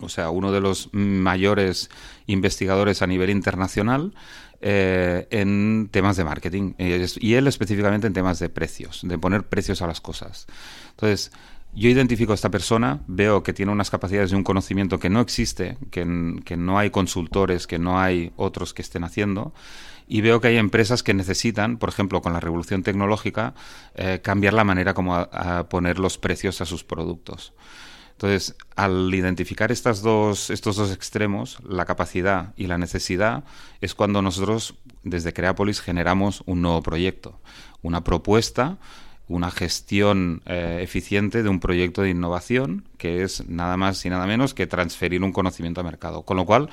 o 0.00 0.08
sea, 0.08 0.30
uno 0.30 0.52
de 0.52 0.60
los 0.60 0.90
mayores 0.92 1.90
investigadores 2.26 3.02
a 3.02 3.06
nivel 3.06 3.30
internacional 3.30 4.14
eh, 4.60 5.28
en 5.30 5.88
temas 5.92 6.16
de 6.16 6.24
marketing 6.24 6.74
y 6.78 7.34
él 7.34 7.46
específicamente 7.46 8.08
en 8.08 8.12
temas 8.12 8.40
de 8.40 8.48
precios, 8.48 9.02
de 9.04 9.16
poner 9.16 9.44
precios 9.44 9.82
a 9.82 9.86
las 9.86 10.00
cosas. 10.00 10.46
Entonces, 10.90 11.30
yo 11.74 11.88
identifico 11.88 12.32
a 12.32 12.34
esta 12.34 12.50
persona, 12.50 13.00
veo 13.06 13.42
que 13.42 13.52
tiene 13.52 13.72
unas 13.72 13.90
capacidades 13.90 14.32
y 14.32 14.34
un 14.34 14.44
conocimiento 14.44 14.98
que 14.98 15.10
no 15.10 15.20
existe, 15.20 15.78
que, 15.90 16.04
no 16.04 16.78
hay 16.78 16.90
consultores, 16.90 17.66
que 17.66 17.78
no 17.78 18.00
hay 18.00 18.32
otros 18.36 18.74
que 18.74 18.82
estén 18.82 19.04
haciendo, 19.04 19.52
y 20.06 20.22
veo 20.22 20.40
que 20.40 20.48
hay 20.48 20.56
empresas 20.56 21.02
que 21.02 21.14
necesitan, 21.14 21.76
por 21.76 21.90
ejemplo, 21.90 22.22
con 22.22 22.32
la 22.32 22.40
revolución 22.40 22.82
tecnológica, 22.82 23.54
eh, 23.94 24.20
cambiar 24.22 24.54
la 24.54 24.64
manera 24.64 24.94
como 24.94 25.14
a 25.14 25.68
poner 25.68 25.98
los 25.98 26.18
precios 26.18 26.60
a 26.60 26.64
sus 26.64 26.82
productos. 26.84 27.52
Entonces, 28.18 28.56
al 28.74 29.14
identificar 29.14 29.70
estas 29.70 30.02
dos, 30.02 30.50
estos 30.50 30.74
dos 30.74 30.90
extremos, 30.90 31.58
la 31.62 31.84
capacidad 31.84 32.52
y 32.56 32.66
la 32.66 32.76
necesidad, 32.76 33.44
es 33.80 33.94
cuando 33.94 34.22
nosotros, 34.22 34.74
desde 35.04 35.32
Creapolis, 35.32 35.80
generamos 35.80 36.42
un 36.44 36.60
nuevo 36.60 36.82
proyecto, 36.82 37.40
una 37.80 38.02
propuesta, 38.02 38.78
una 39.28 39.50
gestión 39.50 40.42
eh, 40.46 40.80
eficiente 40.82 41.42
de 41.42 41.48
un 41.48 41.60
proyecto 41.60 42.02
de 42.02 42.10
innovación, 42.10 42.88
que 42.96 43.22
es 43.22 43.48
nada 43.48 43.76
más 43.76 44.04
y 44.04 44.10
nada 44.10 44.26
menos 44.26 44.54
que 44.54 44.66
transferir 44.66 45.22
un 45.22 45.32
conocimiento 45.32 45.80
a 45.80 45.84
mercado. 45.84 46.22
Con 46.22 46.36
lo 46.36 46.46
cual, 46.46 46.70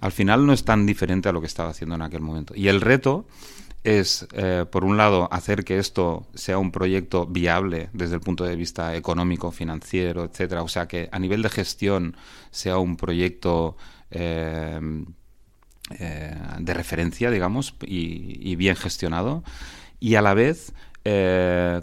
al 0.00 0.12
final 0.12 0.46
no 0.46 0.52
es 0.52 0.64
tan 0.64 0.86
diferente 0.86 1.28
a 1.28 1.32
lo 1.32 1.40
que 1.40 1.46
estaba 1.46 1.70
haciendo 1.70 1.96
en 1.96 2.02
aquel 2.02 2.20
momento. 2.20 2.54
Y 2.56 2.68
el 2.68 2.80
reto 2.80 3.26
es, 3.84 4.26
eh, 4.32 4.64
por 4.70 4.84
un 4.84 4.96
lado, 4.96 5.28
hacer 5.32 5.64
que 5.64 5.78
esto 5.78 6.26
sea 6.34 6.58
un 6.58 6.70
proyecto 6.70 7.26
viable 7.26 7.90
desde 7.92 8.14
el 8.14 8.20
punto 8.20 8.44
de 8.44 8.56
vista 8.56 8.94
económico, 8.96 9.50
financiero, 9.50 10.24
etcétera. 10.24 10.62
O 10.62 10.68
sea, 10.68 10.86
que 10.86 11.08
a 11.10 11.18
nivel 11.18 11.42
de 11.42 11.48
gestión 11.48 12.16
sea 12.50 12.78
un 12.78 12.96
proyecto 12.96 13.76
eh, 14.10 14.80
de 16.58 16.74
referencia, 16.74 17.30
digamos, 17.30 17.74
y, 17.80 18.54
bien 18.56 18.76
gestionado. 18.76 19.42
Y 20.00 20.16
a 20.16 20.22
la 20.22 20.34
vez 20.34 20.74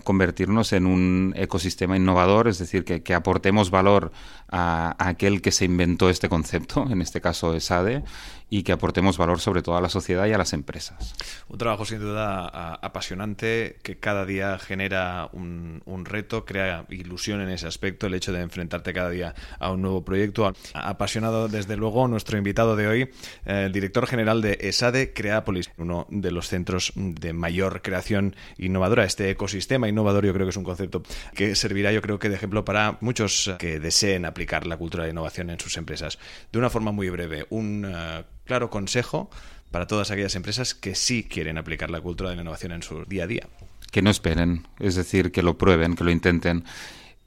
convertirnos 0.03 0.73
en 0.73 0.85
un 0.85 1.33
ecosistema 1.35 1.97
innovador, 1.97 2.47
es 2.47 2.59
decir, 2.59 2.83
que, 2.83 3.13
aportemos 3.13 3.71
valor 3.71 4.11
a, 4.51 4.95
aquel 4.99 5.41
que 5.41 5.51
se 5.51 5.65
inventó 5.65 6.09
este 6.09 6.29
concepto, 6.29 6.85
en 6.89 7.01
este 7.01 7.21
caso 7.21 7.55
ESADE, 7.55 8.03
y 8.49 8.63
que 8.63 8.71
aportemos 8.71 9.17
valor 9.17 9.39
sobre 9.39 9.61
todo 9.61 9.75
a 9.75 9.81
la 9.81 9.89
sociedad 9.89 10.27
y 10.27 10.33
a 10.33 10.37
las 10.37 10.53
empresas. 10.53 11.15
Un 11.47 11.57
trabajo 11.57 11.85
sin 11.85 11.99
duda 11.99 12.75
apasionante 12.75 13.77
que 13.81 13.97
cada 13.97 14.25
día 14.25 14.59
genera 14.59 15.29
un, 15.33 15.81
reto, 16.05 16.45
crea 16.45 16.85
ilusión 16.89 17.41
en 17.41 17.49
ese 17.49 17.67
aspecto, 17.67 18.07
el 18.07 18.13
hecho 18.13 18.31
de 18.31 18.41
enfrentarte 18.41 18.93
cada 18.93 19.09
día 19.09 19.33
a 19.59 19.71
un 19.71 19.81
nuevo 19.81 20.05
proyecto. 20.05 20.53
Apasionado 20.73 21.47
desde 21.47 21.75
luego 21.75 22.07
nuestro 22.07 22.37
invitado 22.37 22.75
de 22.75 22.87
hoy, 22.87 23.09
el 23.45 23.71
director 23.71 24.05
general 24.05 24.41
de 24.41 24.57
ESADE 24.61 25.13
Creapolis, 25.13 25.71
uno 25.77 26.05
de 26.09 26.31
los 26.31 26.47
centros 26.47 26.93
de 26.95 27.33
mayor 27.33 27.81
creación 27.81 28.35
innovadora. 28.57 29.04
Este 29.05 29.29
ecosistema 29.29 29.87
innovador 29.87 30.25
yo 30.25 30.33
creo 30.33 30.45
que 30.45 30.51
es 30.51 30.57
un 30.57 30.63
concepto 30.63 31.03
que 31.33 31.55
servirá 31.55 31.91
yo 31.91 32.01
creo 32.01 32.19
que 32.19 32.29
de 32.29 32.35
ejemplo 32.35 32.65
para 32.65 32.97
muchos 33.01 33.55
que 33.59 33.79
deseen 33.79 34.25
aplicar 34.25 34.67
la 34.67 34.77
cultura 34.77 35.03
de 35.03 35.11
innovación 35.11 35.49
en 35.49 35.59
sus 35.59 35.77
empresas. 35.77 36.19
De 36.51 36.59
una 36.59 36.69
forma 36.69 36.91
muy 36.91 37.09
breve, 37.09 37.45
un 37.49 37.85
eh, 37.87 38.23
claro 38.45 38.69
consejo 38.69 39.29
para 39.71 39.87
todas 39.87 40.11
aquellas 40.11 40.35
empresas 40.35 40.73
que 40.73 40.95
sí 40.95 41.23
quieren 41.23 41.57
aplicar 41.57 41.89
la 41.89 42.01
cultura 42.01 42.29
de 42.29 42.35
la 42.37 42.41
innovación 42.43 42.71
en 42.71 42.83
su 42.83 43.03
día 43.05 43.23
a 43.23 43.27
día. 43.27 43.47
Que 43.91 44.01
no 44.01 44.09
esperen, 44.09 44.67
es 44.79 44.95
decir, 44.95 45.31
que 45.31 45.41
lo 45.41 45.57
prueben, 45.57 45.95
que 45.95 46.03
lo 46.03 46.11
intenten. 46.11 46.63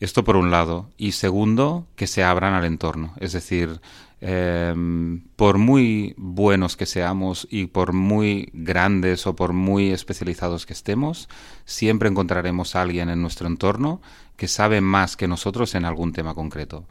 Esto 0.01 0.25
por 0.25 0.37
un 0.37 0.51
lado. 0.51 0.91
Y 0.97 1.13
segundo, 1.13 1.87
que 1.97 2.07
se 2.07 2.23
abran 2.23 2.55
al 2.55 2.65
entorno. 2.65 3.15
Es 3.19 3.33
decir, 3.33 3.81
em, 4.21 5.23
por 5.37 5.59
muy 5.59 6.15
buenos 6.17 6.77
que 6.77 6.87
seamos 6.87 7.47
y 7.51 7.67
por 7.67 7.93
muy 7.93 8.51
grandes 8.53 9.27
o 9.27 9.35
por 9.35 9.53
muy 9.53 9.91
especializados 9.91 10.67
que 10.67 10.73
estemos, 10.73 11.29
siempre 11.65 12.09
encontraremos 12.09 12.77
a 12.77 12.83
alguien 12.83 13.11
en 13.11 13.23
nuestro 13.23 13.49
entorno 13.49 14.01
que 14.37 14.47
sabe 14.49 14.81
más 14.81 15.17
que 15.17 15.27
nosotros 15.27 15.75
en 15.75 15.85
algún 15.85 16.13
tema 16.13 16.35
concreto. 16.35 16.87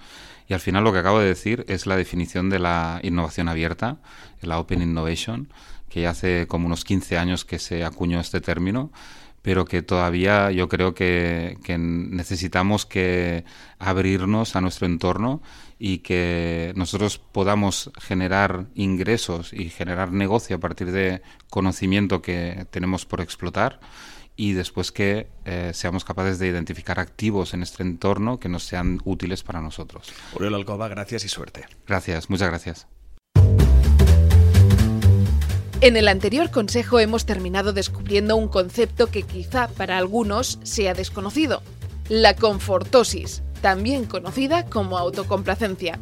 Y 0.50 0.54
al 0.54 0.60
final 0.60 0.84
lo 0.84 0.92
que 0.94 1.00
acabo 1.00 1.20
de 1.20 1.28
decir 1.28 1.66
es 1.70 1.86
la 1.86 1.96
definición 1.96 2.50
de 2.50 2.60
la 2.60 3.00
innovación 3.04 3.48
abierta, 3.48 3.98
la 4.42 4.60
Open 4.60 4.82
Innovation, 4.82 5.50
que 5.90 6.02
ya 6.02 6.12
hace 6.12 6.48
como 6.48 6.68
unos 6.68 6.84
15 6.84 7.18
años 7.18 7.46
que 7.46 7.60
se 7.60 7.84
acuñó 7.84 8.20
este 8.20 8.42
término, 8.42 8.92
pero 9.48 9.64
que 9.64 9.82
todavía 9.82 10.52
yo 10.52 10.68
creo 10.68 10.94
que, 10.94 11.58
necesitamos 11.80 12.86
que 12.86 13.46
abrirnos 13.80 14.58
a 14.58 14.60
nuestro 14.60 14.88
entorno 14.88 15.42
y 15.80 16.00
que 16.00 16.74
nosotros 16.76 17.18
podamos 17.18 17.90
generar 17.98 18.66
ingresos 18.76 19.54
y 19.54 19.70
generar 19.70 20.12
negocio 20.12 20.58
a 20.58 20.60
partir 20.60 20.92
de 20.92 21.22
conocimiento 21.50 22.22
que 22.22 22.68
tenemos 22.72 23.06
por 23.06 23.22
explotar 23.22 23.80
y 24.36 24.52
después 24.52 24.92
que 24.92 25.30
eh, 25.46 25.72
seamos 25.74 26.04
capaces 26.04 26.40
de 26.40 26.48
identificar 26.48 27.00
activos 27.00 27.54
en 27.54 27.64
este 27.64 27.84
entorno 27.84 28.42
que 28.42 28.50
nos 28.50 28.64
sean 28.64 29.00
útiles 29.06 29.44
para 29.44 29.62
nosotros. 29.62 30.12
Uriel 30.34 30.56
Alcoba, 30.56 30.90
gracias 30.90 31.24
y 31.24 31.30
suerte. 31.30 31.68
Gracias, 31.88 32.30
muchas 32.30 32.50
gracias. 32.50 32.97
En 35.80 35.96
el 35.96 36.08
anterior 36.08 36.50
consejo 36.50 37.00
hemos 37.00 37.28
terminado 37.28 37.72
descubriendo 37.72 38.36
un 38.36 38.48
concepto 38.48 39.08
que 39.08 39.22
quizá 39.22 39.68
para 39.68 40.00
algunos 40.00 40.58
sea 40.64 40.96
desconocido, 40.96 41.62
la 42.10 42.36
confortosis, 42.36 43.44
también 43.62 44.06
conocida 44.06 44.66
como 44.66 44.98
autocomplacencia. 44.98 46.00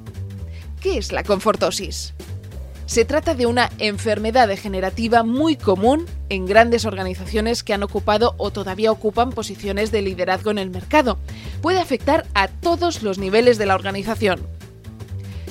¿Qué 0.80 0.98
es 0.98 1.12
la 1.12 1.24
confortosis? 1.24 2.14
Se 2.86 3.04
trata 3.04 3.36
de 3.36 3.48
una 3.48 3.70
enfermedad 3.80 4.48
degenerativa 4.48 5.24
muy 5.24 5.58
común 5.58 6.06
en 6.30 6.46
grandes 6.46 6.86
organizaciones 6.86 7.62
que 7.62 7.74
han 7.74 7.84
ocupado 7.84 8.36
o 8.38 8.52
todavía 8.52 8.94
ocupan 8.94 9.32
posiciones 9.32 9.92
de 9.92 10.04
liderazgo 10.04 10.52
en 10.52 10.60
el 10.60 10.70
mercado. 10.70 11.18
Puede 11.62 11.80
afectar 11.80 12.26
a 12.34 12.48
todos 12.48 13.04
los 13.04 13.18
niveles 13.18 13.58
de 13.58 13.66
la 13.66 13.76
organización. 13.76 14.40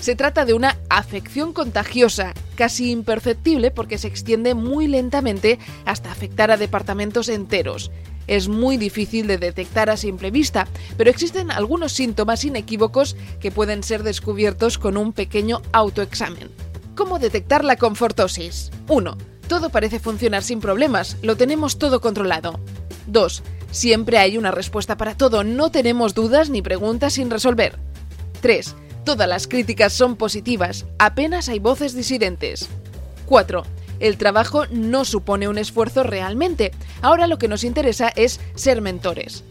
Se 0.05 0.17
trata 0.17 0.45
de 0.45 0.53
una 0.53 0.77
afección 0.91 1.55
contagiosa, 1.55 2.35
casi 2.57 2.91
imperceptible 2.91 3.71
porque 3.71 3.97
se 3.97 4.07
extiende 4.07 4.53
muy 4.53 4.87
lentamente 4.87 5.59
hasta 5.87 6.13
afectar 6.13 6.51
a 6.51 6.59
departamentos 6.59 7.31
enteros. 7.31 7.91
Es 8.27 8.49
muy 8.49 8.77
difícil 8.77 9.27
de 9.27 9.39
detectar 9.39 9.89
a 9.89 9.97
simple 9.97 10.31
vista, 10.31 10.69
pero 10.99 11.09
existen 11.09 11.51
algunos 11.51 11.93
síntomas 11.93 12.45
inequívocos 12.45 13.17
que 13.41 13.51
pueden 13.51 13.83
ser 13.83 14.03
descubiertos 14.03 14.77
con 14.77 14.99
un 14.99 15.15
pequeño 15.15 15.63
autoexamen. 15.73 16.51
¿Cómo 16.95 17.19
detectar 17.19 17.65
la 17.65 17.77
confortosis? 17.77 18.73
1. 18.89 19.17
Todo 19.49 19.71
parece 19.71 20.01
funcionar 20.01 20.43
sin 20.43 20.61
problemas, 20.61 21.17
lo 21.23 21.39
tenemos 21.39 21.79
todo 21.79 22.03
controlado. 22.03 22.61
2. 23.07 23.43
Siempre 23.71 24.19
hay 24.19 24.37
una 24.37 24.51
respuesta 24.51 24.99
para 24.99 25.17
todo, 25.17 25.45
no 25.45 25.71
tenemos 25.71 26.13
dudas 26.13 26.51
ni 26.51 26.61
preguntas 26.61 27.15
sin 27.15 27.31
resolver. 27.31 27.79
3. 28.43 28.77
Todas 29.05 29.29
las 29.29 29.47
críticas 29.47 29.93
son 29.93 30.17
positivas, 30.17 30.87
apenas 30.99 31.51
hay 31.51 31.59
voces 31.59 31.95
disidentes. 31.95 32.71
4. 33.27 33.63
El 34.01 34.17
trabajo 34.17 34.65
no 34.71 35.05
supone 35.05 35.47
un 35.47 35.59
esfuerzo 35.59 36.05
realmente, 36.05 36.73
ahora 37.03 37.27
lo 37.27 37.37
que 37.37 37.49
nos 37.49 37.65
interesa 37.65 38.09
es 38.09 38.41
ser 38.55 38.81
mentores. 38.81 39.45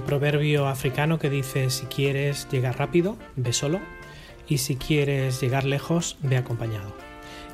Proverbio 0.05 0.67
africano 0.67 1.19
que 1.19 1.29
dice 1.29 1.69
si 1.69 1.85
quieres 1.87 2.47
llegar 2.49 2.79
rápido, 2.79 3.17
ve 3.35 3.53
solo 3.53 3.79
y 4.47 4.59
si 4.59 4.75
quieres 4.75 5.41
llegar 5.41 5.65
lejos, 5.65 6.17
ve 6.21 6.37
acompañado. 6.37 6.95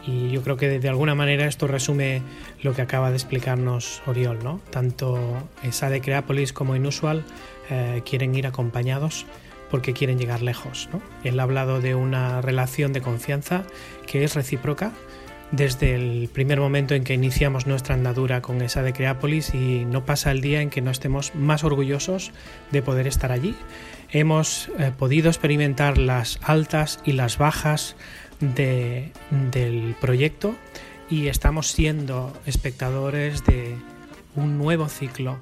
Y 0.05 0.29
yo 0.31 0.41
creo 0.41 0.57
que 0.57 0.79
de 0.79 0.89
alguna 0.89 1.15
manera 1.15 1.45
esto 1.45 1.67
resume 1.67 2.21
lo 2.61 2.73
que 2.73 2.81
acaba 2.81 3.11
de 3.11 3.17
explicarnos 3.17 4.01
Oriol, 4.07 4.43
¿no? 4.43 4.59
Tanto 4.71 5.19
esa 5.63 5.89
de 5.89 6.01
Creápolis 6.01 6.53
como 6.53 6.75
Inusual 6.75 7.23
eh, 7.69 8.01
quieren 8.03 8.35
ir 8.35 8.47
acompañados 8.47 9.25
porque 9.71 9.93
quieren 9.93 10.19
llegar 10.19 10.43
lejos. 10.43 10.89
¿no? 10.91 11.01
Él 11.23 11.39
ha 11.39 11.43
hablado 11.43 11.79
de 11.79 11.95
una 11.95 12.41
relación 12.41 12.93
de 12.93 13.01
confianza 13.01 13.63
que 14.05 14.23
es 14.23 14.35
recíproca 14.35 14.91
desde 15.51 15.95
el 15.95 16.29
primer 16.29 16.59
momento 16.59 16.95
en 16.95 17.03
que 17.03 17.13
iniciamos 17.13 17.67
nuestra 17.67 17.95
andadura 17.95 18.41
con 18.41 18.61
esa 18.61 18.83
de 18.83 18.93
Creápolis 18.93 19.53
y 19.53 19.85
no 19.85 20.05
pasa 20.05 20.31
el 20.31 20.41
día 20.41 20.61
en 20.61 20.69
que 20.69 20.81
no 20.81 20.91
estemos 20.91 21.35
más 21.35 21.63
orgullosos 21.63 22.31
de 22.71 22.81
poder 22.81 23.07
estar 23.07 23.31
allí. 23.31 23.55
Hemos 24.11 24.69
eh, 24.79 24.91
podido 24.97 25.29
experimentar 25.29 25.97
las 25.97 26.39
altas 26.41 26.99
y 27.05 27.13
las 27.13 27.37
bajas 27.37 27.95
de, 28.39 29.11
del 29.51 29.95
proyecto 29.99 30.55
y 31.09 31.27
estamos 31.27 31.67
siendo 31.67 32.33
espectadores 32.45 33.45
de 33.45 33.75
un 34.35 34.57
nuevo 34.57 34.87
ciclo 34.87 35.37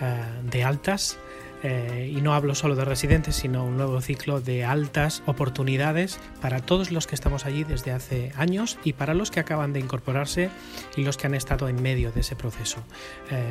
eh, 0.00 0.20
de 0.50 0.64
altas 0.64 1.18
eh, 1.62 2.12
y 2.12 2.20
no 2.20 2.34
hablo 2.34 2.54
solo 2.54 2.74
de 2.74 2.84
residentes, 2.84 3.36
sino 3.36 3.64
un 3.64 3.76
nuevo 3.76 4.00
ciclo 4.00 4.40
de 4.40 4.64
altas 4.64 5.22
oportunidades 5.26 6.18
para 6.40 6.60
todos 6.60 6.90
los 6.90 7.06
que 7.06 7.14
estamos 7.14 7.46
allí 7.46 7.64
desde 7.64 7.92
hace 7.92 8.32
años 8.36 8.78
y 8.84 8.94
para 8.94 9.14
los 9.14 9.30
que 9.30 9.40
acaban 9.40 9.72
de 9.72 9.80
incorporarse 9.80 10.50
y 10.96 11.02
los 11.02 11.16
que 11.16 11.26
han 11.26 11.34
estado 11.34 11.68
en 11.68 11.80
medio 11.80 12.10
de 12.10 12.20
ese 12.20 12.34
proceso. 12.34 12.78
Eh, 13.30 13.44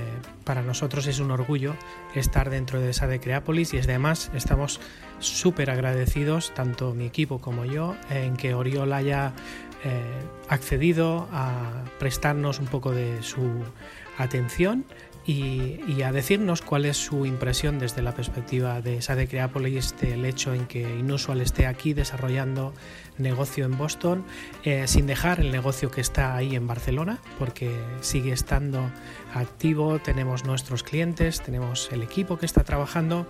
para 0.44 0.62
nosotros 0.62 1.08
es 1.08 1.20
un 1.20 1.32
orgullo 1.32 1.76
estar 2.14 2.50
dentro 2.50 2.82
de 2.82 2.90
esa 2.90 3.08
de 3.08 3.20
Creápolis 3.20 3.74
y 3.74 3.80
además 3.80 4.32
estamos 4.36 4.82
súper 5.20 5.70
agradecidos, 5.70 6.54
tanto 6.54 6.94
mi 6.94 7.06
equipo 7.06 7.40
como 7.40 7.66
yo, 7.66 7.96
en 8.10 8.36
que 8.36 8.54
Oriol 8.54 8.92
haya 8.92 9.34
eh, 9.84 10.04
accedido 10.50 11.28
a 11.32 11.86
prestarnos 11.98 12.60
un 12.60 12.68
poco 12.68 12.92
de 12.92 13.24
su 13.24 13.64
atención 14.18 14.86
y, 15.26 16.02
a 16.02 16.12
decirnos 16.12 16.64
cuál 16.64 16.86
es 16.86 16.98
su 16.98 17.28
impresión 17.28 17.78
desde 17.78 18.02
la 18.02 18.14
perspectiva 18.14 18.82
de 18.82 18.98
esa 18.98 19.16
de 19.16 19.28
Creápolis 19.28 19.96
del 20.02 20.26
hecho 20.26 20.54
en 20.54 20.66
que 20.66 20.82
Inusual 20.82 21.42
esté 21.42 21.68
aquí 21.68 21.94
desarrollando 21.94 22.74
negocio 23.20 23.66
en 23.66 23.78
Boston, 23.78 24.26
eh, 24.64 24.88
sin 24.88 25.06
dejar 25.06 25.40
el 25.40 25.52
negocio 25.52 25.92
que 25.92 26.02
está 26.02 26.36
ahí 26.36 26.56
en 26.56 26.66
Barcelona, 26.66 27.20
porque 27.38 27.72
sigue 28.02 28.32
estando 28.32 28.90
activo, 29.34 30.00
tenemos 30.00 30.46
nuestros 30.46 30.84
clientes, 30.84 31.42
tenemos 31.42 31.92
el 31.92 32.04
equipo 32.04 32.38
que 32.38 32.46
está 32.46 32.64
trabajando 32.64 33.28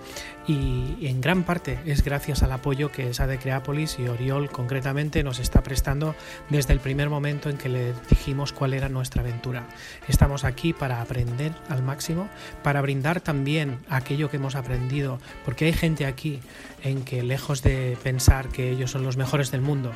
y 0.47 1.08
en 1.08 1.22
gran 1.22 1.43
parte 1.43 1.80
es 1.86 2.04
gracias 2.04 2.43
al 2.43 2.52
apoyo 2.52 2.91
que 2.91 3.10
esa 3.10 3.28
de 3.28 3.38
Creápolis 3.38 3.97
y 3.99 4.08
Oriol 4.08 4.49
concretamente 4.49 5.24
nos 5.24 5.39
está 5.39 5.64
prestando 5.64 6.16
desde 6.49 6.74
el 6.74 6.80
primer 6.80 7.10
momento 7.10 7.49
en 7.49 7.58
que 7.58 7.70
le 7.70 7.93
dijimos 8.10 8.54
cuál 8.54 8.74
era 8.74 8.89
nuestra 8.89 9.22
aventura. 9.22 9.68
Estamos 10.08 10.43
aquí 10.43 10.74
para 10.74 11.02
aprender 11.02 11.54
al 11.70 11.84
máximo, 11.84 12.30
para 12.64 12.82
brindar 12.82 13.22
también 13.22 13.80
aquello 13.89 14.30
que 14.30 14.38
hemos 14.38 14.56
aprendido, 14.56 15.20
porque 15.45 15.66
hay 15.66 15.74
gente 15.74 16.06
aquí 16.06 16.39
en 16.84 17.04
que 17.04 17.24
lejos 17.24 17.62
de 17.62 17.97
pensar 18.04 18.49
que 18.49 18.72
ellos 18.72 18.91
son 18.91 19.04
los 19.04 19.18
mejores 19.18 19.52
del 19.52 19.62
mundo, 19.62 19.91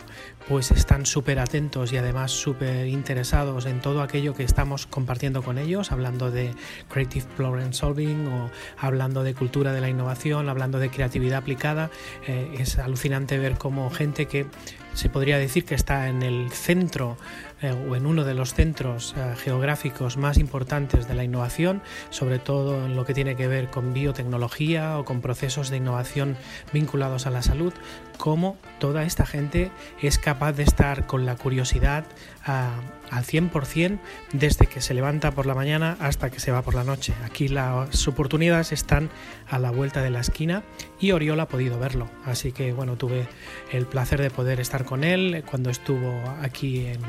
pues 0.47 0.71
están 0.71 1.05
súper 1.05 1.39
atentos 1.39 1.91
y 1.91 1.97
además 1.97 2.31
súper 2.31 2.87
interesados 2.87 3.65
en 3.65 3.81
todo 3.81 4.01
aquello 4.01 4.35
que 4.35 4.43
estamos 4.43 4.85
compartiendo 4.85 5.41
con 5.41 5.57
ellos, 5.57 5.91
hablando 5.91 6.31
de 6.31 6.53
Creative 6.89 7.25
Problem 7.35 7.73
Solving 7.73 8.27
o 8.27 8.51
hablando 8.77 9.23
de 9.23 9.33
cultura 9.33 9.73
de 9.73 9.81
la 9.81 9.89
innovación, 9.89 10.49
hablando 10.49 10.79
de 10.79 10.89
creatividad 10.89 11.39
aplicada. 11.39 11.89
Eh, 12.27 12.57
es 12.59 12.77
alucinante 12.77 13.37
ver 13.37 13.57
cómo 13.57 13.89
gente 13.89 14.27
que 14.27 14.45
se 14.93 15.09
podría 15.09 15.37
decir 15.37 15.65
que 15.65 15.75
está 15.75 16.07
en 16.07 16.21
el 16.23 16.51
centro 16.51 17.17
eh, 17.61 17.71
o 17.71 17.95
en 17.95 18.05
uno 18.05 18.23
de 18.23 18.33
los 18.33 18.53
centros 18.53 19.15
eh, 19.17 19.33
geográficos 19.37 20.17
más 20.17 20.37
importantes 20.37 21.07
de 21.07 21.15
la 21.15 21.23
innovación, 21.23 21.81
sobre 22.09 22.37
todo 22.39 22.85
en 22.85 22.95
lo 22.95 23.05
que 23.05 23.13
tiene 23.13 23.35
que 23.35 23.47
ver 23.47 23.69
con 23.69 23.93
biotecnología 23.93 24.97
o 24.97 25.05
con 25.05 25.21
procesos 25.21 25.69
de 25.69 25.77
innovación 25.77 26.35
vinculados 26.73 27.27
a 27.27 27.29
la 27.29 27.41
salud, 27.41 27.73
cómo 28.17 28.57
toda 28.79 29.03
esta 29.03 29.25
gente 29.25 29.71
es 30.01 30.17
capaz 30.17 30.53
de 30.53 30.63
estar 30.63 31.05
con 31.07 31.25
la 31.25 31.35
curiosidad 31.35 32.05
al 32.45 33.23
100% 33.23 33.99
desde 34.33 34.67
que 34.67 34.81
se 34.81 34.93
levanta 34.93 35.31
por 35.31 35.45
la 35.45 35.55
mañana 35.55 35.97
hasta 35.99 36.29
que 36.29 36.39
se 36.39 36.51
va 36.51 36.61
por 36.61 36.75
la 36.75 36.83
noche. 36.83 37.13
Aquí 37.23 37.47
las 37.47 38.07
oportunidades 38.07 38.71
están 38.71 39.09
a 39.49 39.59
la 39.59 39.71
vuelta 39.71 40.01
de 40.01 40.09
la 40.09 40.19
esquina 40.19 40.63
y 40.99 41.11
Oriol 41.11 41.39
ha 41.39 41.47
podido 41.47 41.79
verlo. 41.79 42.07
Así 42.25 42.51
que 42.51 42.73
bueno, 42.73 42.97
tuve 42.97 43.27
el 43.71 43.85
placer 43.85 44.21
de 44.21 44.29
poder 44.29 44.59
estar 44.59 44.85
con 44.85 45.03
él 45.03 45.43
cuando 45.49 45.69
estuvo 45.69 46.21
aquí 46.41 46.85
en, 46.85 47.01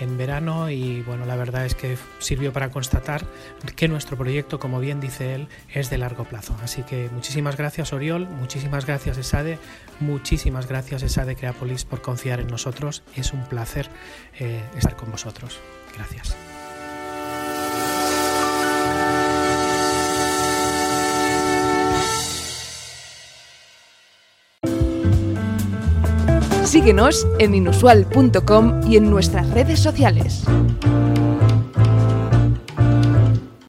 en 0.00 0.18
verano 0.18 0.70
y 0.70 1.02
bueno, 1.02 1.26
la 1.26 1.36
verdad 1.36 1.66
es 1.66 1.74
que 1.74 1.96
sirvió 2.18 2.52
para 2.52 2.70
constatar 2.70 3.24
que 3.76 3.88
nuestro 3.88 4.16
proyecto, 4.16 4.58
como 4.58 4.80
bien 4.80 5.00
dice 5.00 5.34
él, 5.34 5.48
es 5.72 5.90
de 5.90 5.98
largo 5.98 6.24
plazo. 6.24 6.56
Así 6.62 6.82
que 6.82 7.08
muchísimas 7.12 7.56
gracias 7.56 7.92
Oriol, 7.92 8.28
muchísimas 8.28 8.86
gracias 8.86 9.18
ESADE, 9.18 9.58
muchísimas 10.00 10.66
gracias 10.66 11.02
ESADE 11.02 11.36
Creapolis 11.36 11.84
por 11.84 12.02
confiar 12.02 12.40
en 12.40 12.48
nosotros. 12.48 13.02
Es 13.14 13.32
un 13.32 13.44
placer 13.44 13.88
eh, 14.38 14.62
estar 14.76 14.96
con 14.96 15.10
vosotros. 15.10 15.58
Gracias. 15.94 16.36
Síguenos 26.70 27.26
en 27.40 27.56
inusual.com 27.56 28.88
y 28.88 28.96
en 28.96 29.10
nuestras 29.10 29.50
redes 29.50 29.80
sociales. 29.80 30.44